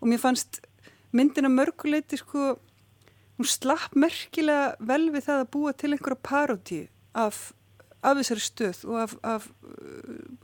og 0.00 0.10
mér 0.10 0.22
fannst 0.22 0.60
myndina 1.16 1.50
mörguleiti, 1.52 2.18
sko, 2.20 2.56
hún 3.38 3.48
slapp 3.48 3.96
merkilega 3.98 4.74
vel 4.80 5.08
við 5.14 5.26
það 5.28 5.44
að 5.44 5.52
búa 5.54 5.72
til 5.76 5.94
einhverja 5.94 6.20
paróti 6.26 6.82
af, 7.16 7.50
af 8.02 8.20
þessari 8.20 8.44
stöð 8.44 8.84
og 8.90 9.00
af, 9.04 9.16
af, 9.22 9.48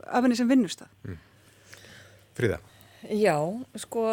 af 0.07 0.25
henni 0.25 0.39
sem 0.39 0.49
vinnustaf. 0.49 0.91
Mm. 1.05 1.21
Fríða? 2.37 2.59
Já, 3.13 3.37
sko, 3.77 4.03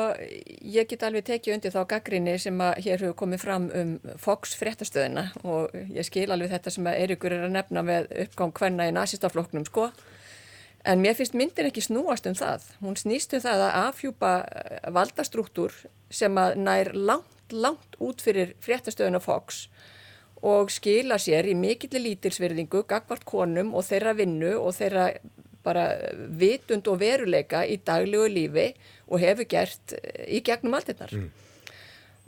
ég 0.61 0.87
get 0.87 1.03
alveg 1.07 1.25
tekið 1.27 1.55
undir 1.57 1.73
þá 1.73 1.81
gaggrinni 1.88 2.35
sem 2.38 2.59
að 2.62 2.83
hér 2.85 3.01
hefur 3.01 3.17
komið 3.25 3.40
fram 3.43 3.69
um 3.75 3.95
Fox 4.21 4.53
fréttastöðina 4.61 5.31
og 5.43 5.73
ég 5.73 6.05
skil 6.07 6.29
alveg 6.31 6.53
þetta 6.53 6.73
sem 6.75 6.87
að 6.90 6.99
Eirikur 7.01 7.33
er 7.33 7.47
að 7.47 7.55
nefna 7.57 7.83
með 7.87 8.11
uppgang 8.27 8.53
hvenna 8.61 8.87
í 8.90 8.93
nazistafloknum, 8.95 9.64
sko. 9.67 9.88
En 10.85 11.01
mér 11.01 11.16
finnst 11.16 11.37
myndin 11.37 11.70
ekki 11.70 11.81
snúast 11.81 12.27
um 12.29 12.35
það. 12.37 12.66
Hún 12.85 12.97
snýst 13.01 13.33
um 13.37 13.40
það 13.40 13.62
að 13.64 13.77
afhjúpa 13.87 14.33
valdastruktúr 14.92 15.73
sem 16.12 16.37
að 16.37 16.59
nær 16.61 16.90
langt, 16.92 17.53
langt 17.53 17.97
út 18.05 18.20
fyrir 18.25 18.53
fréttastöðuna 18.64 19.23
Fox 19.25 19.68
og 20.44 20.68
skila 20.73 21.16
sér 21.16 21.49
í 21.49 21.55
mikillir 21.57 22.05
lítilsverðingu, 22.05 22.83
gagvart 22.88 23.25
konum 23.25 23.73
og 23.73 23.87
þeirra 23.88 24.12
vinnu 24.18 24.53
og 24.61 24.77
þeirra 24.77 25.07
bara 25.64 25.87
vitund 26.37 26.90
og 26.92 27.01
veruleika 27.01 27.62
í 27.64 27.79
daglegu 27.81 28.29
lífi 28.29 28.66
og 29.09 29.23
hefur 29.25 29.49
gert 29.49 29.97
í 30.29 30.42
gegnum 30.44 30.77
allt 30.77 30.92
þetta. 30.92 31.09
Mm. 31.16 31.31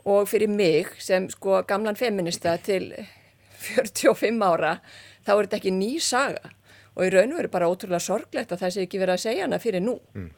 Og 0.08 0.28
fyrir 0.30 0.48
mig 0.48 0.96
sem 1.02 1.28
sko 1.28 1.60
gamlan 1.68 1.98
feminista 1.98 2.56
til 2.56 2.94
45 3.68 4.40
ára 4.48 4.78
þá 5.26 5.34
er 5.34 5.42
þetta 5.44 5.60
ekki 5.60 5.76
ný 5.76 5.96
saga 6.00 6.55
og 6.96 7.04
í 7.04 7.12
raun 7.12 7.34
og 7.34 7.40
veru 7.42 7.52
bara 7.52 7.68
ótrúlega 7.70 8.02
sorglegt 8.02 8.52
að 8.52 8.64
það 8.64 8.74
sé 8.74 8.86
ekki 8.86 9.00
verið 9.02 9.18
að 9.18 9.24
segja 9.26 9.46
hana 9.46 9.60
fyrir 9.62 9.84
nú. 9.84 9.98
Mm. 10.16 10.32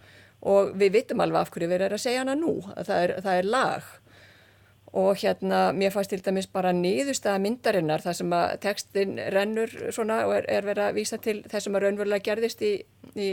Og 0.49 0.75
við 0.79 0.99
vitum 0.99 1.23
alveg 1.23 1.41
af 1.41 1.55
hverju 1.55 1.71
við 1.71 1.81
erum 1.87 1.99
að 1.99 2.05
segja 2.05 2.23
hana 2.25 2.37
nú, 2.39 2.59
að 2.75 2.91
það 2.91 3.05
er, 3.07 3.15
það 3.25 3.41
er 3.41 3.51
lag 3.55 3.89
og 4.97 5.19
hérna 5.21 5.73
mér 5.77 5.93
fannst 5.93 6.11
til 6.15 6.23
dæmis 6.25 6.47
bara 6.49 6.73
nýðustæða 6.73 7.41
myndarinnar 7.45 8.01
þar 8.01 8.17
sem 8.17 8.33
að 8.33 8.53
textin 8.63 9.19
rennur 9.35 9.73
svona 9.93 10.23
og 10.27 10.35
er, 10.39 10.47
er 10.49 10.65
verið 10.65 10.85
að 10.87 10.97
vísa 10.97 11.19
til 11.21 11.43
þessum 11.51 11.77
að 11.77 11.85
raunverulega 11.85 12.25
gerðist 12.25 12.63
í, 12.65 12.73
í 13.13 13.29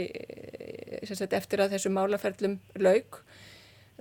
sagt, 1.08 1.32
eftir 1.32 1.64
að 1.64 1.76
þessu 1.76 1.92
málaferlum 1.96 2.58
laug 2.76 3.22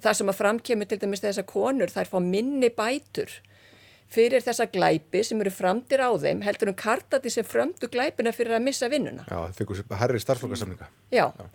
þar 0.04 0.20
sem 0.20 0.32
að 0.32 0.40
framkemur 0.42 0.90
til 0.92 1.00
dæmis 1.00 1.24
þessar 1.24 1.48
konur 1.48 1.94
þær 1.94 2.12
fá 2.12 2.18
minni 2.20 2.72
bætur 2.76 3.32
fyrir 4.12 4.44
þessa 4.46 4.68
glæpi 4.72 5.24
sem 5.26 5.42
eru 5.44 5.54
framtir 5.54 6.04
á 6.04 6.10
þeim 6.22 6.44
heldur 6.46 6.72
um 6.72 6.78
kartati 6.78 7.32
sem 7.34 7.48
frömdu 7.48 7.90
glæpina 7.92 8.34
fyrir 8.36 8.58
að 8.58 8.68
missa 8.68 8.90
vinnuna. 8.92 9.26
Já, 9.30 9.40
það 9.48 9.58
fyrir 9.60 9.98
herri 10.02 10.22
starflokarsamlinga 10.24 10.90
Já, 11.14 11.26
Já. 11.32 11.48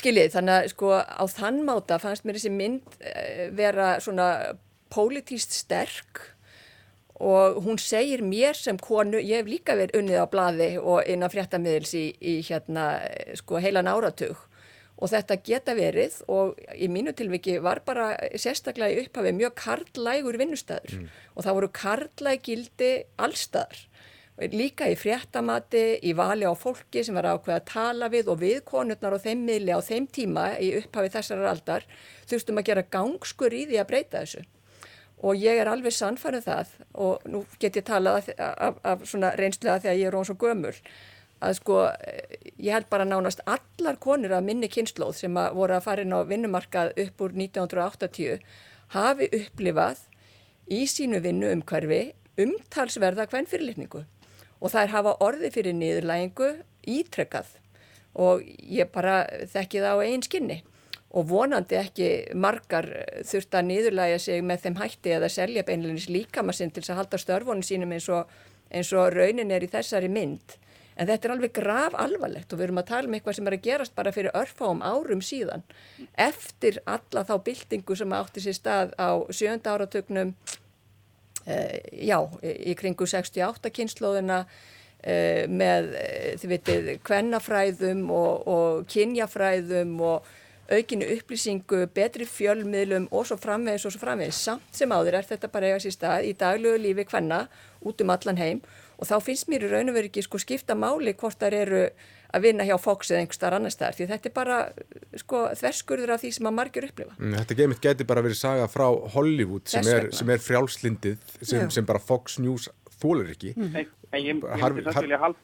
skiljið, 0.00 0.30
þannig 0.36 0.54
að 0.58 0.68
sko 0.74 0.92
á 1.02 1.24
þann 1.34 1.64
máta 1.66 1.98
fannst 2.02 2.24
mér 2.24 2.38
þessi 2.38 2.54
mynd 2.54 3.00
vera 3.58 3.96
svona 4.04 4.28
pólitíst 4.94 5.54
sterk 5.56 6.22
og 7.24 7.60
hún 7.64 7.78
segir 7.78 8.24
mér 8.26 8.56
sem 8.58 8.78
konu, 8.78 9.20
ég 9.22 9.42
hef 9.42 9.50
líka 9.50 9.76
verið 9.78 10.00
unnið 10.00 10.22
á 10.22 10.26
bladi 10.30 10.70
og 10.80 11.06
innan 11.06 11.30
fréttamiðils 11.30 11.94
í, 11.94 12.08
í 12.18 12.40
hérna 12.46 12.88
sko 13.38 13.60
heilan 13.62 13.90
áratug 13.90 14.40
og 14.94 15.10
þetta 15.10 15.40
geta 15.46 15.74
verið 15.74 16.20
og 16.30 16.58
í 16.74 16.88
mínu 16.92 17.14
tilviki 17.18 17.58
var 17.62 17.82
bara 17.86 18.12
sérstaklega 18.38 18.94
í 18.94 19.06
upphafi 19.06 19.34
mjög 19.34 19.56
karlægur 19.58 20.38
vinnustæður 20.38 21.00
mm. 21.00 21.08
og 21.34 21.46
það 21.46 21.58
voru 21.58 21.72
karlægildi 21.80 22.92
allstaðar 23.26 23.82
líka 24.50 24.88
í 24.90 24.96
fréttamati, 24.98 26.00
í 26.02 26.12
vali 26.16 26.46
á 26.46 26.54
fólki 26.58 27.04
sem 27.06 27.14
var 27.14 27.28
ákveð 27.30 27.54
að 27.54 27.68
tala 27.70 28.08
við 28.10 28.30
og 28.32 28.40
við 28.40 28.64
konurnar 28.66 29.14
og 29.14 29.22
þeim 29.22 29.44
miðli 29.46 29.70
á 29.70 29.78
þeim 29.78 30.08
tíma 30.10 30.48
í 30.58 30.72
upphafi 30.80 31.12
þessar 31.14 31.44
aldar 31.46 31.86
þurftum 32.26 32.58
að 32.58 32.68
gera 32.70 32.86
gangskur 32.96 33.54
í 33.54 33.64
því 33.70 33.78
að 33.78 33.88
breyta 33.92 34.24
þessu. 34.24 34.42
Og 35.24 35.38
ég 35.38 35.60
er 35.60 35.70
alveg 35.70 35.94
sannfærið 35.94 36.48
það 36.48 36.72
og 37.00 37.28
nú 37.30 37.44
get 37.62 37.78
ég 37.78 37.86
talað 37.86 38.18
af, 38.18 38.30
af, 38.58 38.80
af 38.82 39.06
svona 39.08 39.30
reynslega 39.38 39.84
þegar 39.86 40.00
ég 40.00 40.10
er 40.10 40.18
ón 40.18 40.26
svo 40.26 40.36
gömul 40.40 40.74
að 41.44 41.58
sko 41.60 41.78
ég 42.58 42.72
held 42.72 42.88
bara 42.92 43.06
nánast 43.08 43.42
allar 43.44 43.98
konur 44.00 44.34
af 44.36 44.44
minni 44.46 44.70
kynnslóð 44.72 45.16
sem 45.20 45.40
að 45.40 45.56
voru 45.58 45.76
að 45.76 45.86
fara 45.86 46.04
inn 46.04 46.16
á 46.16 46.20
vinnumarkað 46.28 46.94
upp 47.04 47.24
úr 47.26 47.36
1980 47.36 48.44
hafi 48.96 49.30
upplifað 49.40 50.06
í 50.72 50.84
sínu 50.88 51.20
vinnu 51.24 51.50
umhverfi 51.52 52.02
umtalsverða 52.40 53.28
hvern 53.30 53.50
fyrirlitningu 53.50 54.04
og 54.04 54.72
það 54.72 54.80
er 54.82 54.94
hafa 54.94 55.18
orði 55.24 55.52
fyrir 55.54 55.76
niðurlægingu 55.76 56.50
ítrekkað 56.88 57.58
og 58.14 58.44
ég 58.46 58.90
bara 58.94 59.24
þekki 59.50 59.82
það 59.82 60.00
á 60.00 60.04
einn 60.06 60.24
skinni. 60.24 60.62
Og 61.14 61.28
vonandi 61.30 61.76
ekki 61.78 62.08
margar 62.34 62.88
þurft 63.26 63.54
að 63.54 63.68
niðurlæga 63.68 64.18
sig 64.22 64.42
með 64.42 64.64
þeim 64.64 64.80
hætti 64.80 65.12
eða 65.14 65.30
selja 65.30 65.62
beinleginis 65.66 66.08
líkamassinn 66.10 66.72
til 66.74 66.82
að 66.88 66.98
halda 67.02 67.20
störfunum 67.22 67.62
sínum 67.62 67.94
eins 67.94 68.08
og, 68.10 68.30
eins 68.70 68.90
og 68.94 69.14
raunin 69.14 69.52
er 69.54 69.62
í 69.62 69.70
þessari 69.70 70.10
mynd. 70.10 70.56
En 70.94 71.08
þetta 71.08 71.28
er 71.28 71.34
alveg 71.34 71.54
grav 71.56 71.96
alvarlegt 71.98 72.52
og 72.52 72.60
við 72.60 72.68
erum 72.68 72.78
að 72.82 72.90
tala 72.90 73.10
um 73.10 73.16
eitthvað 73.16 73.38
sem 73.38 73.48
er 73.50 73.56
að 73.56 73.64
gerast 73.64 73.94
bara 73.96 74.12
fyrir 74.14 74.36
örfáum 74.38 74.82
árum 74.84 75.24
síðan. 75.24 75.64
Eftir 76.14 76.78
alla 76.86 77.24
þá 77.26 77.34
byltingu 77.48 77.96
sem 77.98 78.14
átti 78.14 78.44
sér 78.44 78.58
stað 78.58 78.94
á 78.94 79.10
sjönda 79.34 79.74
áratögnum, 79.74 80.34
eh, 81.46 81.80
já, 82.06 82.18
í 82.42 82.76
kringu 82.78 83.06
68 83.06 83.74
kynnslóðina, 83.74 84.44
eh, 85.02 85.46
með, 85.50 85.90
þið 86.38 86.54
vitið, 86.54 86.88
kvennafræðum 87.02 88.08
og, 88.10 88.48
og 88.48 88.86
kynjafræðum 88.86 90.00
og 90.00 90.32
aukinu 90.70 91.04
upplýsingu, 91.18 91.86
betri 91.92 92.24
fjölmiðlum 92.24 93.10
og 93.12 93.26
svo 93.26 93.36
framvegis 93.36 93.84
og 93.84 93.92
svo 93.92 94.00
framvegis. 94.00 94.38
Samt 94.46 94.70
sem 94.72 94.88
áður 94.94 95.18
er 95.18 95.26
þetta 95.28 95.50
bara 95.52 95.66
eiga 95.66 95.82
sér 95.82 95.92
stað 95.92 96.30
í 96.30 96.32
daglegu 96.38 96.78
lífi 96.80 97.04
hvenna 97.10 97.48
út 97.84 98.00
um 98.00 98.14
allan 98.14 98.40
heim 98.40 98.62
og 98.62 98.83
þá 99.02 99.16
finnst 99.26 99.48
mér 99.50 99.66
í 99.66 99.70
raun 99.72 99.90
og 99.90 99.96
veru 99.96 100.10
ekki 100.10 100.22
sko 100.24 100.40
skipta 100.42 100.76
máli 100.78 101.16
hvort 101.18 101.40
þar 101.40 101.56
eru 101.58 101.80
að 102.34 102.46
vinna 102.48 102.66
hjá 102.66 102.74
Fox 102.82 103.10
eða 103.10 103.22
einhver 103.22 103.38
starf 103.38 103.58
annar 103.58 103.74
staðar 103.74 103.96
því 103.98 104.06
þetta 104.10 104.30
er 104.30 104.34
bara 104.34 104.58
sko, 105.20 105.42
þverskurður 105.60 106.14
af 106.14 106.22
því 106.22 106.30
sem 106.34 106.50
að 106.50 106.56
margjur 106.58 106.88
upplifa. 106.88 107.16
Mm, 107.18 107.34
þetta 107.40 107.58
geimitt 107.60 107.82
geti 107.84 108.06
bara 108.10 108.24
verið 108.26 108.40
saga 108.40 108.68
frá 108.70 108.86
Hollywood 109.14 109.70
sem 109.70 109.90
er, 109.90 110.10
sem 110.14 110.30
er 110.34 110.42
frjálslindið 110.42 111.34
sem, 111.40 111.66
sem 111.70 111.86
bara 111.86 112.02
Fox 112.02 112.38
News 112.42 112.68
þólir 113.02 113.34
ekki. 113.34 113.54
Mm. 113.58 113.74
En, 113.74 113.92
en 114.10 114.22
ég, 114.22 114.40
ég 114.42 114.64
myndi 114.64 114.86
samt 114.88 115.06
vilja 115.06 115.22
halda 115.22 115.42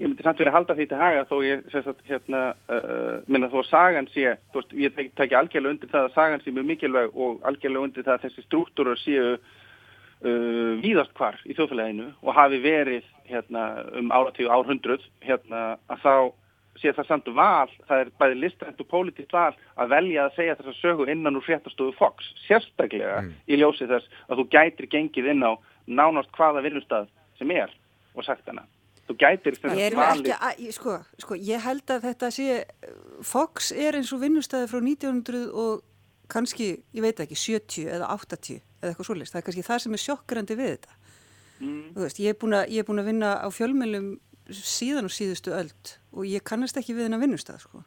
ég 0.00 0.08
myndi 0.08 0.24
samt 0.24 0.38
verið 0.40 0.50
að 0.50 0.56
halda 0.56 0.76
því 0.78 0.84
til 0.88 0.98
haga 1.00 1.24
þó 1.28 1.34
ég 1.44 1.64
sagt, 1.74 2.04
hérna, 2.08 2.42
uh, 2.72 3.16
minna 3.28 3.50
þó 3.52 3.58
að 3.60 3.66
sagan 3.68 4.08
sé, 4.14 4.36
þú 4.52 4.62
veist, 4.62 4.76
ég 4.80 5.00
tekja 5.18 5.40
algjörlega 5.42 5.76
undir 5.76 5.90
það 5.92 6.06
að 6.06 6.14
sagan 6.14 6.44
sé 6.44 6.54
mjög 6.56 6.68
mikilvæg 6.70 7.18
og 7.26 7.42
algjörlega 7.50 7.88
undir 7.88 8.06
það 8.06 8.14
að 8.16 8.24
þessi 8.24 8.44
struktúrar 8.46 9.00
séu 9.02 9.34
uh, 10.24 10.76
víðast 10.82 11.14
hvar 11.18 11.38
í 11.46 11.56
þjóðfélaginu 11.56 12.10
og 12.20 12.36
hafi 12.36 12.60
verið 12.64 13.08
hérna, 13.30 13.66
um 13.98 14.12
áratíu 14.12 14.50
árhundruð 14.50 15.04
hérna, 15.24 15.76
að 15.90 16.04
þá 16.04 16.14
sé 16.80 16.92
það 16.96 17.08
samt 17.08 17.30
val, 17.36 17.70
það 17.88 18.02
er 18.02 18.10
bæði 18.20 18.36
listrænt 18.40 18.82
og 18.82 18.88
pólitíkt 18.90 19.34
val 19.34 19.52
að 19.76 19.92
velja 19.92 20.26
að 20.26 20.36
segja 20.38 20.56
þess 20.58 20.72
að 20.72 20.80
sögu 20.80 21.06
innan 21.12 21.36
úr 21.36 21.44
fréttastofu 21.44 21.94
Fox, 21.98 22.30
sérstaklega 22.46 23.20
mm. 23.24 23.32
í 23.50 23.60
ljósi 23.60 23.88
þess 23.90 24.20
að 24.28 24.40
þú 24.40 24.46
gætir 24.54 24.90
gengið 24.94 25.32
inn 25.34 25.44
á 25.44 25.52
nánast 25.90 26.32
hvaða 26.36 26.64
vinnustad 26.64 27.10
sem 27.40 27.50
er 27.54 27.72
og 28.14 28.26
sagt 28.26 28.48
hana. 28.48 28.64
Þú 29.10 29.16
gætir 29.18 29.58
þess 29.58 29.74
að 29.74 29.98
vali... 29.98 30.70
Sko, 30.72 30.96
sko, 31.18 31.38
ég 31.50 31.62
held 31.66 31.90
að 31.90 32.08
þetta 32.08 32.32
sé, 32.34 32.60
Fox 33.26 33.72
er 33.74 33.98
eins 33.98 34.12
og 34.14 34.22
vinnustæði 34.22 34.70
frá 34.70 34.80
1900 34.80 35.48
og 35.50 35.82
kannski, 36.32 36.70
ég 36.96 37.04
veit 37.04 37.20
ekki, 37.22 37.38
70 37.38 37.92
eða 37.96 38.08
80 38.14 38.58
eða 38.60 38.90
eitthvað 38.90 39.08
svolítið. 39.08 39.32
Það 39.32 39.40
er 39.40 39.46
kannski 39.48 39.66
það 39.66 39.84
sem 39.84 39.96
er 39.96 40.04
sjokkrandi 40.04 40.56
við 40.58 40.72
þetta. 40.74 40.98
Mm. 41.60 41.80
Veist, 41.98 42.20
ég 42.22 42.32
er 42.32 42.40
búin 42.40 42.56
að, 42.56 43.08
vinna 43.10 43.36
á 43.44 43.48
fjölmjölum 43.52 44.10
síðan 44.50 45.06
og 45.06 45.14
síðustu 45.14 45.54
öld 45.54 45.96
og 46.10 46.26
ég 46.26 46.44
kannast 46.46 46.78
ekki 46.80 46.96
við 46.96 47.06
þennan 47.06 47.22
vinnustæð 47.22 47.64
sko. 47.64 47.82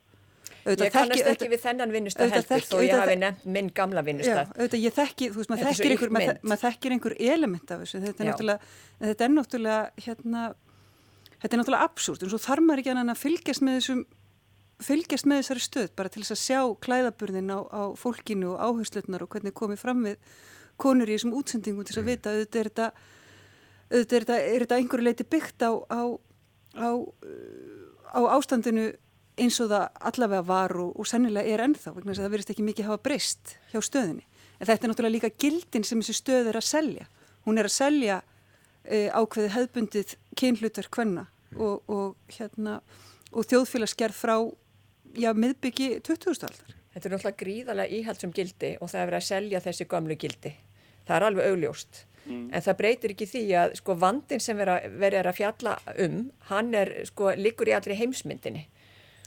Auðvitað 0.63 0.85
ég 0.85 0.93
kannast 0.95 1.29
ekki 1.33 1.49
við 1.51 1.61
þennan 1.65 1.91
vinnustæð 1.91 2.33
heldur 2.37 2.65
þó 2.69 2.75
ég 2.85 2.93
hafi 2.95 3.15
nefnt 3.19 3.47
minn 3.55 3.69
gamla 3.75 4.03
vinnustæð. 4.05 4.37
Já, 4.37 4.53
auðvitað 4.55 4.83
ég 4.85 4.95
þekki, 4.95 5.29
þú 5.33 5.41
veist, 5.41 5.51
maður 5.51 5.79
þekkir 5.81 6.13
mað, 6.15 6.29
mað 6.47 6.61
þekkir 6.61 6.95
einhver 6.95 7.15
element 7.33 7.73
af 7.73 7.81
þessu. 7.83 7.99
Þetta 8.05 8.23
er 8.23 8.29
Já. 8.29 8.31
náttúrulega, 8.31 8.69
þetta 9.01 9.25
er 9.25 9.33
náttúrulega, 9.33 10.05
hérna, 10.05 10.43
þetta 11.41 11.49
er 11.49 11.61
náttúrulega 11.61 11.89
absúrt, 11.89 12.23
en 12.23 12.31
svo 12.31 12.39
þarf 12.45 12.63
maður 12.63 12.83
ekki 12.83 12.95
að 13.03 13.19
fylgjast 13.19 13.65
með 13.65 13.79
þessum, 13.81 14.05
fylgjast 14.87 15.29
með 15.29 15.41
þessari 15.41 15.63
stöð 15.65 15.91
bara 15.97 16.11
til 16.13 16.23
þess 16.23 16.35
að 16.35 16.41
sjá 16.43 16.59
klæðaburðin 16.85 17.53
á, 17.53 17.59
á 17.67 17.81
fólkinu 17.99 18.53
og 18.53 18.63
áhersluðnar 18.67 19.25
og 19.25 19.31
hvernig 19.33 19.55
komið 19.57 19.81
fram 19.81 20.03
við 20.07 20.33
konur 20.81 21.09
í 21.09 21.17
þessum 21.17 21.35
útsendingum 21.37 21.87
til 21.87 21.99
að 22.01 22.09
vita 22.09 22.33
auðvitað 22.33 22.59
er 22.59 22.69
þetta, 22.69 22.89
auðvitað 23.93 24.17
er 24.17 24.25
þetta, 24.25 24.37
er 24.41 24.65
þetta 24.65 24.79
einhverju 24.81 25.07
leiti 25.07 25.27
byggt 25.29 25.65
á, 25.65 25.71
á, 25.89 26.01
á, 26.79 26.89
á 28.13 28.19
ástandinu 28.33 28.89
eins 29.39 29.57
og 29.63 29.71
það 29.71 29.87
allavega 30.09 30.45
var 30.45 30.75
og, 30.77 30.93
og 30.99 31.09
sennilega 31.09 31.49
er 31.49 31.63
ennþá 31.65 31.95
vegna 31.95 32.11
þess 32.11 32.21
að 32.21 32.27
það 32.27 32.35
verist 32.35 32.53
ekki 32.53 32.67
mikið 32.67 32.89
hafa 32.89 33.03
breyst 33.07 33.55
hjá 33.71 33.79
stöðinni. 33.81 34.25
En 34.59 34.69
þetta 34.69 34.85
er 34.85 34.91
náttúrulega 34.91 35.15
líka 35.15 35.33
gildin 35.41 35.85
sem 35.87 36.01
þessi 36.01 36.17
stöð 36.19 36.49
er 36.51 36.59
að 36.59 36.67
selja. 36.67 37.07
Hún 37.47 37.59
er 37.59 37.67
að 37.67 37.75
selja 37.75 38.19
e, 38.85 39.09
ákveði 39.09 39.53
hefðbundið 39.55 40.13
kynhlutar 40.39 40.89
hvenna 40.93 41.25
og, 41.57 41.81
og, 41.89 42.13
hérna, 42.31 42.79
og 43.33 43.47
þjóðfélagsgerð 43.49 44.17
frá 44.17 44.35
já, 45.17 45.29
miðbyggi 45.37 45.89
20. 46.05 46.33
aldar. 46.33 46.79
Þetta 46.93 47.07
er 47.07 47.13
náttúrulega 47.15 47.39
gríðarlega 47.39 47.99
íhaldsum 47.99 48.33
gildi 48.33 48.73
og 48.79 48.91
það 48.91 48.99
er 49.01 49.07
verið 49.09 49.19
að 49.19 49.29
selja 49.29 49.61
þessi 49.65 49.87
gamlu 49.89 50.17
gildi. 50.21 50.51
Það 51.07 51.15
er 51.15 51.25
alveg 51.27 51.49
augljóst. 51.51 52.03
Mm. 52.23 52.43
En 52.55 52.63
það 52.63 52.77
breytir 52.79 53.13
ekki 53.13 53.27
því 53.27 53.43
að 53.59 53.73
sko 53.79 53.95
vandin 53.99 54.43
sem 54.43 54.59
verið 54.59 55.17
er 55.19 55.27
að 55.27 55.39
fjalla 55.39 55.73
um, 56.05 56.19
hann 56.51 56.69
er 56.77 56.93
sko 57.09 57.33
líkur 57.35 57.71
í 57.71 57.75
allri 57.75 57.97
heimsmyndinni. 57.99 58.67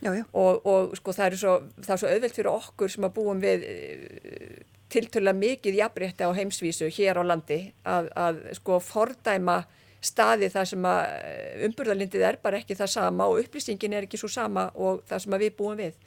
Já, 0.05 0.13
já. 0.13 0.25
Og, 0.37 0.67
og 0.69 0.97
sko 0.99 1.13
það 1.17 1.27
er 1.27 1.39
svo, 1.41 1.57
það 1.81 1.93
er 1.95 2.01
svo 2.03 2.13
auðvelt 2.13 2.39
fyrir 2.39 2.53
okkur 2.53 2.93
sem 2.93 3.07
að 3.09 3.15
búum 3.17 3.43
við 3.43 3.67
eh, 3.67 4.57
tilturlega 4.93 5.39
mikið 5.41 5.79
jafnrétti 5.81 6.29
á 6.29 6.31
heimsvísu 6.37 6.91
hér 6.93 7.21
á 7.21 7.25
landi 7.27 7.61
að, 7.83 8.11
að 8.13 8.43
sko 8.61 8.79
fordæma 8.85 9.63
staði 10.07 10.51
það 10.53 10.69
sem 10.73 10.87
að 10.89 11.01
eh, 11.17 11.65
umburðalindið 11.67 12.27
er 12.29 12.39
bara 12.43 12.61
ekki 12.61 12.77
það 12.79 12.93
sama 12.95 13.27
og 13.31 13.41
upplýsingin 13.43 13.97
er 13.97 14.07
ekki 14.07 14.21
svo 14.21 14.31
sama 14.33 14.69
og 14.75 15.03
það 15.09 15.25
sem 15.25 15.37
við 15.43 15.57
búum 15.59 15.81
við 15.81 15.99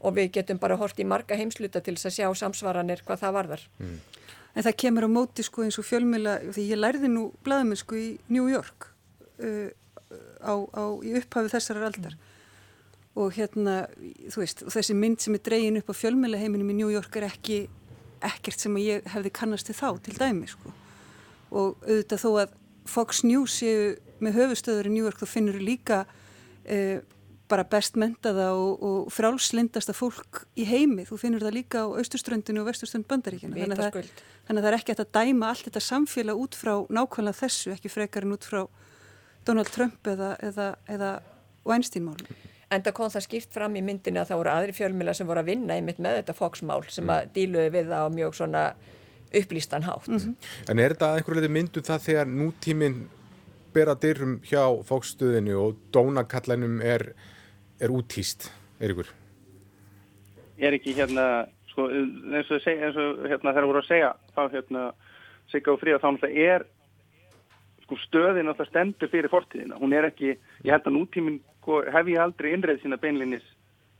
og 0.00 0.16
við 0.16 0.30
getum 0.38 0.60
bara 0.60 0.78
hort 0.80 1.00
í 1.00 1.06
marga 1.08 1.36
heimsluta 1.36 1.82
til 1.84 1.96
þess 1.96 2.08
að 2.08 2.16
sjá 2.16 2.40
samsvaranir 2.42 3.02
hvað 3.04 3.20
það 3.24 3.36
varðar. 3.36 3.66
Mm. 3.82 3.98
En 4.54 4.66
það 4.66 4.78
kemur 4.82 5.06
á 5.06 5.10
móti 5.12 5.44
sko 5.46 5.66
eins 5.66 5.78
og 5.78 5.86
fjölmjöla, 5.86 6.38
því 6.54 6.64
ég 6.72 6.80
lærði 6.80 7.10
nú 7.12 7.26
bladamennsku 7.46 7.98
í 7.98 8.08
New 8.32 8.48
York 8.50 8.88
uh, 9.44 9.68
á, 10.42 10.54
á, 10.56 10.84
í 11.06 11.12
upphafi 11.20 11.52
þessarar 11.52 11.90
aldar 11.90 12.16
mm. 12.16 12.24
og 13.22 13.36
hérna, 13.36 13.76
þú 14.32 14.42
veist, 14.42 14.64
og 14.66 14.74
þessi 14.74 14.96
mynd 14.98 15.20
sem 15.22 15.36
er 15.36 15.44
dreyin 15.46 15.78
upp 15.82 15.92
á 15.92 16.00
fjölmjöla 16.00 16.40
heiminum 16.40 16.72
í 16.72 16.80
New 16.80 16.90
York 16.90 17.20
er 17.20 17.28
ekki 17.28 17.60
ekkert 18.24 18.60
sem 18.60 18.74
ég 18.80 19.06
hefði 19.14 19.32
kannast 19.36 19.68
til 19.68 19.76
þá, 19.76 19.94
til 20.04 20.16
dæmi 20.18 20.48
sko. 20.50 20.72
Og 21.50 21.78
auðvitað 21.84 22.24
þó 22.24 22.30
að 22.42 22.56
Fox 22.88 23.24
News 23.26 23.60
séu 23.60 23.96
með 24.20 24.36
höfustöður 24.40 24.90
í 24.90 24.94
New 24.94 25.06
York, 25.06 25.20
þá 25.20 25.32
finnur 25.32 25.58
líka 25.62 26.04
uh, 26.04 27.00
bara 27.50 27.64
best 27.66 27.96
mentaða 27.98 28.50
og, 28.54 28.82
og 28.84 29.08
frálslindasta 29.14 29.94
fólk 29.96 30.44
í 30.60 30.66
heimi. 30.68 31.06
Þú 31.08 31.18
finnur 31.20 31.44
það 31.44 31.56
líka 31.56 31.82
á 31.82 31.86
austurströndinu 31.88 32.62
og 32.62 32.68
vesturströnd 32.70 33.08
bandaríkina. 33.10 33.56
Þannig 33.56 33.80
að, 33.80 33.96
það, 33.96 34.12
þannig 34.46 34.60
að 34.60 34.66
það 34.66 34.70
er 34.70 34.78
ekki 34.78 34.94
að 34.94 35.10
dæma 35.16 35.50
allt 35.50 35.66
þetta 35.66 35.82
samfélag 35.86 36.44
út 36.44 36.58
frá 36.58 36.74
nákvæmlega 36.86 37.40
þessu, 37.40 37.74
ekki 37.74 37.92
frekarinn 37.92 38.36
út 38.36 38.46
frá 38.46 38.62
Donald 39.48 39.72
Trump 39.74 40.06
eða, 40.12 40.34
eða, 40.46 40.70
eða 40.90 41.10
Weinstein-málum. 41.66 42.38
En 42.70 42.84
það 42.86 42.94
kom 43.00 43.10
það 43.10 43.26
skipt 43.26 43.54
fram 43.54 43.74
í 43.74 43.82
myndinu 43.82 44.20
að 44.22 44.30
það 44.30 44.40
voru 44.40 44.52
aðri 44.52 44.74
fjölmjöla 44.76 45.14
sem 45.18 45.26
voru 45.26 45.42
að 45.42 45.50
vinna 45.50 45.74
einmitt 45.74 45.98
með 46.02 46.20
þetta 46.20 46.36
Fox-mál 46.38 46.84
sem 46.86 47.08
að 47.10 47.24
mm. 47.24 47.32
díluði 47.34 47.72
við 47.74 47.90
það 47.90 48.04
á 48.06 48.08
mjög 48.14 48.36
svona 48.38 48.62
upplýstan 49.34 49.82
hátt. 49.82 50.08
Mm 50.08 50.16
-hmm. 50.16 50.34
En 50.70 50.78
er 50.78 50.94
þetta 50.94 51.14
einhverju 51.16 51.40
leiti 51.40 51.52
myndu 51.52 51.80
það 51.80 52.06
þegar 52.08 52.26
nútíminn 52.26 53.08
bera 53.72 53.94
dyrum 53.94 54.40
hjá 54.42 54.82
Fox-stöðinu 54.84 55.54
og 55.54 55.76
dónakallanum 55.92 56.80
er 56.82 57.14
er 57.80 57.90
útýst, 57.90 58.50
Eirikur? 58.80 59.08
Ég 60.60 60.68
er 60.68 60.76
ekki 60.76 60.92
hérna, 60.98 61.46
sko, 61.70 61.88
eins 61.88 62.50
og, 62.52 62.60
seg, 62.64 62.82
eins 62.82 62.98
og 63.00 63.24
hérna, 63.24 63.54
þegar 63.54 63.68
voru 63.70 63.80
að 63.80 63.88
segja, 63.88 64.10
þá 64.36 64.42
hérna, 64.52 64.82
sigga 65.52 65.72
og 65.72 65.80
fríða, 65.80 66.02
þá 66.02 66.10
náttúrulega 66.10 66.56
er 66.56 66.66
sko, 67.86 67.96
stöðin 68.04 68.50
náttúrulega 68.50 68.70
stendur 68.70 69.12
fyrir 69.12 69.32
fortíðina. 69.32 69.80
Hún 69.80 69.96
er 69.96 70.10
ekki, 70.10 70.34
ég 70.66 70.74
held 70.74 70.90
að 70.90 70.96
nútíminn 70.98 71.40
sko, 71.62 71.80
hef 71.88 72.12
ég 72.12 72.20
aldrei 72.20 72.52
innreið 72.52 72.84
sína 72.84 73.00
beinlinis 73.00 73.48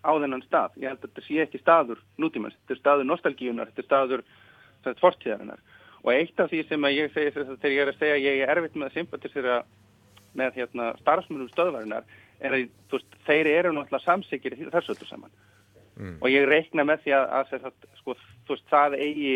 á 0.04 0.12
þennan 0.12 0.44
stað. 0.44 0.76
Ég 0.82 0.92
held 0.92 1.00
að 1.00 1.08
þetta 1.08 1.26
sé 1.26 1.40
ekki 1.46 1.62
staður 1.62 2.04
nútímans, 2.20 2.56
þetta 2.60 2.76
er 2.76 2.82
staður 2.82 3.08
nostalgíunar, 3.08 3.72
þetta 3.72 3.84
er 3.84 3.88
staður 3.88 4.26
þetta, 4.84 5.00
fortíðarinnar. 5.02 5.60
Og 6.00 6.14
eitt 6.14 6.40
af 6.40 6.48
því 6.50 6.64
sem 6.68 6.88
ég 6.94 7.12
segi 7.12 7.34
þegar 7.36 7.74
ég 7.74 7.82
er 7.84 7.92
að 7.92 8.00
segja 8.00 8.20
ég 8.24 8.42
er 8.44 8.52
erfitt 8.54 8.78
með 8.78 8.88
að 8.88 8.98
sympatisera 8.98 9.60
með 10.38 10.60
hérna, 10.60 10.90
starfsmunum 11.02 11.50
stöðvarinnar 11.50 12.04
er 12.40 12.56
að 12.56 12.66
veist, 12.92 13.16
þeir 13.26 13.50
eru 13.50 13.72
náttúrulega 13.74 14.04
samsíkir 14.04 14.56
þessu 14.60 14.94
öllu 14.94 15.08
saman 15.08 15.32
mm. 15.96 16.18
og 16.20 16.28
ég 16.30 16.46
reikna 16.48 16.86
með 16.86 17.04
því 17.04 17.16
að, 17.18 17.26
að, 17.38 17.56
að 17.70 17.88
sko, 18.00 18.16
veist, 18.50 18.68
það 18.70 18.96
eigi 19.00 19.34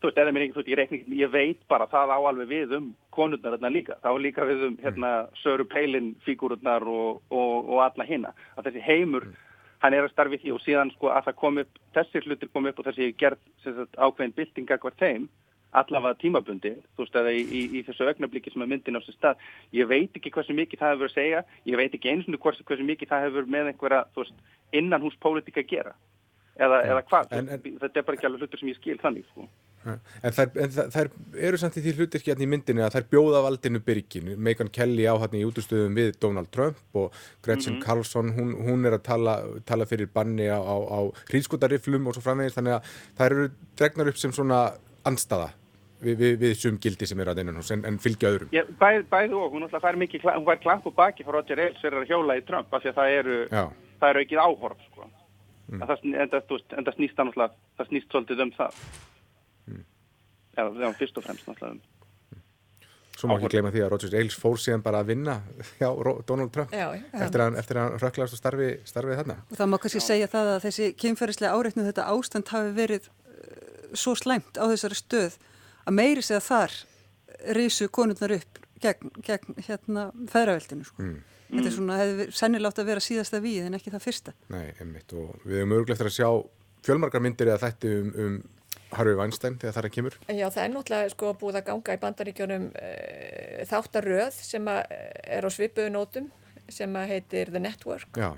þú 0.00 0.10
veist, 0.10 0.20
eða 0.20 0.34
mér 0.34 0.46
ekki, 0.46 0.56
þú 0.56 0.60
veist, 0.60 0.72
ég 0.72 0.80
reikna 0.82 1.18
ég 1.20 1.32
veit 1.32 1.64
bara, 1.70 1.88
það 1.92 2.14
á 2.14 2.18
alveg 2.18 2.50
við 2.50 2.76
um 2.80 2.90
konurnar 3.14 3.56
þarna 3.56 3.72
líka, 3.72 3.98
þá 4.02 4.10
líka 4.20 4.48
við 4.48 4.68
um 4.68 4.76
hérna, 4.82 5.14
Söru 5.40 5.66
Peilin 5.70 6.12
fígururnar 6.26 6.84
og, 6.90 7.22
og, 7.30 7.70
og 7.70 7.84
alla 7.86 8.08
hinna, 8.08 8.34
að 8.58 8.70
þessi 8.70 8.86
heimur 8.88 9.30
mm. 9.30 9.42
Hann 9.84 9.94
er 9.94 10.06
að 10.06 10.14
starfi 10.14 10.40
því 10.40 10.52
og 10.56 10.62
síðan 10.64 10.92
sko 10.94 11.12
að 11.12 11.26
það 11.28 11.40
kom 11.42 11.58
upp, 11.60 11.80
þessir 11.92 12.28
hlutir 12.28 12.52
kom 12.52 12.68
upp 12.70 12.78
og 12.80 12.86
þessi 12.88 13.10
gerð 13.20 13.40
sagt, 13.64 13.98
ákveðin 14.00 14.36
byltinga 14.38 14.80
hvert 14.80 15.02
þeim 15.02 15.26
allavega 15.74 16.18
tímabundi, 16.20 16.72
þú 16.94 17.04
veist, 17.04 17.16
eða 17.18 17.32
í, 17.34 17.42
í, 17.42 17.62
í 17.78 17.82
þessu 17.86 18.06
augnabliki 18.08 18.52
sem 18.52 18.62
er 18.62 18.70
myndin 18.70 18.98
á 18.98 19.02
þessu 19.02 19.16
stað. 19.16 19.44
Ég 19.74 19.88
veit 19.90 20.16
ekki 20.16 20.32
hversu 20.34 20.54
mikið 20.56 20.80
það 20.80 20.92
hefur 20.94 21.10
að 21.10 21.16
segja, 21.16 21.40
ég 21.70 21.80
veit 21.80 21.96
ekki 21.98 22.12
eins 22.12 22.28
og 22.30 22.38
hversu, 22.44 22.66
hversu 22.68 22.86
mikið 22.86 23.10
það 23.10 23.24
hefur 23.26 23.48
með 23.50 23.70
einhverja, 23.72 24.02
þú 24.14 24.22
veist, 24.22 24.44
innan 24.80 25.04
hús 25.04 25.16
pólitíka 25.22 25.64
að 25.64 25.70
gera. 25.72 25.94
Eða, 26.54 26.78
ja, 26.78 26.90
eða 26.92 27.04
hvað, 27.10 27.34
en, 27.34 27.50
en, 27.56 27.64
þetta 27.82 28.00
er 28.00 28.06
bara 28.06 28.18
ekki 28.20 28.28
alveg 28.30 28.44
hlutur 28.44 28.62
sem 28.62 28.70
ég 28.70 28.78
skil 28.78 28.98
þannig, 29.02 29.26
sko. 29.32 29.48
En 29.84 30.32
þær, 30.36 30.52
en 30.64 30.76
þær 30.94 31.10
eru 31.48 31.60
samt 31.60 31.76
í 31.76 31.82
því 31.84 31.94
hlutir 31.98 32.24
hérna 32.24 32.46
í 32.46 32.50
myndinu 32.50 32.84
að 32.86 32.96
þær 32.96 33.08
bjóða 33.12 33.42
valdinu 33.44 33.82
byrginu. 33.84 34.36
Megan 34.36 34.72
Kelly 34.72 35.04
á 35.04 35.14
hérna 35.14 35.40
í 35.40 35.44
útustöðum 35.48 35.98
við 35.98 36.14
Donald 36.22 36.50
Trump 36.54 36.78
og 36.96 37.12
Gretchen 37.44 37.74
mm 37.74 37.80
-hmm. 37.80 37.84
Carlson, 37.84 38.32
hún, 38.38 38.54
hún 38.64 38.86
er 38.86 38.96
að 38.98 39.02
tala, 39.10 39.34
tala 39.66 39.86
fyrir 39.86 40.08
banni 40.14 40.48
á, 40.48 40.60
á, 40.60 40.76
á 40.88 41.00
hríðskotariflum 41.30 42.06
og 42.08 42.14
svo 42.14 42.22
framvegist, 42.22 42.56
þannig 42.56 42.78
að 42.78 42.82
þær 43.18 43.30
eru 43.32 43.50
dregnar 43.76 44.08
upp 44.08 44.16
sem 44.16 44.32
svona 44.32 44.72
anstaða 45.04 45.52
við, 46.04 46.18
við, 46.18 46.36
við 46.42 46.54
sum 46.58 46.78
gildi 46.82 47.06
sem 47.06 47.20
er 47.20 47.30
að 47.32 47.40
einan 47.42 47.56
hús 47.60 47.72
en, 47.74 47.84
en 47.88 47.98
fylgja 48.02 48.32
öðrum. 48.32 48.52
Já, 48.54 48.64
bæð, 48.80 49.06
bæð 49.12 49.36
og 49.38 49.56
hún 49.56 49.68
fær 49.72 49.96
mikið, 50.00 50.28
hún 50.36 50.46
fær 50.48 50.62
klapp 50.62 50.86
og 50.86 50.94
baki 50.98 51.26
frá 51.26 51.38
Roger 51.38 51.60
Ailes 51.64 51.80
fyrir 51.82 52.02
að 52.02 52.12
hjóla 52.12 52.38
í 52.38 52.44
Trump 52.48 52.72
af 52.72 52.84
því 52.84 52.92
að 52.92 53.00
það 53.00 53.16
eru, 53.18 53.40
það 54.00 54.08
eru 54.10 54.24
ekki 54.24 54.40
áhorf 54.40 54.86
sko. 54.90 55.10
Mm. 55.72 55.80
Það, 55.80 55.88
það, 55.88 57.58
það 57.78 57.90
snýst 57.90 58.10
svolítið 58.12 58.44
um 58.44 58.54
það. 58.58 58.80
Já, 60.54 60.62
það 60.62 60.80
var 60.86 60.96
fyrst 60.98 61.20
og 61.20 61.26
fremst 61.26 61.50
náttúrulega 61.50 61.76
um. 61.76 61.82
Svo 63.14 63.30
má 63.30 63.36
ekki 63.38 63.50
gleyma 63.52 63.70
því 63.70 63.82
að 63.84 63.92
Roger 63.92 64.14
Ailes 64.18 64.36
fór 64.36 64.58
síðan 64.58 64.82
bara 64.82 65.00
að 65.04 65.12
vinna 65.12 65.36
hjá 65.78 65.86
Donald 66.26 66.50
Trump 66.54 66.72
Já, 66.74 66.88
eftir 67.14 67.44
að, 67.44 67.58
eftir 67.60 67.78
að 67.78 67.84
hann 67.84 68.00
rökklaðast 68.02 68.34
og 68.34 68.40
starfi, 68.40 68.70
starfið 68.88 69.20
þarna. 69.20 69.36
Og 69.48 69.60
það 69.60 69.70
má 69.70 69.76
kannski 69.84 70.02
segja 70.02 70.30
það 70.32 70.50
að 70.54 70.64
þessi 70.64 70.88
kynferðislega 70.98 71.54
áreitnu 71.54 71.86
þetta 71.86 72.08
ástand 72.10 72.50
hafi 72.50 72.72
verið 72.74 73.06
uh, 73.06 73.94
svo 73.94 74.16
slæmt 74.18 74.58
á 74.58 74.64
þessari 74.66 74.98
stöð 74.98 75.38
að 75.84 75.96
meiri 76.00 76.26
segja 76.26 76.42
þar 76.42 76.74
risu 77.54 77.88
konurnar 77.94 78.34
upp 78.40 78.60
gegn, 78.82 79.14
gegn 79.24 79.62
hérna 79.68 80.08
feðraveldinu 80.32 80.88
sko. 80.88 81.06
Mm. 81.06 81.22
Þetta 81.54 81.70
er 81.70 81.76
svona, 81.76 82.00
hefði 82.00 82.26
sennilátt 82.34 82.80
að 82.82 82.90
vera 82.90 83.04
síðasta 83.04 83.40
við 83.44 83.68
en 83.68 83.78
ekki 83.78 83.92
það 83.94 84.04
fyrsta. 84.08 84.34
Nei, 84.50 84.66
einmitt 84.82 85.14
og 85.14 85.36
við 85.44 85.60
höfum 85.60 85.76
örgulegt 85.78 86.02
að 86.02 86.14
sjá 86.16 86.28
fjölmarkar 86.84 87.22
myndir 87.24 87.52
eða 87.52 87.68
þætti 87.68 87.92
um, 88.00 88.12
um 88.24 88.38
Harvey 88.98 89.18
Weinstein 89.18 89.58
þegar 89.60 89.74
það 89.76 89.82
er 89.82 89.88
að 89.88 89.94
kemur? 89.96 90.16
Já, 90.28 90.46
það 90.46 90.64
er 90.64 90.72
náttúrulega 90.74 91.12
sko 91.14 91.34
búið 91.40 91.60
að 91.60 91.68
ganga 91.68 91.96
í 91.96 92.00
bandaríkjónum 92.04 92.66
e, 92.78 92.90
þáttaröð 93.70 94.40
sem 94.40 94.72
er 94.72 95.46
á 95.46 95.50
svipuðu 95.52 95.92
nótum 95.94 96.28
sem 96.72 96.98
heitir 97.08 97.52
The 97.52 97.62
Network 97.62 98.18
Já. 98.18 98.30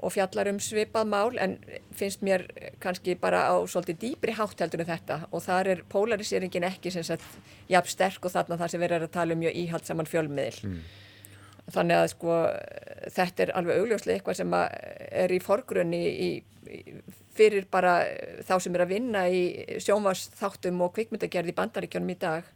og 0.00 0.14
fjallar 0.14 0.50
um 0.50 0.58
svipað 0.62 1.10
mál 1.12 1.38
en 1.38 1.58
finnst 1.96 2.24
mér 2.26 2.46
kannski 2.82 3.14
bara 3.20 3.44
á 3.52 3.54
svolítið 3.68 4.00
dýbri 4.04 4.34
hátteldunum 4.38 4.88
þetta 4.88 5.20
og 5.30 5.44
þar 5.44 5.74
er 5.74 5.84
polarisýringin 5.92 6.66
ekki 6.70 6.92
sem 6.94 7.06
sagt 7.06 7.26
jafn 7.70 7.92
sterk 7.92 8.24
og 8.24 8.34
þarna 8.34 8.58
það 8.60 8.74
sem 8.74 8.82
við 8.82 8.96
erum 8.96 9.10
að 9.10 9.14
tala 9.18 9.36
um 9.36 9.44
mjög 9.44 9.62
íhaldsaman 9.64 10.10
fjölmiðil. 10.10 10.58
Mm. 10.66 10.82
Þannig 11.70 11.96
að 12.00 12.06
sko 12.14 12.36
þetta 13.16 13.44
er 13.44 13.54
alveg 13.58 13.82
augljóslega 13.82 14.18
eitthvað 14.18 14.38
sem 14.40 14.54
er 14.56 15.34
í 15.34 15.40
forgrunni 15.44 16.00
í, 16.10 16.30
í 16.66 16.80
fyrir 17.36 17.66
bara 17.70 18.00
þá 18.46 18.56
sem 18.62 18.74
er 18.76 18.84
að 18.84 18.94
vinna 18.94 19.26
í 19.30 19.42
sjónvarsþáttum 19.82 20.80
og 20.84 20.94
kvikmyndagerð 20.96 21.52
í 21.52 21.56
bandaríkjónum 21.56 22.14
í 22.14 22.18
dag 22.20 22.48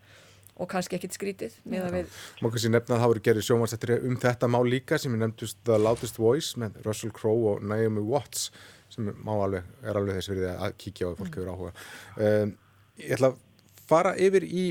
og 0.54 0.70
kannski 0.70 0.98
ekkit 0.98 1.16
skrítið 1.16 1.56
með 1.66 1.86
að 1.88 1.96
við... 1.98 2.18
Má 2.38 2.46
kannski 2.46 2.70
nefna 2.70 2.96
að 2.96 3.02
það 3.02 3.10
voru 3.12 3.22
gerðið 3.28 3.46
sjónvarsþættir 3.48 3.92
um 4.10 4.18
þetta 4.22 4.50
má 4.50 4.58
líka 4.66 4.98
sem 5.02 5.16
er 5.16 5.22
nefndust 5.24 5.58
The 5.66 5.78
Loudest 5.80 6.20
Voice 6.20 6.60
með 6.60 6.78
Russell 6.86 7.14
Crowe 7.14 7.54
og 7.54 7.64
Naomi 7.66 8.04
Watts 8.06 8.50
sem 8.94 9.08
alveg, 9.10 9.66
er 9.82 9.98
alveg 9.98 10.20
þess 10.20 10.30
verið 10.30 10.50
að 10.52 10.76
kíkja 10.78 11.08
á 11.08 11.10
að 11.10 11.16
fólk 11.22 11.38
hefur 11.38 11.50
áhuga. 11.50 11.72
Um, 12.14 12.52
ég 13.00 13.16
ætla 13.16 13.32
að 13.32 13.40
fara 13.90 14.12
yfir 14.22 14.46
í 14.46 14.66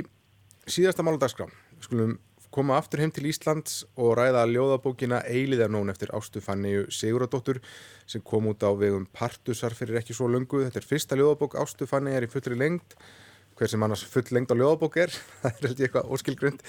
síðasta 0.71 1.03
málundagskrám. 1.03 1.51
Skulum 1.83 2.15
koma 2.54 2.78
aftur 2.78 3.01
heim 3.01 3.12
til 3.14 3.26
Íslands 3.32 3.82
og 3.97 4.14
ræða 4.20 4.43
ljóðabókina 4.51 5.24
Eiliðarnón 5.26 5.89
eftir 5.93 6.14
Ástu 6.14 6.41
Fanniu 6.43 6.86
Siguradóttur 6.93 7.60
sem 8.06 8.22
kom 8.22 8.51
út 8.51 8.62
á 8.62 8.70
vegum 8.78 9.08
Partusar 9.10 9.74
fyrir 9.74 9.97
ekki 9.99 10.14
svo 10.14 10.30
lungu. 10.30 10.62
Þetta 10.62 10.82
er 10.82 10.88
fyrsta 10.88 11.18
ljóðabók 11.18 11.58
Ástu 11.62 11.88
Fanni 11.89 12.14
er 12.14 12.28
í 12.28 12.30
fullri 12.30 12.58
lengt 12.60 12.93
hver 13.58 13.70
sem 13.70 13.86
annars 13.86 14.04
full 14.10 14.26
lengt 14.34 14.54
á 14.54 14.58
ljóðabók 14.58 14.99
er 15.01 15.14
það 15.41 15.49
er 15.49 15.68
held 15.68 15.82
ég 15.82 15.88
eitthvað 15.88 16.14
óskilgrund 16.14 16.64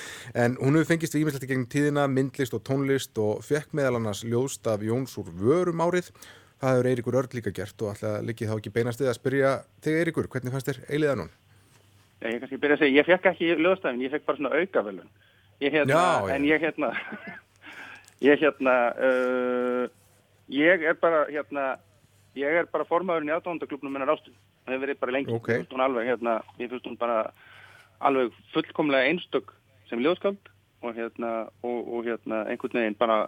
en 0.44 0.56
hún 0.60 0.78
hefur 0.78 0.90
fengist 0.92 1.16
við 1.16 1.24
ímyndslegt 1.24 1.46
í 1.46 1.50
gegnum 1.52 1.68
tíðina 1.72 2.06
myndlist 2.12 2.56
og 2.56 2.64
tónlist 2.68 3.20
og 3.20 3.44
fekk 3.44 3.76
meðal 3.76 3.98
annars 4.00 4.24
ljóðst 4.24 4.68
af 4.68 4.84
Jóns 4.84 5.16
úr 5.20 5.30
vörum 5.32 5.84
árið 5.84 6.10
það 6.60 6.74
hefur 6.74 6.90
Eirikur 6.90 7.18
Örd 7.20 7.36
líka 7.36 7.52
gert 7.56 7.84
og 7.84 7.92
alltaf 7.92 8.20
likið 8.28 8.52
þá 8.52 8.56
ekki 8.58 8.74
beinast 8.76 9.00
við 9.00 9.12
að 9.12 9.18
spyrja 9.20 9.54
þig 9.84 10.00
Eirikur, 10.00 10.28
hvernig 10.32 10.54
fannst 10.54 10.70
þér 10.70 10.82
Eiliðarnón? 10.88 11.32
Ég 12.24 12.94
ég 12.94 13.08
fekk 13.08 13.30
ekki 13.32 13.54
ljóðstafin, 13.58 14.04
ég 14.04 14.12
fekk 14.12 14.28
bara 14.28 14.40
svona 14.40 14.60
aukavelun 14.60 15.08
ég 15.64 15.72
hérna, 15.72 15.96
Já, 15.96 16.34
en 16.34 16.44
ég 16.44 16.60
hérna 16.60 16.92
ég 18.28 18.38
hérna 18.44 18.76
uh, 18.98 19.84
ég 20.52 20.82
er 20.84 20.96
bara 21.00 21.24
hérna 21.30 21.66
ég 22.34 22.60
er 22.62 22.68
bara 22.70 22.86
formaðurinn 22.88 23.30
í 23.30 23.34
aðdóndaklubnum 23.36 23.94
minna 23.94 24.08
rástu, 24.08 24.32
það 24.64 24.74
hefur 24.74 24.86
verið 24.86 25.02
bara 25.02 25.14
lengi. 25.14 25.36
Okay. 25.38 25.54
ég 25.54 25.62
finnst 25.62 25.76
hún 25.76 25.84
alveg 25.84 26.08
hérna, 26.10 26.40
ég 26.58 26.72
finnst 26.72 26.88
hún 26.88 26.98
bara 27.00 27.18
alveg 28.04 28.34
fullkomlega 28.52 29.10
einstök 29.10 29.54
sem 29.88 30.02
ljóðskald 30.02 30.50
og 30.84 30.98
hérna 30.98 31.32
og, 31.62 31.78
og 31.88 32.08
hérna 32.08 32.44
einhvern 32.50 32.80
veginn 32.80 32.98
bara 32.98 33.18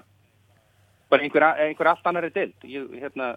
bara 1.11 1.23
einhver, 1.23 1.47
einhver 1.63 1.93
allt 1.93 2.09
annar 2.09 2.27
er 2.27 2.35
deilt 2.35 2.67
ég, 2.67 2.91
hérna, 3.01 3.37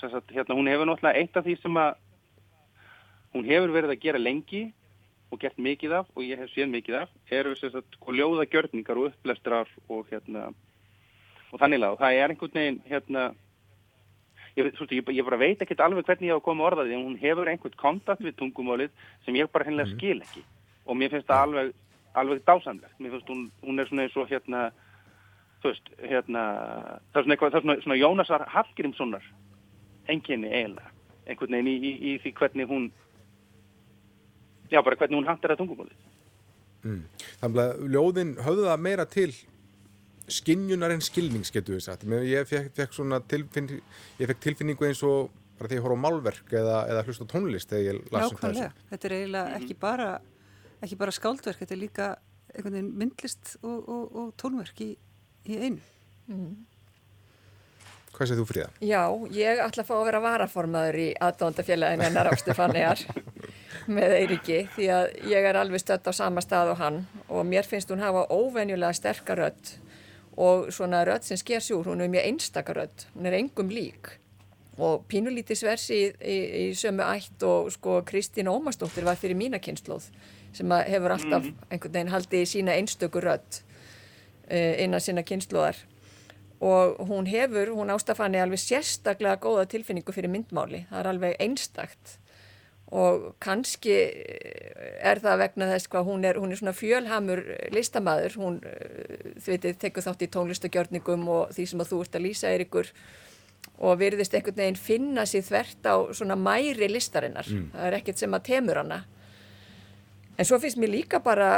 sagt, 0.00 0.32
hérna 0.32 0.56
hún 0.56 0.70
hefur 0.70 0.88
náttúrulega 0.88 1.20
eitt 1.20 1.36
af 1.36 1.46
því 1.46 1.58
sem 1.60 1.78
að 1.80 1.94
hún 3.36 3.46
hefur 3.50 3.74
verið 3.76 3.94
að 3.94 4.02
gera 4.06 4.22
lengi 4.22 4.64
og 5.30 5.40
gert 5.42 5.58
mikið 5.58 5.98
af 6.00 6.12
og 6.14 6.22
ég 6.22 6.38
hef 6.38 6.52
séð 6.52 6.70
mikið 6.74 7.00
af 7.02 7.34
eru 7.34 7.54
að 7.56 7.80
sko, 7.96 8.12
ljóða 8.14 8.46
gjörningar 8.50 9.00
og 9.00 9.10
upplestrar 9.10 9.72
og 9.88 10.06
hérna 10.12 10.52
og 11.52 11.60
þannig 11.60 11.82
að 11.82 11.98
það 12.02 12.20
er 12.20 12.32
einhvern 12.34 12.56
veginn 12.60 12.80
hérna 12.86 13.24
ég, 14.56 14.72
svolítið, 14.76 14.98
ég, 15.00 15.12
ég 15.18 15.26
bara 15.26 15.40
veit 15.40 15.62
ekkert 15.62 15.82
alveg 15.84 16.06
hvernig 16.08 16.30
ég 16.30 16.36
á 16.36 16.40
að 16.40 16.46
koma 16.46 16.66
orðaði 16.68 16.96
en 16.96 17.04
hún 17.04 17.20
hefur 17.20 17.50
einhvern 17.50 17.78
kontakt 17.80 18.24
við 18.24 18.36
tungumálið 18.40 18.92
sem 19.26 19.36
ég 19.36 19.50
bara 19.52 19.68
hennilega 19.68 19.92
mm. 19.92 19.98
skil 19.98 20.22
ekki. 20.24 20.44
Og 20.86 20.98
mér 20.98 21.12
finnst 21.12 21.28
það 21.28 21.44
alveg, 21.46 21.72
alveg 22.22 22.42
dásamlegt. 22.46 22.98
Mér 22.98 23.16
finnst 23.16 23.32
hún, 23.32 23.46
hún 23.66 23.80
er 23.82 23.90
svona 23.90 24.06
eins 24.06 24.16
og 24.16 24.28
hérna 24.30 24.66
þú 25.62 25.72
veist, 25.72 25.90
hérna 26.00 26.44
það 27.12 27.20
er 27.20 27.26
svona, 27.26 27.36
eitthvað, 27.36 27.54
það 27.54 27.58
er 27.58 27.66
svona, 27.66 27.78
svona 27.84 28.00
Jónasar 28.00 28.46
Hallgrímssonar 28.54 29.32
enginni 30.12 30.52
eiginlega. 30.52 30.92
Einhvern 31.26 31.58
veginn 31.58 31.72
í, 31.72 31.76
í, 31.76 31.94
í 32.12 32.18
því 32.22 32.34
hvernig 32.38 32.70
hún 32.70 32.90
já, 34.70 34.80
bara 34.82 34.98
hvernig 35.00 35.20
hún 35.20 35.28
hantar 35.28 35.54
að 35.54 35.62
tungumóli 35.62 35.94
mm. 36.84 37.02
Þannig 37.40 37.62
að 37.62 37.86
ljóðin 37.94 38.34
höfðu 38.46 38.68
það 38.70 38.84
meira 38.86 39.06
til 39.10 39.30
skinnjunar 40.32 40.94
en 40.94 41.04
skilnings 41.04 41.52
getur 41.54 41.76
við 41.76 41.86
sagt 41.86 42.06
ég 42.26 42.46
fekk, 42.48 42.70
fekk 42.74 42.94
svona 42.96 43.20
tilfinning 43.30 43.82
ég 44.18 44.30
fekk 44.30 44.46
tilfinningu 44.48 44.88
eins 44.88 45.02
og 45.06 45.30
bara 45.56 45.70
þegar 45.70 45.78
ég 45.78 45.84
horf 45.86 45.96
á 45.96 46.04
málverk 46.04 46.54
eða, 46.60 46.78
eða 46.90 47.04
hlust 47.06 47.22
á 47.22 47.26
tónlist 47.30 47.70
þegar 47.72 47.84
ég 47.86 48.14
las 48.14 48.32
um 48.32 48.40
þessu 48.40 48.70
Þetta 48.90 49.08
er 49.08 49.16
eiginlega 49.16 49.50
mm. 49.50 49.58
ekki 49.60 49.76
bara 49.86 50.08
ekki 50.84 50.98
bara 51.00 51.14
skáldverk, 51.14 51.60
þetta 51.62 51.76
er 51.76 51.80
líka 51.80 52.08
einhvern 52.52 52.78
veginn 52.78 52.94
myndlist 53.00 53.54
og, 53.62 53.76
og, 53.86 54.16
og 54.16 54.32
tónverk 54.40 54.82
í, 54.84 54.90
í 55.46 55.60
einu 55.60 55.80
mm. 56.32 56.56
Hvað 58.16 58.30
séð 58.30 58.38
þú 58.40 58.44
fyrir 58.48 58.64
það? 58.64 58.76
Já, 58.88 59.00
ég 59.36 59.58
ætla 59.60 59.82
að 59.84 59.88
fá 59.90 59.94
að 59.98 60.06
vera 60.08 60.20
varaformaður 60.24 60.98
í 61.02 61.08
aðdóndafélagin 61.26 62.04
en 62.06 62.20
Ástu 62.22 62.54
Fanniar 62.56 63.02
með 63.86 64.14
Eiriki 64.20 64.60
því 64.74 64.86
að 64.92 65.08
ég 65.30 65.48
er 65.48 65.58
alveg 65.60 65.82
stött 65.82 66.06
á 66.08 66.12
sama 66.16 66.42
stað 66.44 66.74
og 66.74 66.80
hann 66.80 67.00
og 67.28 67.46
mér 67.46 67.66
finnst 67.68 67.90
hún 67.92 68.02
hafa 68.02 68.26
óvenjulega 68.32 68.96
sterkar 68.96 69.40
rödd 69.40 69.72
og 70.36 70.70
svona 70.74 71.04
rödd 71.08 71.24
sem 71.24 71.38
sker 71.40 71.64
sjúr, 71.64 71.86
hún 71.88 72.04
er 72.04 72.12
mjög 72.12 72.28
einstakar 72.28 72.76
rödd, 72.82 73.06
hún 73.14 73.28
er 73.28 73.38
engum 73.38 73.70
lík. 73.72 74.16
Og 74.76 75.06
pínulítið 75.08 75.62
sversi 75.62 75.96
í, 75.96 76.08
í, 76.20 76.36
í 76.60 76.64
sömu 76.76 77.06
ætt 77.06 77.44
og 77.48 77.70
sko 77.72 78.02
Kristín 78.04 78.50
Ómarsdóttir 78.52 79.06
var 79.06 79.16
fyrir 79.16 79.38
mína 79.38 79.60
kynnslóð 79.62 80.10
sem 80.52 80.72
hefur 80.72 81.14
alltaf 81.14 81.44
-hmm. 81.44 81.70
einhvern 81.70 81.92
veginn 81.92 82.12
haldið 82.12 82.42
í 82.42 82.50
sína 82.52 82.76
einstöku 82.76 83.20
rödd 83.20 83.62
uh, 84.52 84.82
innan 84.82 85.00
sína 85.00 85.22
kynnslóðar 85.22 85.76
og 86.60 87.08
hún 87.08 87.26
hefur, 87.26 87.68
hún 87.68 87.90
ástafanni 87.90 88.40
alveg 88.40 88.58
sérstaklega 88.58 89.36
góða 89.36 89.66
tilfinningu 89.66 90.12
fyrir 90.12 90.30
myndmáli, 90.30 90.86
það 90.90 91.00
er 91.00 91.06
alveg 91.06 91.36
einstakt 91.38 92.18
og 92.94 93.32
kannski 93.42 93.94
er 95.02 95.18
það 95.22 95.40
vegna 95.42 95.70
þess 95.72 95.90
hvað 95.90 96.06
hún 96.06 96.26
er, 96.28 96.38
hún 96.38 96.54
er 96.54 96.60
svona 96.60 96.76
fjölhamur 96.76 97.42
listamæður, 97.74 98.36
hún 98.38 98.58
þið 98.62 99.48
veitir 99.50 99.78
tekur 99.82 100.06
þátt 100.06 100.22
í 100.22 100.30
tónlistagjörningum 100.36 101.26
og 101.34 101.54
því 101.56 101.66
sem 101.66 101.82
að 101.82 101.90
þú 101.92 102.02
ert 102.04 102.18
að 102.18 102.26
lýsa 102.28 102.52
er 102.52 102.66
ykkur 102.66 102.92
og 103.76 103.98
virðist 104.00 104.36
einhvern 104.38 104.60
veginn 104.60 104.78
finna 104.78 105.26
sér 105.26 105.44
þvert 105.48 105.90
á 105.90 105.94
svona 106.14 106.38
mæri 106.38 106.88
listarinnar, 106.88 107.48
mm. 107.50 107.68
það 107.74 107.88
er 107.90 107.98
ekkert 107.98 108.22
sem 108.22 108.38
að 108.38 108.46
temur 108.52 108.80
hana. 108.80 109.02
En 110.36 110.46
svo 110.46 110.60
finnst 110.62 110.78
mér 110.78 110.92
líka 110.92 111.20
bara 111.24 111.50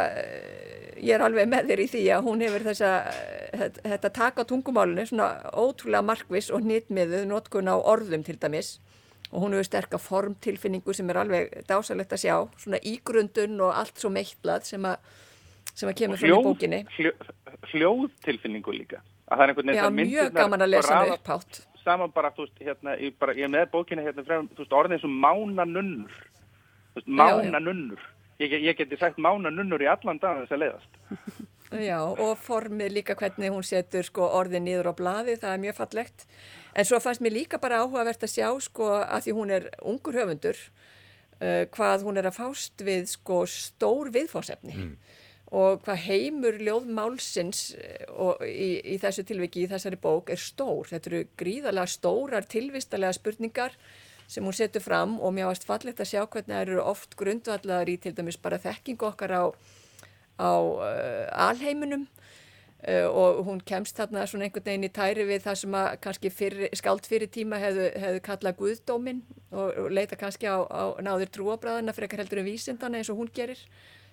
ég 0.98 1.14
er 1.14 1.22
alveg 1.22 1.48
með 1.50 1.70
þér 1.70 1.82
í 1.82 1.88
því 1.92 2.02
að 2.14 2.26
hún 2.26 2.42
hefur 2.42 2.64
þessa 2.66 2.90
þetta 3.84 4.10
taka 4.14 4.44
tungumálunni 4.48 5.06
svona 5.08 5.28
ótrúlega 5.52 6.04
markvis 6.06 6.50
og 6.54 6.66
nýttmiðuð 6.66 7.26
notkun 7.30 7.70
á 7.70 7.76
orðum 7.76 8.24
til 8.26 8.38
dæmis 8.40 8.78
og 9.30 9.42
hún 9.42 9.54
hefur 9.56 9.68
sterka 9.68 10.00
formtilfinningu 10.00 10.94
sem 10.96 11.10
er 11.10 11.20
alveg 11.22 11.56
dásalegt 11.68 12.14
að 12.16 12.24
sjá. 12.24 12.36
Svona 12.60 12.80
ígrundun 12.80 13.60
og 13.60 13.74
allt 13.76 14.00
svo 14.00 14.10
meitlað 14.12 14.68
sem 14.70 14.86
sem 15.78 15.88
að 15.90 15.96
kemur 16.00 16.18
frá 16.20 16.36
bókinni. 16.42 16.82
hljó, 16.96 17.12
Hljóðtilfinningu 17.70 18.74
líka. 18.74 19.02
Er 19.28 19.52
Já, 19.76 19.90
mjög 19.92 20.32
gaman 20.32 20.64
að 20.64 20.70
lesa 20.72 20.94
hana 21.02 21.18
upphátt 21.18 21.60
Saman 21.84 22.12
bara, 22.12 22.30
þú 22.36 22.46
veist, 22.46 22.62
hérna, 22.64 22.94
ég, 23.00 23.14
bara, 23.20 23.34
ég 23.36 23.50
með 23.52 23.68
bókinni 23.72 24.04
hérna 24.04 24.24
frem, 24.26 24.48
þú 24.52 24.64
veist, 24.64 24.74
orðin 24.76 24.96
eins 24.96 25.04
og 25.06 25.12
mánanunnur. 25.24 26.16
Þú 26.92 27.00
veist, 27.00 27.10
mánanunnur. 27.20 28.02
Ég, 28.42 28.56
ég 28.66 28.76
geti 28.76 28.98
sagt 29.00 29.20
mánanunnur 29.22 29.84
í 29.84 29.88
allan 29.88 30.20
dag 30.20 30.42
þess 30.42 30.56
að 30.56 30.62
leiðast. 30.64 30.98
Já, 31.88 32.00
og 32.00 32.34
formið 32.40 32.94
líka 32.96 33.16
hvernig 33.16 33.52
hún 33.52 33.64
setur 33.66 34.04
sko, 34.04 34.26
orðið 34.40 34.64
nýður 34.64 34.90
á 34.92 34.94
bladi, 35.00 35.36
það 35.40 35.54
er 35.54 35.64
mjög 35.64 35.78
fallegt. 35.82 36.26
En 36.78 36.86
svo 36.86 37.00
fannst 37.02 37.22
mér 37.24 37.34
líka 37.34 37.58
bara 37.58 37.80
áhugavert 37.82 38.22
að 38.22 38.36
sjá 38.36 38.48
sko, 38.62 38.92
að 39.02 39.24
því 39.26 39.32
hún 39.34 39.54
er 39.56 39.64
ungur 39.82 40.14
höfundur, 40.14 40.58
uh, 41.40 41.64
hvað 41.74 42.04
hún 42.06 42.20
er 42.20 42.28
að 42.30 42.38
fást 42.38 42.84
við 42.86 43.08
sko, 43.16 43.42
stór 43.50 44.12
viðfónsefni. 44.14 44.76
Mm. 44.76 44.92
Og 45.58 45.80
hvað 45.82 46.04
heimur 46.04 46.58
ljóðmálsins 46.62 47.62
uh, 47.74 48.36
í, 48.46 48.78
í 48.94 48.98
þessu 49.02 49.24
tilviki, 49.26 49.64
í 49.64 49.72
þessari 49.72 49.98
bók, 49.98 50.30
er 50.30 50.38
stór. 50.38 50.86
Þetta 50.92 51.10
eru 51.10 51.24
gríðalega 51.40 51.90
stórar, 51.90 52.46
tilvistalega 52.46 53.16
spurningar 53.16 53.74
sem 54.28 54.44
hún 54.44 54.54
setur 54.54 54.84
fram 54.84 55.16
og 55.24 55.32
mér 55.34 55.48
varst 55.48 55.64
fallegt 55.66 56.02
að 56.04 56.10
sjá 56.12 56.20
hvernig 56.20 56.52
það 56.52 56.62
eru 56.66 56.82
oft 56.84 57.16
grundvallar 57.18 57.88
í 57.88 57.96
til 57.96 58.12
dæmis 58.14 58.36
bara 58.36 58.60
þekkingu 58.60 59.08
okkar 59.08 59.32
á, 59.34 59.44
á 60.36 60.52
uh, 60.52 61.24
alheiminum 61.48 62.04
og 62.86 63.42
hún 63.48 63.58
kemst 63.66 63.98
þarna 63.98 64.22
svona 64.30 64.46
einhvern 64.46 64.68
veginn 64.68 64.86
í 64.86 64.92
tæri 64.94 65.24
við 65.26 65.42
það 65.48 65.56
sem 65.58 65.74
að 65.74 65.86
kannski 66.04 66.30
fyrir, 66.30 66.68
skált 66.78 67.08
fyrir 67.10 67.30
tíma 67.34 67.58
hefðu, 67.58 67.88
hefðu 67.98 68.20
kallað 68.28 68.58
guðdómin 68.60 69.22
og, 69.50 69.72
og 69.72 69.88
leita 69.90 70.18
kannski 70.18 70.46
á, 70.46 70.62
á 70.62 70.94
náður 71.02 71.32
trúabræðina 71.34 71.94
fyrir 71.96 72.06
ekkar 72.06 72.22
heldur 72.22 72.42
en 72.44 72.46
vísindana 72.46 73.00
eins 73.00 73.10
og 73.10 73.18
hún 73.18 73.32
gerir 73.34 73.58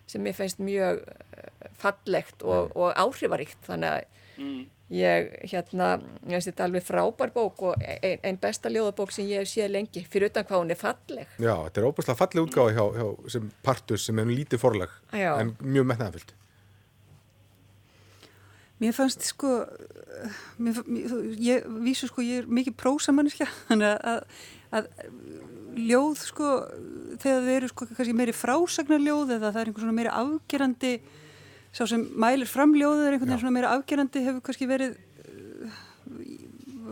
sem 0.10 0.22
mér 0.22 0.34
finnst 0.38 0.62
mjög 0.62 1.04
uh, 1.06 1.68
fallegt 1.78 2.42
og, 2.42 2.74
og 2.74 2.98
áhrifaríkt 2.98 3.68
þannig 3.68 3.92
að 3.92 4.42
mm. 4.42 4.64
ég 4.98 5.30
hérna, 5.52 5.90
ég 6.26 6.34
finnst 6.34 6.50
þetta 6.50 6.66
alveg 6.66 6.88
frábær 6.88 7.34
bók 7.36 7.62
og 7.70 7.86
einn 7.86 8.26
ein 8.26 8.40
besta 8.42 8.72
ljóðabók 8.74 9.14
sem 9.14 9.30
ég 9.30 9.44
hef 9.44 9.52
séð 9.52 9.76
lengi 9.76 10.04
fyrir 10.10 10.34
utan 10.34 10.48
hvað 10.50 10.64
hún 10.64 10.74
er 10.74 10.82
falleg 10.82 11.38
Já, 11.38 11.54
þetta 11.54 11.84
er 11.84 11.88
óbúslega 11.92 12.18
falleg 12.24 12.50
útgáð 12.50 12.74
hjá, 12.80 12.86
hjá 12.98 13.36
sem 13.38 13.54
partus 13.66 14.10
sem 14.10 14.26
er 14.26 14.34
lítið 14.34 14.64
forlag 14.66 14.98
Já. 15.14 15.36
en 15.38 15.54
mjög 15.62 15.90
metnaðafyllt 15.94 16.34
Mér 18.82 18.96
fannst 18.96 19.24
sko 19.24 19.62
mér, 20.60 20.80
ég 21.40 21.68
vísu 21.84 22.10
sko 22.10 22.24
ég 22.26 22.44
er 22.44 22.50
mikið 22.52 22.76
prósamanniska 22.80 23.48
þannig 23.70 23.94
að, 23.96 24.24
að 24.76 24.90
ljóð 25.76 26.18
sko 26.24 26.50
þegar 27.22 27.46
þau 27.46 27.54
eru 27.56 27.70
sko 27.72 27.88
kannski 27.92 28.16
meiri 28.16 28.36
frásagnarljóð 28.36 29.36
eða 29.38 29.52
það 29.52 29.62
er 29.62 29.72
einhvern 29.72 29.86
svona 29.86 29.98
meiri 30.00 30.14
afgerandi 30.14 30.94
sá 31.76 31.84
sem 31.90 32.06
mælir 32.16 32.48
fram 32.48 32.76
ljóð 32.76 33.02
eða 33.02 33.14
einhvern 33.14 33.32
veginn 33.32 33.44
svona 33.44 33.58
meiri 33.58 33.72
afgerandi 33.72 34.24
hefur 34.28 34.46
kannski 34.46 34.70
verið 34.70 34.96
uh, 34.96 35.80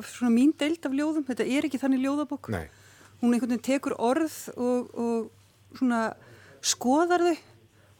svona 0.10 0.34
mín 0.34 0.52
deild 0.60 0.84
af 0.84 0.96
ljóðum. 0.96 1.24
Þetta 1.28 1.48
er 1.48 1.68
ekki 1.68 1.80
þannig 1.80 2.04
ljóðabokk 2.04 2.52
Nei. 2.52 2.66
hún 3.22 3.36
einhvern 3.36 3.54
veginn 3.54 3.68
tekur 3.70 3.96
orð 4.00 4.36
og, 4.58 4.92
og 4.92 5.78
svona 5.80 6.06
skoðar 6.64 7.24
þau 7.30 7.36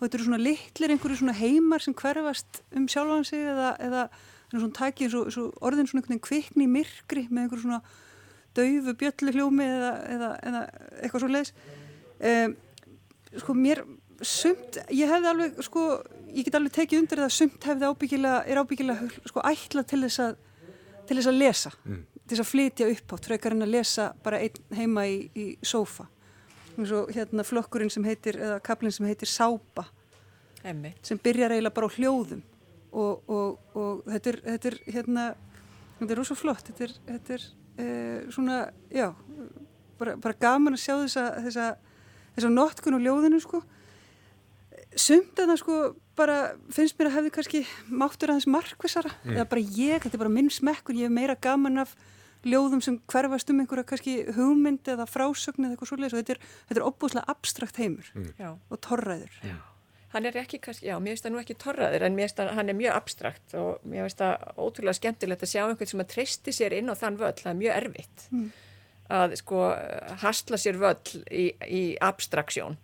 og 0.04 0.10
þetta 0.10 0.20
eru 0.20 0.28
svona 0.28 0.42
litlir 0.44 0.92
einhverju 0.92 1.20
svona 1.22 1.36
heimar 1.38 1.84
sem 1.84 1.96
hverfast 1.96 2.60
um 2.76 2.88
sjálfan 2.92 3.24
sig 3.28 3.46
eða, 3.48 3.70
eða 3.80 4.04
svona 4.52 4.76
takið 4.76 5.16
orðin 5.16 5.88
svona 5.88 6.04
einhvern 6.04 6.18
veginn 6.18 6.26
kvikni 6.28 6.68
myrkri 6.70 7.24
með 7.30 7.46
einhverju 7.46 7.64
svona 7.64 7.80
daufu 8.58 8.96
bjöllu 9.00 9.34
hljómi 9.34 9.66
eða, 9.66 9.92
eða, 10.14 10.30
eða 10.50 10.64
eitthvað 11.00 11.24
svo 11.24 11.32
leiðis 11.32 11.54
um, 12.20 12.56
sko 13.40 13.56
mér 13.58 13.84
sumt, 14.24 14.80
ég 14.94 15.10
hefði 15.10 15.30
alveg 15.32 15.62
sko, 15.66 15.86
ég 16.36 16.48
get 16.48 16.58
alveg 16.60 16.76
tekið 16.76 17.02
undir 17.02 17.24
það 17.24 17.36
sumt 17.38 17.70
hefði 17.70 17.90
ábyggilega, 17.90 18.42
er 18.46 18.62
ábyggilega 18.62 19.30
sko 19.32 19.46
ætla 19.48 19.86
til 19.88 20.04
þess 20.06 20.26
að 20.28 20.36
til 21.04 21.18
þess 21.18 21.30
að 21.32 21.40
lesa, 21.42 21.72
mm. 21.84 22.04
til 22.24 22.36
þess 22.36 22.44
að 22.44 22.52
flytja 22.52 22.90
upp 22.94 23.16
átt 23.16 23.26
frekar 23.32 23.56
en 23.56 23.66
að 23.66 23.74
lesa 23.74 24.12
bara 24.24 24.40
einn 24.44 24.78
heima 24.78 25.08
í, 25.10 25.18
í 25.36 25.48
sófa 25.64 26.06
eins 26.78 26.94
og 26.96 27.12
hérna 27.14 27.46
flokkurinn 27.48 27.92
sem 27.94 28.06
heitir 28.08 28.40
eða 28.42 28.62
kaplinn 28.64 28.94
sem 28.94 29.08
heitir 29.08 29.30
Sápa. 29.30 29.88
Emmi. 30.64 30.94
sem 31.04 31.20
byrjar 31.20 31.52
eiginlega 31.52 31.76
bara 31.76 31.90
á 31.92 31.96
hljóðum. 31.98 32.44
Og, 32.94 33.24
og, 33.28 33.60
og 33.76 34.04
þetta 34.08 34.30
er, 34.32 34.38
þetta 34.46 34.70
er 34.70 34.78
hérna, 34.96 35.26
þetta 36.00 36.14
er 36.14 36.22
rosa 36.22 36.38
flott. 36.40 36.70
Þetta 36.70 36.86
er, 36.86 36.94
þetta 37.10 37.36
er 37.36 37.46
eh, 37.84 38.20
svona, 38.32 38.60
já 38.94 39.10
bara, 40.00 40.16
bara 40.20 40.40
gaman 40.40 40.78
að 40.78 40.84
sjá 40.86 40.96
þessa 41.02 41.26
þessa, 41.48 41.68
þessa 42.38 42.54
notkun 42.54 42.98
og 42.98 43.04
ljóðinu 43.04 43.42
sko. 43.44 43.62
Sumt 44.94 45.40
að 45.42 45.54
það 45.54 45.60
sko 45.64 45.78
bara 46.18 46.38
finnst 46.74 46.98
mér 47.00 47.10
að 47.10 47.16
hefði 47.18 47.34
kannski 47.38 47.62
máttur 47.90 48.34
aðeins 48.34 48.50
markvisara 48.54 49.12
mm. 49.24 49.38
eða 49.38 49.48
bara 49.50 49.64
ég, 49.64 50.04
þetta 50.04 50.18
er 50.18 50.22
bara 50.22 50.34
minn 50.34 50.52
smekkur 50.54 50.98
ég 50.98 51.10
hef 51.10 51.16
meira 51.16 51.36
gaman 51.42 51.82
af 51.82 51.96
ljóðum 52.48 52.82
sem 52.84 52.98
hverfast 53.12 53.52
um 53.52 53.62
einhverja 53.64 53.88
kannski 53.88 54.16
hugmynd 54.36 54.90
eða 54.94 55.08
frásögn 55.10 55.68
eða 55.68 55.76
eitthvað 55.76 55.92
svolítið 55.92 56.16
og 56.16 56.24
þetta 56.24 56.36
er, 56.36 56.42
þetta 56.70 56.82
er 56.82 56.88
opbúslega 56.88 57.34
abstrakt 57.34 57.80
heimur 57.82 58.10
mm. 58.16 58.34
og 58.70 58.82
torræður. 58.84 59.38
Já. 59.44 59.56
Hann 60.14 60.28
er 60.30 60.36
ekki, 60.44 60.60
já, 60.86 60.94
mér 61.02 61.16
finnst 61.16 61.26
það 61.26 61.34
nú 61.34 61.40
ekki 61.42 61.56
torraður 61.58 62.04
en 62.06 62.18
mér 62.18 62.28
finnst 62.28 62.38
það, 62.38 62.52
hann 62.60 62.70
er 62.70 62.78
mjög 62.78 62.98
abstrakt 63.00 63.56
og 63.58 63.88
mér 63.90 64.06
finnst 64.06 64.20
það 64.22 64.60
ótrúlega 64.62 65.00
skemmtilegt 65.00 65.46
að 65.46 65.54
sjá 65.56 65.64
einhvern 65.64 65.90
sem 65.90 66.04
að 66.04 66.12
treysti 66.12 66.54
sér 66.54 66.76
inn 66.78 66.94
á 66.94 66.96
þann 67.00 67.18
völl, 67.18 67.34
það 67.40 67.54
er 67.54 67.62
mjög 67.64 67.78
erfitt 67.80 68.28
mm. 68.30 68.52
að 69.18 69.38
sko 69.42 69.64
hasla 70.22 70.60
sér 70.62 70.78
völl 70.84 71.24
í, 71.34 71.48
í 71.66 71.84
abstraksjón 71.98 72.78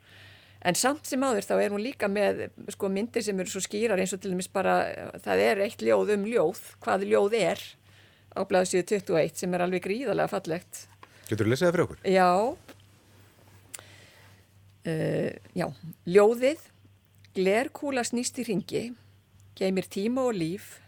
en 0.59 0.75
samt 0.75 1.07
sem 1.07 1.23
áður 1.23 1.45
þá 1.45 1.53
er 1.59 1.75
hún 1.75 1.83
líka 1.83 2.09
með 2.11 2.47
sko 2.73 2.89
myndir 2.91 3.23
sem 3.23 3.37
eru 3.39 3.51
svo 3.51 3.61
skýrar 3.63 4.01
eins 4.01 4.15
og 4.15 4.23
til 4.23 4.33
dæmis 4.33 4.49
bara, 4.51 4.79
það 5.23 5.43
er 5.45 5.61
eitt 5.67 5.83
ljóð 5.85 6.15
um 6.17 6.25
ljóð, 6.27 6.63
hvað 6.83 7.05
ljóð 7.13 7.37
er 7.39 7.63
á 8.35 8.41
blæðsíðu 8.45 8.83
21 8.95 9.39
sem 9.41 9.53
er 9.55 9.61
alveg 9.65 9.85
gríðarlega 9.85 10.31
fallegt. 10.31 10.87
Getur 11.29 11.45
þú 11.45 11.51
lesið 11.53 11.65
það 11.67 11.73
fyrir 11.75 11.85
okkur? 11.85 11.99
Já, 12.09 12.29
uh, 14.89 15.31
já, 15.57 15.67
ljóðið 16.09 16.67
Glerkúla 17.37 18.01
snýst 18.03 18.39
í 18.41 18.43
ringi, 18.47 18.83
geymir 19.55 19.85
tíma 19.87 20.25
og 20.27 20.33
líf, 20.35 20.79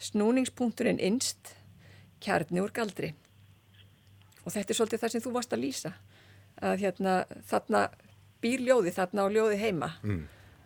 snúningspunkturinn 0.00 0.98
innst, 0.98 1.52
kjarni 2.24 2.62
úr 2.64 2.72
galdri. 2.74 3.12
Og 4.46 4.54
þetta 4.54 4.72
er 4.72 4.78
svolítið 4.78 5.02
það 5.02 5.12
sem 5.12 5.24
þú 5.26 5.32
varst 5.36 5.52
að 5.52 5.62
lýsa, 5.62 5.92
að 6.64 6.80
hérna, 6.86 7.18
þarna 7.50 7.82
býr 8.42 8.64
ljóði, 8.64 8.94
þarna 8.96 9.26
á 9.28 9.34
ljóði 9.36 9.60
heima. 9.60 9.90
Mm. 10.02 10.24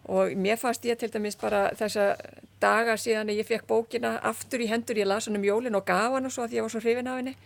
Og 0.09 0.33
mér 0.33 0.57
fannst 0.57 0.87
ég 0.89 0.99
til 0.99 1.11
dæmis 1.13 1.37
bara 1.37 1.69
þessa 1.77 2.15
daga 2.61 2.97
síðan 3.01 3.33
ég 3.35 3.47
fekk 3.47 3.67
bókina 3.69 4.17
aftur 4.27 4.63
í 4.65 4.69
hendur, 4.71 4.97
ég 4.97 5.09
las 5.09 5.29
hann 5.29 5.37
um 5.37 5.45
jólin 5.45 5.77
og 5.77 5.85
gaf 5.87 6.17
hann 6.17 6.27
og 6.27 6.33
svo 6.33 6.47
að 6.47 6.57
ég 6.57 6.65
var 6.65 6.73
svo 6.73 6.81
hrifin 6.81 7.11
af 7.11 7.21
henni. 7.21 7.37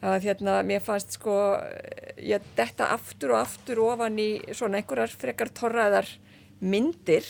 Að 0.00 0.24
hérna, 0.24 0.62
mér 0.64 0.80
fannst 0.80 1.18
sko, 1.18 1.36
ég 2.16 2.44
detta 2.56 2.88
aftur 2.94 3.34
og 3.34 3.42
aftur 3.42 3.82
ofan 3.84 4.16
í 4.18 4.30
svona 4.56 4.80
einhverjar 4.80 5.12
frekar 5.12 5.52
torraðar 5.52 6.08
myndir 6.60 7.26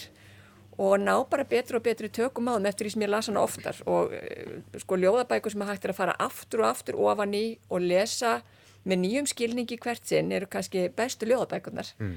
og 0.81 0.97
ná 1.03 1.12
bara 1.28 1.45
betur 1.45 1.76
og 1.78 1.85
betri 1.85 2.09
tökum 2.09 2.49
á 2.49 2.57
þeim 2.57 2.68
eftir 2.70 2.87
því 2.87 2.93
sem 2.95 3.05
ég 3.05 3.12
lasa 3.12 3.31
hana 3.33 3.43
oftar 3.45 3.81
og 3.91 4.14
eh, 4.16 4.55
sko 4.81 4.97
ljóðabækur 4.97 5.53
sem 5.53 5.64
hægt 5.68 5.85
er 5.85 5.93
að 5.93 5.99
fara 5.99 6.16
aftur 6.24 6.62
og 6.64 6.70
aftur 6.70 6.97
ofan 6.97 7.37
í 7.37 7.45
og 7.68 7.85
lesa 7.85 8.39
með 8.89 9.03
nýjum 9.03 9.28
skilningi 9.28 9.76
hvert 9.83 10.07
sinn 10.09 10.33
eru 10.33 10.49
kannski 10.49 10.87
bestu 10.97 11.28
ljóðabækurnar 11.28 11.93
mm. 11.99 12.14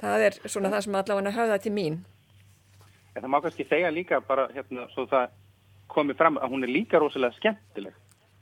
Það 0.00 0.26
er 0.26 0.38
svona 0.46 0.72
það 0.72 0.84
sem 0.86 0.98
allavega 1.00 1.36
höfða 1.36 1.60
til 1.62 1.72
mín. 1.76 2.00
En 3.14 3.22
Það 3.22 3.32
má 3.32 3.40
kannski 3.44 3.66
segja 3.68 3.90
líka 3.94 4.20
bara 4.24 4.48
hérna 4.54 4.86
svo 4.94 5.06
það 5.10 5.32
komið 5.90 6.20
fram 6.20 6.38
að 6.38 6.54
hún 6.54 6.64
er 6.64 6.72
líka 6.72 7.00
rosalega 7.02 7.36
skemmtileg 7.38 7.96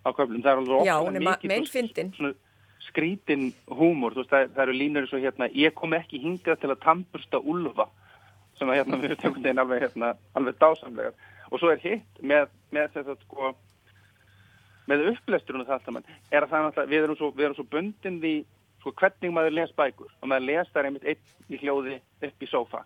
á 0.05 0.09
köflum, 0.13 0.43
það 0.45 0.53
er 0.53 0.61
alveg 0.63 0.77
ofta 0.83 1.41
mikið 1.49 2.37
skrítin 2.89 3.51
húmor, 3.69 4.15
þú 4.15 4.23
veist 4.23 4.33
það, 4.33 4.51
það 4.55 4.63
eru 4.65 4.75
línur 4.77 5.05
eins 5.05 5.15
og 5.15 5.25
hérna 5.25 5.49
ég 5.53 5.75
kom 5.77 5.95
ekki 5.97 6.21
hingað 6.23 6.61
til 6.63 6.71
að 6.73 6.83
tampusta 6.85 7.41
úlfa 7.41 7.89
sem 8.59 8.71
að 8.71 8.81
hérna 8.81 8.99
við 9.03 9.17
tökum 9.21 9.45
þeim 9.45 9.61
alveg, 9.63 9.83
hérna, 9.85 10.13
alveg 10.39 10.57
dásamlegar. 10.59 11.17
Og 11.53 11.61
svo 11.61 11.71
er 11.73 11.83
hitt 11.83 12.23
með, 12.23 12.49
með 12.75 12.95
þess 12.97 13.13
að 13.13 13.21
sko 13.27 13.53
með 14.89 15.05
upplæsturinn 15.13 15.63
og 15.63 15.69
það 15.69 15.77
alltaf 15.77 15.95
mann 15.95 16.09
er 16.33 16.45
að 16.45 16.55
það 16.55 16.81
að 16.83 16.93
við 16.93 17.05
erum 17.05 17.19
svo, 17.19 17.31
svo 17.57 17.67
bundin 17.71 18.21
við 18.23 18.41
sko 18.81 18.93
hvernig 19.01 19.35
maður 19.35 19.57
les 19.59 19.75
bækur. 19.79 20.13
Og 20.23 20.31
maður 20.31 20.49
les 20.51 20.73
þar 20.75 20.89
einmitt 20.89 21.09
einn 21.09 21.53
í 21.53 21.61
hljóði 21.63 21.99
upp 22.29 22.45
í 22.45 22.51
sófa. 22.51 22.85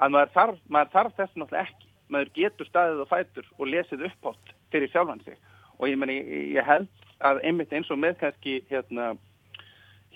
Að 0.00 0.14
maður 0.16 0.34
þarf, 0.36 0.60
maður 0.68 0.92
þarf 0.96 1.16
þess 1.18 1.38
náttúrulega 1.38 1.66
ekki. 1.68 1.88
Maður 2.10 2.32
getur 2.34 2.68
staðið 2.68 3.02
og 3.04 3.10
fætur 3.10 3.50
og 3.58 3.70
lesið 3.70 4.06
upphátt 4.08 4.54
fyrir 4.72 4.92
sjálfan 4.92 5.24
sig. 5.24 5.36
Og 5.78 5.88
ég, 5.88 5.98
meni, 6.00 6.18
ég 6.56 6.66
held 6.66 6.88
að 7.24 7.42
einmitt 7.46 7.72
eins 7.76 7.90
og 7.92 8.00
með 8.00 8.16
kannski 8.22 8.60
hérna 8.70 9.12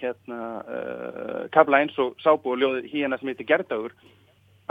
hérna 0.00 0.38
uh, 0.66 1.42
kabla 1.54 1.82
eins 1.84 1.98
og 2.02 2.16
sábú 2.22 2.54
og 2.54 2.60
ljóði 2.60 2.88
híjana 2.90 3.18
sem 3.20 3.30
heitir 3.30 3.46
Gerdagur 3.48 3.94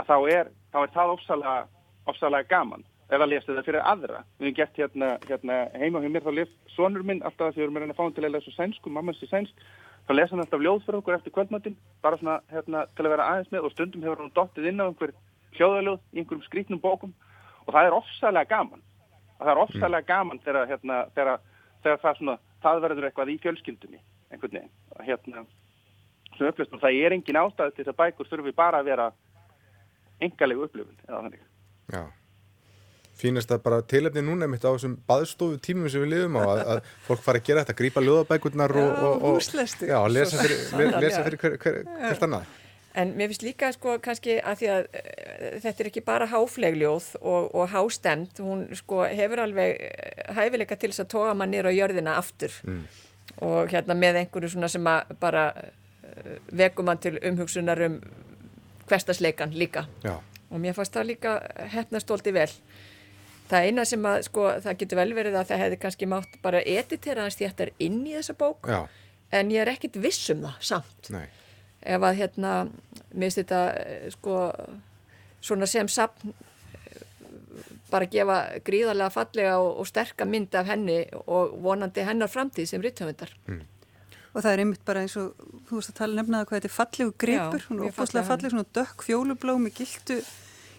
að 0.00 0.10
þá 0.10 0.16
er, 0.32 0.50
þá 0.72 0.78
er 0.82 0.92
það 0.96 1.14
ofsalega, 1.14 1.54
ofsalega 2.10 2.50
gaman. 2.50 2.84
Ef 3.12 3.20
að 3.20 3.30
lesa 3.30 3.50
þetta 3.50 3.64
fyrir 3.66 3.84
aðra. 3.84 4.22
Við 4.38 4.48
hefum 4.48 4.56
gert 4.58 4.78
hérna, 4.80 5.08
hérna 5.28 5.58
heima 5.78 6.00
hjá 6.02 6.10
mér, 6.10 6.24
þá 6.24 6.38
lef 6.38 6.52
sonur 6.74 7.04
minn 7.06 7.22
alltaf 7.22 7.50
að 7.50 7.56
því 7.56 7.62
við 7.62 7.66
erum 7.68 7.92
að 7.92 7.98
fá 7.98 8.04
til 8.16 8.24
að 8.24 8.34
lesa 8.34 8.54
sænsku, 8.56 8.92
mamma 8.92 9.14
sé 9.14 9.28
sænsk, 9.30 9.66
þá 10.04 10.12
lesa 10.14 10.34
hann 10.34 10.44
alltaf 10.44 10.62
ljóð 10.62 10.82
fyrir 10.84 10.98
okkur 11.00 11.16
eftir 11.16 11.34
kvöldmattin, 11.34 11.76
bara 12.04 12.18
svona 12.20 12.38
hérna, 12.52 12.84
til 12.96 13.06
að 13.06 13.14
vera 13.14 13.28
aðeins 13.32 13.52
með 13.52 13.68
og 13.68 13.74
stundum 13.74 14.04
hefur 14.04 14.22
hann 14.22 14.34
dottið 14.36 14.68
inn 14.70 14.82
á 14.82 14.86
einhver 14.86 15.14
hljóðaljóð 15.56 16.00
í 16.12 16.20
einhverjum 16.20 16.46
skrítnum 16.48 16.82
bókum 16.82 17.14
og 17.64 17.72
það 17.72 17.88
er 17.88 17.96
ofsalega 17.98 18.50
gaman. 18.52 18.82
Það 19.38 19.52
er 19.52 19.60
ofsalega 19.64 20.08
gaman 20.08 20.40
þegar, 20.44 20.68
hérna, 20.70 20.98
þegar, 21.16 21.44
þegar 21.84 22.02
það, 22.02 22.18
svona, 22.20 22.36
það 22.64 22.82
verður 22.86 23.08
eitthvað 23.08 23.32
í 23.32 23.38
fjölskyldunni 23.44 24.00
einhvern 24.34 24.58
veginn. 24.58 24.74
Hérna, 25.08 25.46
það 26.82 26.90
er 26.90 27.16
engin 27.16 27.40
ástæð 27.40 27.72
til 27.72 27.84
þess 27.84 27.94
að 27.94 28.00
bækur 28.02 28.30
þurfi 28.30 28.54
bara 28.56 28.82
að 28.82 28.90
vera 28.90 29.08
engalegu 30.22 30.68
upplifun 30.68 31.00
eða 31.08 31.22
þannig. 31.22 31.42
Já, 31.94 32.02
fínast 33.18 33.52
að 33.54 33.62
bara 33.64 33.82
tilefni 33.86 34.24
núna 34.24 34.48
mitt 34.50 34.64
á 34.66 34.70
þessum 34.72 34.96
baðstofu 35.08 35.60
tímum 35.62 35.90
sem 35.92 36.02
við 36.04 36.12
lifum 36.14 36.40
á 36.40 36.42
að, 36.44 36.60
að 36.74 36.90
fólk 37.06 37.22
fara 37.24 37.40
að 37.40 37.48
gera 37.48 37.64
þetta, 37.64 37.78
grípa 37.78 38.02
löðabækurnar 38.04 38.76
og, 38.80 39.00
og, 39.08 39.24
og 39.30 39.40
já, 39.86 39.98
lesa 40.10 40.42
fyrir, 40.42 40.98
lesa 41.02 41.24
fyrir 41.26 41.40
hver, 41.42 41.56
hver, 41.62 41.80
hvert 42.02 42.28
annað. 42.28 42.52
En 42.94 43.10
mér 43.18 43.30
finnst 43.32 43.42
líka 43.42 43.72
sko 43.74 43.96
kannski 44.02 44.36
að 44.38 44.60
því 44.60 44.68
að 44.70 44.84
uh, 44.84 45.54
þetta 45.64 45.82
er 45.82 45.88
ekki 45.90 46.02
bara 46.06 46.28
háflegljóð 46.30 47.08
og, 47.20 47.48
og 47.50 47.72
hástemt, 47.72 48.38
hún 48.42 48.68
sko 48.78 49.02
hefur 49.10 49.42
alveg 49.42 49.80
hæfileika 50.36 50.78
til 50.78 50.92
þess 50.92 51.02
að 51.02 51.10
toga 51.16 51.32
mann 51.38 51.50
nýra 51.54 51.74
á 51.74 51.78
jörðina 51.78 52.14
aftur 52.20 52.54
mm. 52.62 52.84
og 53.48 53.74
hérna 53.74 53.98
með 53.98 54.20
einhverju 54.22 54.52
svona 54.54 54.70
sem 54.70 54.86
að 54.86 55.10
bara 55.22 55.48
uh, 55.56 56.36
vekum 56.54 56.86
mann 56.86 57.02
til 57.02 57.16
umhugsunar 57.18 57.82
um 57.88 57.98
hverstasleikan 58.86 59.58
líka 59.58 59.88
Já. 60.04 60.20
og 60.50 60.62
mér 60.62 60.76
fannst 60.76 60.94
það 60.94 61.10
líka 61.10 61.34
hefnastóldi 61.74 62.34
vel. 62.36 62.50
Það 63.50 63.66
eina 63.68 63.84
sem 63.84 64.06
að, 64.08 64.22
sko, 64.28 64.46
það 64.64 64.78
getur 64.80 65.00
vel 65.02 65.10
verið 65.14 65.34
að 65.36 65.50
það 65.50 65.62
hefði 65.64 65.78
kannski 65.82 66.06
mátt 66.08 66.38
bara 66.42 66.62
editera 66.64 67.26
hans 67.26 67.36
þéttar 67.36 67.74
inn 67.78 68.00
í 68.08 68.14
þessa 68.16 68.34
bók, 68.40 68.70
Já, 68.70 68.78
en 69.36 69.50
ég 69.52 69.60
er 69.64 69.72
ekkit 69.74 69.98
viss 70.00 70.30
um 70.32 70.46
það 70.46 70.62
samt. 70.72 71.10
nei, 71.12 71.26
Ef 71.84 72.00
að 72.00 72.16
hérna, 72.22 72.52
minnst 73.12 73.36
þetta, 73.42 73.60
eh, 73.76 74.06
sko, 74.14 74.38
svona 75.44 75.66
sem 75.68 75.88
sapn 75.92 76.32
bara 77.92 78.08
gefa 78.10 78.38
gríðarlega 78.64 79.12
fallega 79.12 79.58
og, 79.62 79.78
og 79.82 79.86
sterka 79.86 80.26
mynd 80.26 80.54
af 80.58 80.66
henni 80.72 81.02
og 81.26 81.52
vonandi 81.62 82.02
hennar 82.06 82.30
framtíð 82.32 82.70
sem 82.72 82.82
ritthöfundar. 82.82 83.30
Og 84.34 84.40
það 84.42 84.50
er 84.50 84.62
einmitt 84.64 84.82
bara 84.88 85.04
eins 85.04 85.14
og, 85.20 85.36
þú 85.68 85.78
veist 85.78 85.92
að 85.92 85.98
tala 86.00 86.18
nefnaða 86.18 86.48
hvað 86.48 86.58
þetta 86.58 86.70
er 86.70 86.74
fallegu 86.74 87.12
gripur, 87.22 87.60
Já, 87.62 87.68
hún 87.68 87.84
er 87.86 87.94
fallega 87.94 88.26
falleg, 88.26 88.50
svona 88.54 88.66
dökk 88.80 89.04
fjólublá 89.06 89.54
með 89.62 89.76
gildu, 89.78 90.16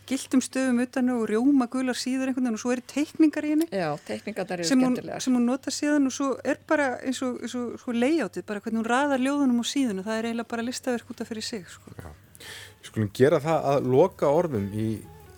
gildum 0.09 0.41
stöfum 0.45 0.81
utan 0.83 1.09
og 1.15 1.23
rjóma 1.29 1.67
gular 1.71 1.97
síður 1.97 2.29
einhvern 2.31 2.45
veginn 2.47 2.57
og 2.59 2.61
svo 2.61 2.73
eru 2.75 2.85
teikningar 2.91 3.47
í 3.47 3.53
henni 3.55 3.67
Já, 3.71 3.89
teikningarnar 4.07 4.61
eru 4.61 4.69
sem 4.69 4.79
hún, 4.79 4.93
skemmtilegar. 4.93 5.25
sem 5.25 5.37
hún 5.37 5.47
nota 5.49 5.73
síðan 5.73 6.09
og 6.09 6.15
svo 6.15 6.29
er 6.45 6.61
bara 6.67 6.87
eins 7.01 7.21
og, 7.25 7.41
eins 7.41 7.55
og 7.59 7.79
sko 7.81 7.95
layoutið, 7.95 8.45
bara 8.45 8.61
hvernig 8.61 8.81
hún 8.83 8.89
raðar 8.91 9.25
ljóðunum 9.25 9.61
á 9.61 9.65
síðun 9.65 10.03
og 10.03 10.07
það 10.09 10.19
er 10.21 10.29
eiginlega 10.29 10.51
bara 10.53 10.67
listaverk 10.69 11.11
út 11.15 11.25
af 11.25 11.31
fyrir 11.31 11.47
sig, 11.49 11.65
sko. 11.69 11.95
Við 11.95 12.89
skulum 12.91 13.11
gera 13.17 13.41
það 13.41 13.69
að 13.73 13.91
loka 13.95 14.29
orðum 14.29 14.69
í 14.77 14.87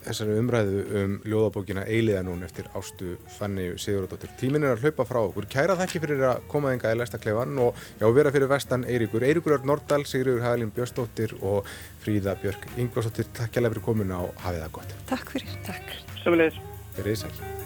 þessari 0.08 0.38
umræðu 0.42 0.84
um 1.02 1.16
ljóðabókina 1.28 1.84
Eiliða 1.88 2.24
nún 2.28 2.46
eftir 2.48 2.70
ástu 2.78 3.18
Fanni 3.38 3.70
Sigurðardóttir. 3.82 4.34
Tíminn 4.40 4.66
er 4.66 4.76
að 4.76 4.88
hlaupa 4.88 5.08
frá 5.10 5.22
okkur. 5.24 5.50
Kæra 5.52 5.78
þakki 5.80 6.02
fyrir 6.04 6.26
að 6.32 6.48
koma 6.52 6.74
þenga 6.74 6.96
í 6.96 7.00
Læstaklefan 7.02 7.62
og 7.64 7.84
já, 8.00 8.08
vera 8.20 8.34
fyrir 8.36 8.52
vestan 8.52 8.88
Eiríkur. 8.88 9.28
Eiríkur 9.28 9.58
Örn 9.60 9.70
Nordal, 9.72 10.04
Sigurður 10.08 10.44
Hagalín 10.48 10.74
Björnsdóttir 10.76 11.38
og 11.42 11.70
Fríða 12.04 12.38
Björk 12.42 12.68
Ingvarsdóttir. 12.78 13.30
Takk 13.38 13.54
hjá 13.56 13.68
fyrir 13.68 13.86
komuna 13.86 14.24
og 14.26 14.36
hafið 14.46 14.66
það 14.66 14.76
gott. 14.82 15.00
Takk 15.14 15.38
fyrir. 15.38 15.56
Takk. 15.68 15.96
Sömulegis. 16.24 16.62
Verið 16.98 17.26
sæl. 17.26 17.66